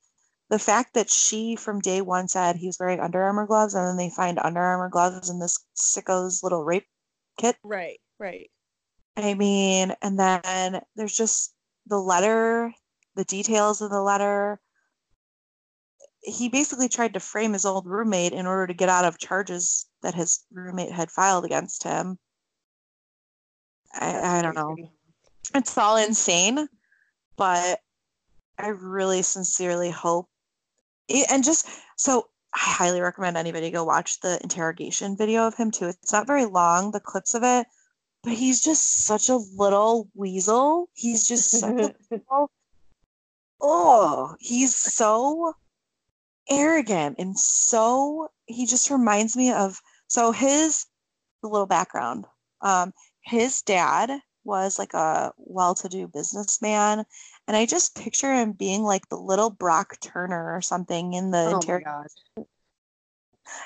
the 0.50 0.60
fact 0.60 0.94
that 0.96 1.10
she 1.10 1.56
from 1.56 1.80
day 1.80 2.02
one 2.02 2.28
said 2.28 2.56
he 2.56 2.68
was 2.68 2.78
wearing 2.80 3.00
Under 3.00 3.24
Armour 3.24 3.48
gloves 3.48 3.74
and 3.74 3.88
then 3.88 3.98
they 3.98 4.10
find 4.10 4.40
Under 4.40 4.60
Armour 4.60 4.90
gloves 4.90 5.30
in 5.30 5.40
this 5.40 5.58
sicko's 5.74 6.44
little 6.44 6.64
rape 6.64 6.86
kit. 7.38 7.56
Right, 7.64 8.00
right. 8.20 8.50
I 9.16 9.34
mean, 9.36 9.94
and 10.02 10.20
then 10.20 10.82
there's 10.96 11.16
just 11.16 11.54
the 11.88 11.98
letter, 12.00 12.74
the 13.16 13.24
details 13.24 13.82
of 13.82 13.92
the 13.92 14.02
letter. 14.02 14.60
He 16.22 16.50
basically 16.50 16.90
tried 16.90 17.14
to 17.14 17.20
frame 17.20 17.54
his 17.54 17.66
old 17.66 17.86
roommate 17.86 18.34
in 18.34 18.48
order 18.48 18.68
to 18.68 18.74
get 18.74 18.90
out 18.90 19.06
of 19.06 19.20
charges 19.20 19.88
that 20.02 20.16
his 20.16 20.46
roommate 20.52 20.92
had 20.92 21.12
filed 21.12 21.46
against 21.46 21.84
him. 21.84 22.18
I, 23.94 24.40
I 24.40 24.42
don't 24.42 24.56
know. 24.56 24.76
It's 25.56 25.78
all 25.78 25.98
insane, 25.98 26.68
but 27.36 27.80
I 28.58 28.68
really 28.68 29.22
sincerely 29.22 29.92
hope. 29.92 30.28
It, 31.08 31.28
and 31.30 31.44
just 31.44 31.68
so 31.98 32.28
I 32.54 32.60
highly 32.60 33.02
recommend 33.02 33.38
anybody 33.38 33.72
go 33.72 33.84
watch 33.84 34.20
the 34.20 34.40
interrogation 34.42 35.18
video 35.18 35.48
of 35.48 35.56
him 35.56 35.72
too. 35.72 35.88
It's 35.88 36.14
not 36.14 36.28
very 36.28 36.46
long, 36.46 36.92
the 36.92 37.00
clips 37.00 37.34
of 37.34 37.44
it, 37.44 37.68
but 38.24 38.34
he's 38.34 38.64
just 38.64 39.06
such 39.06 39.30
a 39.30 39.38
little 39.58 40.10
weasel. 40.14 40.90
He's 40.94 41.28
just 41.28 41.52
such 41.52 41.80
a 41.80 41.96
little, 42.12 42.52
oh, 43.62 44.36
he's 44.40 44.76
so 44.76 45.54
arrogant 46.50 47.16
and 47.20 47.38
so 47.40 48.30
he 48.46 48.66
just 48.66 48.90
reminds 48.90 49.36
me 49.36 49.52
of 49.52 49.80
so 50.08 50.32
his 50.32 50.86
little 51.42 51.66
background. 51.66 52.26
Um, 52.62 52.94
his 53.22 53.62
dad 53.62 54.22
was 54.44 54.78
like 54.80 54.94
a 54.94 55.32
well-to-do 55.38 56.08
businessman 56.08 57.04
and 57.48 57.58
i 57.58 57.66
just 57.66 57.96
picture 57.96 58.34
him 58.34 58.52
being 58.52 58.84
like 58.84 59.08
the 59.10 59.18
little 59.18 59.50
brock 59.50 59.98
turner 60.02 60.54
or 60.56 60.62
something 60.62 61.14
in 61.14 61.32
the 61.32 61.46
Oh 61.48 61.56
inter- 61.56 61.80
my 61.80 61.84
god. 61.84 62.46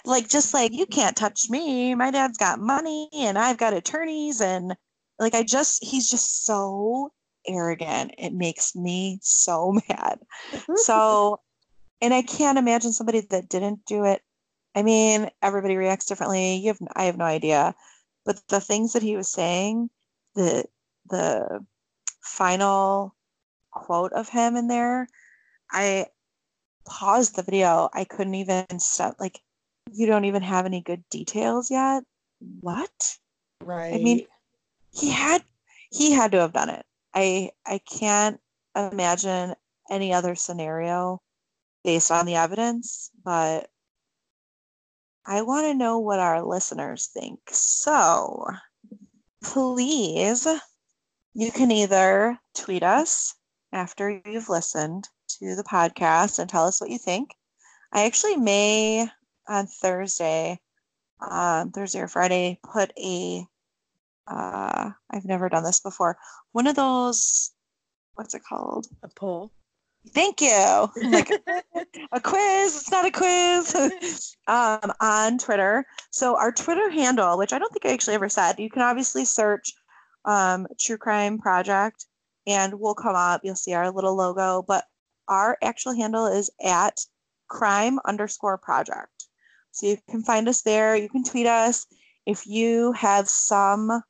like 0.06 0.30
just 0.30 0.54
like 0.54 0.74
you 0.74 0.86
can't 0.86 1.16
touch 1.16 1.50
me. 1.50 1.94
My 1.96 2.12
dad's 2.12 2.38
got 2.38 2.60
money 2.60 3.10
and 3.14 3.38
i've 3.38 3.58
got 3.58 3.74
attorneys 3.74 4.42
and 4.42 4.76
like 5.20 5.34
i 5.36 5.44
just 5.44 5.84
he's 5.84 6.10
just 6.10 6.46
so 6.46 7.12
arrogant. 7.48 8.14
It 8.18 8.34
makes 8.34 8.76
me 8.76 9.20
so 9.22 9.78
mad. 9.90 10.20
So 10.76 11.40
and 12.02 12.14
i 12.14 12.22
can't 12.22 12.58
imagine 12.58 12.94
somebody 12.94 13.22
that 13.22 13.50
didn't 13.50 13.86
do 13.86 14.06
it. 14.06 14.22
I 14.76 14.84
mean 14.84 15.30
everybody 15.42 15.76
reacts 15.76 16.06
differently. 16.06 16.58
You 16.58 16.70
have 16.70 16.80
i 16.96 17.04
have 17.04 17.18
no 17.18 17.26
idea. 17.26 17.76
But 18.26 18.42
the 18.50 18.60
things 18.60 18.94
that 18.94 19.04
he 19.04 19.16
was 19.16 19.32
saying 19.32 19.90
the 20.38 20.66
the 21.10 21.66
final 22.22 23.14
quote 23.72 24.14
of 24.14 24.30
him 24.30 24.56
in 24.56 24.68
there 24.68 25.08
i 25.72 26.06
paused 26.88 27.36
the 27.36 27.44
video. 27.44 27.90
I 27.94 28.06
couldn't 28.06 28.36
even 28.36 28.80
stop 28.80 29.16
like 29.20 29.40
you 29.92 30.08
don't 30.08 30.26
even 30.26 30.42
have 30.42 30.66
any 30.66 30.82
good 30.82 31.04
details 31.10 31.70
yet. 31.70 32.04
What? 32.62 33.18
Right. 33.64 33.94
I 33.94 33.98
mean, 33.98 34.26
he 34.92 35.10
had 35.10 35.44
he 35.92 36.12
had 36.12 36.32
to 36.32 36.40
have 36.40 36.54
done 36.54 36.70
it. 36.70 36.86
I 37.14 37.52
i 37.66 37.80
can't 37.80 38.40
imagine 38.76 39.56
any 39.90 40.14
other 40.14 40.36
scenario 40.36 41.22
based 41.84 42.12
on 42.12 42.26
the 42.26 42.36
evidence 42.36 43.10
but 43.24 43.70
i 45.26 45.42
want 45.42 45.66
to 45.66 45.74
know 45.74 45.98
what 46.00 46.20
our 46.20 46.44
listeners 46.44 47.08
think. 47.08 47.40
So 47.50 48.46
please 49.44 50.48
you 51.34 51.52
can 51.52 51.72
either 51.72 52.38
tweet 52.56 52.84
us 52.84 53.36
after 53.72 54.22
you've 54.26 54.50
listened 54.50 55.08
to 55.28 55.56
the 55.56 55.64
podcast 55.64 56.40
and 56.40 56.50
tell 56.50 56.66
us 56.66 56.82
what 56.82 56.90
you 56.90 56.98
think 56.98 57.30
i 57.94 58.06
actually 58.06 58.38
may 58.38 59.08
on 59.48 59.68
thursday 59.68 60.60
um, 61.22 61.72
thursday 61.72 62.00
or 62.00 62.08
friday 62.08 62.60
put 62.64 62.92
a 62.98 63.46
uh, 64.28 64.92
I've 65.10 65.26
never 65.26 65.50
done 65.50 65.64
this 65.64 65.80
before. 65.80 66.18
One 66.52 66.68
of 66.68 66.76
those, 66.76 67.52
what's 68.16 68.34
it 68.36 68.44
called? 68.48 68.88
a 69.04 69.08
poll. 69.08 69.52
Thank 70.14 70.42
you. 70.42 70.90
Like 71.04 71.30
a 72.12 72.20
quiz. 72.20 72.76
It's 72.76 72.92
not 72.92 73.06
a 73.06 73.12
quiz. 73.12 74.36
um, 74.48 74.92
on 75.00 75.38
Twitter. 75.38 75.86
So 76.12 76.38
our 76.38 76.52
Twitter 76.52 76.90
handle, 76.90 77.38
which 77.38 77.54
I 77.54 77.60
don't 77.60 77.72
think 77.72 77.86
I 77.86 77.94
actually 77.94 78.16
ever 78.16 78.30
said, 78.30 78.60
you 78.60 78.70
can 78.70 78.82
obviously 78.82 79.26
search 79.26 79.74
um, 80.26 80.68
True 80.80 80.98
Crime 80.98 81.38
Project, 81.40 82.06
and 82.46 82.80
we'll 82.80 82.96
come 82.96 83.16
up. 83.16 83.42
You'll 83.44 83.56
see 83.56 83.74
our 83.74 83.92
little 83.92 84.16
logo, 84.16 84.64
but 84.68 84.86
our 85.28 85.58
actual 85.62 85.96
handle 85.96 86.28
is 86.28 86.50
at 86.64 87.00
crime 87.48 88.00
underscore 88.06 88.58
project. 88.58 89.26
So 89.72 89.88
you 89.88 89.98
can 90.10 90.24
find 90.24 90.48
us 90.48 90.62
there. 90.62 90.96
You 90.96 91.10
can 91.10 91.24
tweet 91.24 91.48
us 91.48 91.86
if 92.26 92.46
you 92.46 92.92
have 92.94 93.30
some 93.30 94.02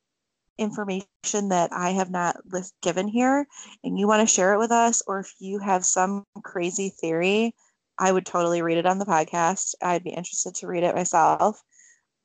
information 0.57 1.49
that 1.49 1.71
I 1.71 1.91
have 1.91 2.09
not 2.09 2.37
list- 2.51 2.75
given 2.81 3.07
here 3.07 3.47
and 3.83 3.99
you 3.99 4.07
want 4.07 4.27
to 4.27 4.33
share 4.33 4.53
it 4.53 4.59
with 4.59 4.71
us, 4.71 5.01
or 5.07 5.19
if 5.19 5.33
you 5.39 5.59
have 5.59 5.85
some 5.85 6.23
crazy 6.43 6.89
theory, 6.89 7.55
I 7.97 8.11
would 8.11 8.25
totally 8.25 8.61
read 8.61 8.77
it 8.77 8.85
on 8.85 8.99
the 8.99 9.05
podcast. 9.05 9.75
I'd 9.81 10.03
be 10.03 10.11
interested 10.11 10.55
to 10.55 10.67
read 10.67 10.83
it 10.83 10.95
myself. 10.95 11.61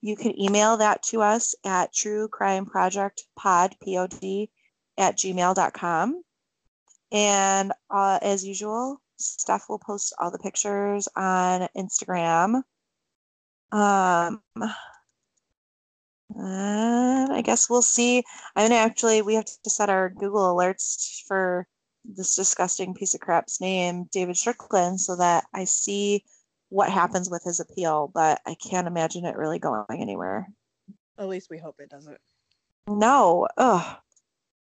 You 0.01 0.17
can 0.17 0.39
email 0.41 0.77
that 0.79 1.03
to 1.05 1.23
us 1.23 1.55
at 1.65 1.95
true 1.95 2.29
crime 2.29 2.67
project 2.67 3.25
pod, 3.37 3.77
P-O-D, 3.83 4.51
at 4.99 5.17
gmail.com. 5.17 6.23
And 7.13 7.73
uh, 7.91 8.19
as 8.21 8.45
usual, 8.45 9.01
Steph 9.19 9.69
will 9.69 9.79
post 9.79 10.13
all 10.19 10.31
the 10.31 10.39
pictures 10.39 11.09
on 11.15 11.69
Instagram. 11.77 12.63
Um, 13.71 14.43
uh, 16.39 17.29
I 17.33 17.43
guess 17.43 17.69
we'll 17.69 17.83
see. 17.83 18.23
I'm 18.57 18.69
gonna 18.69 18.81
actually 18.81 19.23
we 19.23 19.35
have 19.35 19.45
to 19.45 19.71
set 19.71 19.91
our 19.91 20.11
Google 20.11 20.55
alerts 20.55 21.23
for 21.27 21.67
this 22.05 22.35
disgusting 22.35 22.95
piece 22.95 23.15
of 23.15 23.21
crap's 23.21 23.61
name, 23.61 24.09
David 24.13 24.37
Strickland, 24.37 25.01
so 25.01 25.17
that 25.17 25.45
I 25.55 25.65
see 25.65 26.25
what 26.69 26.91
happens 26.91 27.31
with 27.31 27.43
his 27.45 27.61
appeal. 27.61 28.11
But 28.13 28.41
I 28.47 28.55
can't 28.55 28.87
imagine 28.87 29.25
it 29.25 29.37
really 29.37 29.59
going 29.59 29.85
anywhere. 29.91 30.49
At 31.19 31.29
least 31.29 31.51
we 31.51 31.59
hope 31.59 31.77
it 31.79 31.91
doesn't. 31.91 32.19
No. 32.89 33.49
Ugh. 33.57 33.97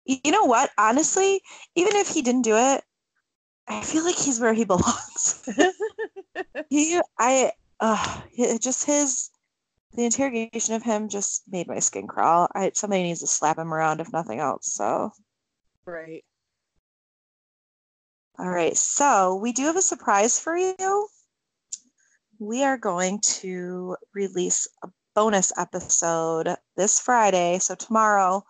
You 0.05 0.31
know 0.31 0.45
what? 0.45 0.69
Honestly, 0.77 1.41
even 1.75 1.95
if 1.95 2.09
he 2.09 2.21
didn't 2.21 2.41
do 2.43 2.55
it, 2.57 2.83
I 3.67 3.81
feel 3.81 4.03
like 4.03 4.17
he's 4.17 4.39
where 4.39 4.53
he 4.53 4.65
belongs. 4.65 5.49
he, 6.69 6.99
I, 7.17 7.53
uh, 7.79 8.21
just 8.59 8.85
his, 8.85 9.29
the 9.95 10.05
interrogation 10.05 10.75
of 10.75 10.83
him 10.83 11.09
just 11.09 11.43
made 11.47 11.67
my 11.67 11.79
skin 11.79 12.07
crawl. 12.07 12.47
I 12.53 12.71
somebody 12.73 13.03
needs 13.03 13.21
to 13.21 13.27
slap 13.27 13.57
him 13.57 13.73
around 13.73 14.01
if 14.01 14.11
nothing 14.11 14.39
else. 14.39 14.73
So, 14.73 15.11
right. 15.85 16.23
all 18.39 18.49
right. 18.49 18.75
So 18.75 19.35
we 19.35 19.51
do 19.51 19.63
have 19.63 19.77
a 19.77 19.81
surprise 19.81 20.39
for 20.39 20.57
you. 20.57 21.07
We 22.39 22.63
are 22.63 22.77
going 22.77 23.19
to 23.41 23.95
release 24.13 24.67
a 24.83 24.89
bonus 25.15 25.51
episode 25.57 26.55
this 26.75 26.99
Friday. 26.99 27.59
So 27.59 27.75
tomorrow, 27.75 28.43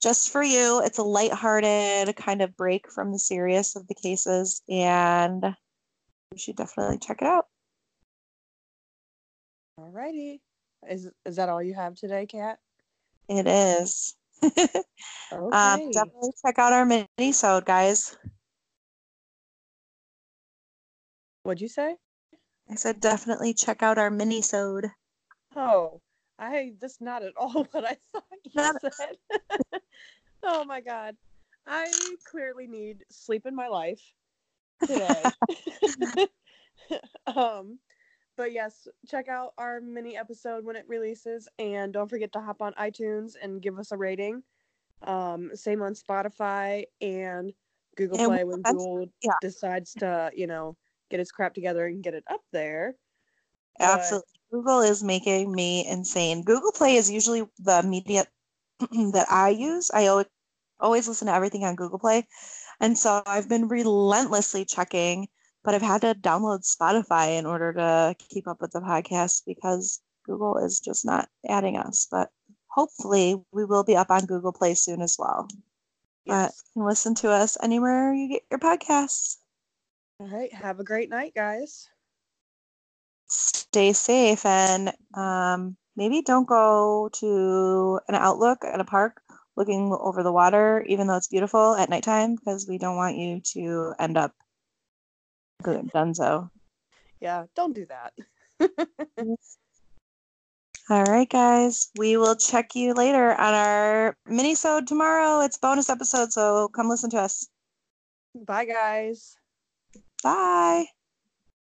just 0.00 0.30
for 0.30 0.42
you. 0.42 0.80
It's 0.84 0.98
a 0.98 1.02
lighthearted 1.02 2.16
kind 2.16 2.42
of 2.42 2.56
break 2.56 2.90
from 2.90 3.12
the 3.12 3.18
serious 3.18 3.76
of 3.76 3.86
the 3.86 3.94
cases, 3.94 4.62
and 4.68 5.44
you 6.32 6.38
should 6.38 6.56
definitely 6.56 6.98
check 6.98 7.18
it 7.20 7.28
out. 7.28 7.46
Alrighty. 9.78 10.40
Is 10.88 11.10
is 11.26 11.36
that 11.36 11.48
all 11.48 11.62
you 11.62 11.74
have 11.74 11.94
today, 11.94 12.26
Kat? 12.26 12.58
It 13.28 13.46
is. 13.46 14.16
Okay. 15.32 15.84
um, 15.84 15.90
definitely 15.92 16.32
check 16.44 16.58
out 16.58 16.72
our 16.72 16.84
mini-sode, 16.84 17.64
guys. 17.64 18.16
What'd 21.44 21.60
you 21.60 21.68
say? 21.68 21.96
I 22.68 22.74
said 22.74 23.00
definitely 23.00 23.54
check 23.54 23.80
out 23.82 23.96
our 23.98 24.10
mini-sode. 24.10 24.90
Oh, 25.54 26.00
I 26.38 26.72
that's 26.80 27.00
not 27.00 27.22
at 27.22 27.32
all 27.36 27.64
what 27.70 27.84
I 27.84 27.96
thought 28.12 28.24
you 28.44 28.50
Not- 28.54 28.76
said. 28.92 29.16
oh 30.42 30.64
my 30.64 30.80
god. 30.80 31.16
I 31.66 31.92
clearly 32.28 32.66
need 32.66 33.04
sleep 33.10 33.46
in 33.46 33.54
my 33.54 33.68
life 33.68 34.02
today. 34.86 35.22
um 37.26 37.78
but 38.40 38.52
yes, 38.52 38.88
check 39.06 39.28
out 39.28 39.52
our 39.58 39.82
mini 39.82 40.16
episode 40.16 40.64
when 40.64 40.74
it 40.74 40.86
releases 40.88 41.46
and 41.58 41.92
don't 41.92 42.08
forget 42.08 42.32
to 42.32 42.40
hop 42.40 42.62
on 42.62 42.72
iTunes 42.72 43.34
and 43.40 43.60
give 43.60 43.78
us 43.78 43.92
a 43.92 43.98
rating. 43.98 44.42
Um 45.02 45.50
same 45.54 45.82
on 45.82 45.92
Spotify 45.92 46.84
and 47.02 47.52
Google 47.96 48.18
And 48.18 48.28
Play 48.28 48.44
when 48.44 48.62
Google 48.62 49.10
yeah. 49.22 49.36
decides 49.42 49.92
to, 49.96 50.30
you 50.34 50.46
know, 50.46 50.74
get 51.10 51.20
its 51.20 51.30
crap 51.30 51.52
together 51.52 51.84
and 51.84 52.02
get 52.02 52.14
it 52.14 52.24
up 52.30 52.40
there. 52.50 52.94
But- 53.78 53.88
Absolutely. 53.88 54.40
Google 54.50 54.80
is 54.80 55.04
making 55.04 55.52
me 55.52 55.86
insane. 55.86 56.42
Google 56.42 56.72
Play 56.72 56.96
is 56.96 57.10
usually 57.10 57.46
the 57.58 57.82
media 57.82 58.24
that 59.12 59.26
I 59.30 59.50
use. 59.50 59.90
I 59.92 60.06
always, 60.06 60.26
always 60.80 61.06
listen 61.08 61.26
to 61.26 61.34
everything 61.34 61.64
on 61.64 61.76
Google 61.76 61.98
Play. 61.98 62.26
And 62.80 62.96
so 62.96 63.22
I've 63.26 63.50
been 63.50 63.68
relentlessly 63.68 64.64
checking 64.64 65.28
but 65.64 65.74
I've 65.74 65.82
had 65.82 66.02
to 66.02 66.14
download 66.14 66.64
Spotify 66.64 67.38
in 67.38 67.46
order 67.46 67.72
to 67.74 68.14
keep 68.18 68.46
up 68.48 68.60
with 68.60 68.72
the 68.72 68.80
podcast 68.80 69.42
because 69.46 70.00
Google 70.24 70.56
is 70.58 70.80
just 70.80 71.04
not 71.04 71.28
adding 71.48 71.76
us. 71.76 72.06
But 72.10 72.30
hopefully, 72.68 73.36
we 73.52 73.64
will 73.64 73.84
be 73.84 73.96
up 73.96 74.10
on 74.10 74.26
Google 74.26 74.52
Play 74.52 74.74
soon 74.74 75.02
as 75.02 75.16
well. 75.18 75.48
But 76.26 76.52
Yes. 76.52 76.62
listen 76.76 77.14
to 77.16 77.30
us 77.30 77.56
anywhere 77.62 78.12
you 78.12 78.28
get 78.28 78.42
your 78.50 78.60
podcasts. 78.60 79.38
All 80.20 80.28
right. 80.28 80.52
Have 80.52 80.80
a 80.80 80.84
great 80.84 81.10
night, 81.10 81.34
guys. 81.34 81.88
Stay 83.28 83.92
safe 83.92 84.44
and 84.44 84.92
um, 85.14 85.76
maybe 85.96 86.22
don't 86.22 86.48
go 86.48 87.08
to 87.14 88.00
an 88.08 88.14
outlook 88.14 88.64
at 88.64 88.80
a 88.80 88.84
park 88.84 89.20
looking 89.56 89.92
over 89.92 90.22
the 90.22 90.32
water, 90.32 90.84
even 90.88 91.06
though 91.06 91.16
it's 91.16 91.28
beautiful 91.28 91.74
at 91.76 91.88
nighttime, 91.90 92.34
because 92.34 92.66
we 92.68 92.78
don't 92.78 92.96
want 92.96 93.16
you 93.16 93.40
to 93.52 93.94
end 93.98 94.16
up 94.16 94.32
dunzo. 95.62 96.50
Yeah, 97.20 97.44
don't 97.54 97.74
do 97.74 97.86
that. 97.86 98.12
All 100.90 101.04
right, 101.04 101.28
guys. 101.28 101.90
We 101.96 102.16
will 102.16 102.34
check 102.34 102.74
you 102.74 102.94
later 102.94 103.32
on 103.32 103.54
our 103.54 104.16
mini-sode 104.26 104.88
tomorrow. 104.88 105.40
It's 105.40 105.56
bonus 105.56 105.88
episode, 105.88 106.32
so 106.32 106.68
come 106.68 106.88
listen 106.88 107.10
to 107.10 107.18
us. 107.18 107.48
Bye, 108.34 108.64
guys. 108.64 109.36
Bye. 110.22 110.86